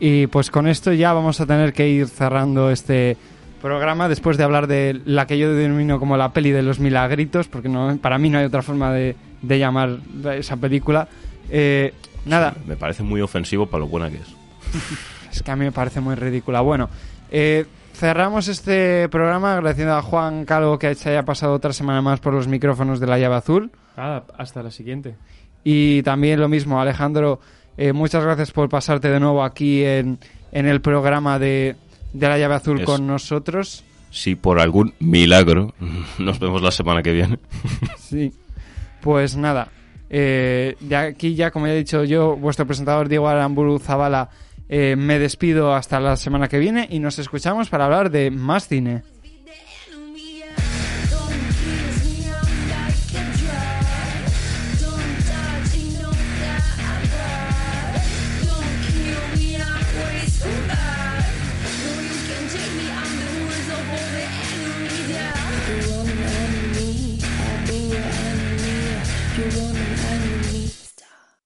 Y 0.00 0.26
pues 0.28 0.50
con 0.50 0.68
esto 0.68 0.92
ya 0.92 1.12
vamos 1.12 1.40
a 1.40 1.46
tener 1.46 1.72
que 1.72 1.88
ir 1.88 2.08
cerrando 2.08 2.70
este 2.70 3.16
programa 3.60 4.08
después 4.08 4.36
de 4.36 4.44
hablar 4.44 4.66
de 4.66 5.00
la 5.04 5.26
que 5.26 5.38
yo 5.38 5.52
denomino 5.52 5.98
como 5.98 6.16
la 6.16 6.32
peli 6.32 6.52
de 6.52 6.62
los 6.62 6.78
milagritos, 6.78 7.48
porque 7.48 7.68
no, 7.68 7.96
para 8.00 8.18
mí 8.18 8.30
no 8.30 8.38
hay 8.38 8.44
otra 8.44 8.62
forma 8.62 8.92
de, 8.92 9.16
de 9.42 9.58
llamar 9.58 9.98
esa 10.36 10.56
película. 10.56 11.08
Eh, 11.50 11.92
Nada. 12.24 12.54
me 12.66 12.76
parece 12.76 13.02
muy 13.02 13.20
ofensivo 13.20 13.66
para 13.66 13.80
lo 13.80 13.88
buena 13.88 14.10
que 14.10 14.16
es. 14.16 14.28
es 15.32 15.42
que 15.42 15.50
a 15.50 15.56
mí 15.56 15.64
me 15.64 15.72
parece 15.72 16.00
muy 16.00 16.14
ridícula. 16.14 16.60
Bueno, 16.60 16.88
eh, 17.30 17.66
cerramos 17.94 18.48
este 18.48 19.08
programa 19.08 19.54
agradeciendo 19.54 19.94
a 19.94 20.02
Juan 20.02 20.44
Calvo 20.44 20.78
que 20.78 20.94
se 20.94 21.10
haya 21.10 21.24
pasado 21.24 21.54
otra 21.54 21.72
semana 21.72 22.02
más 22.02 22.20
por 22.20 22.34
los 22.34 22.46
micrófonos 22.46 23.00
de 23.00 23.06
la 23.06 23.18
llave 23.18 23.36
azul. 23.36 23.70
Ah, 23.96 24.22
hasta 24.36 24.62
la 24.62 24.70
siguiente. 24.70 25.16
Y 25.64 26.02
también 26.02 26.40
lo 26.40 26.48
mismo, 26.48 26.80
Alejandro, 26.80 27.40
eh, 27.78 27.92
muchas 27.92 28.22
gracias 28.22 28.50
por 28.50 28.68
pasarte 28.68 29.08
de 29.08 29.20
nuevo 29.20 29.42
aquí 29.42 29.84
en, 29.84 30.18
el 30.52 30.80
programa 30.80 31.38
de, 31.38 31.76
de 32.12 32.28
la 32.28 32.38
llave 32.38 32.56
azul 32.56 32.84
con 32.84 33.06
nosotros. 33.06 33.84
Si 34.10 34.34
por 34.34 34.60
algún 34.60 34.94
milagro 34.98 35.74
nos 36.18 36.38
vemos 36.38 36.60
la 36.60 36.70
semana 36.70 37.02
que 37.02 37.12
viene. 37.12 37.38
sí. 37.98 38.32
Pues 39.00 39.36
nada, 39.36 39.68
eh, 40.10 40.76
de 40.80 40.96
aquí 40.96 41.34
ya, 41.34 41.50
como 41.50 41.66
ya 41.66 41.74
he 41.74 41.78
dicho 41.78 42.04
yo, 42.04 42.36
vuestro 42.36 42.66
presentador 42.66 43.08
Diego 43.08 43.28
Aramburu 43.28 43.78
Zavala, 43.78 44.30
eh, 44.68 44.96
me 44.96 45.18
despido 45.18 45.74
hasta 45.74 46.00
la 46.00 46.16
semana 46.16 46.48
que 46.48 46.58
viene 46.58 46.86
y 46.90 46.98
nos 46.98 47.18
escuchamos 47.18 47.68
para 47.68 47.84
hablar 47.84 48.10
de 48.10 48.30
más 48.30 48.68
cine. 48.68 49.02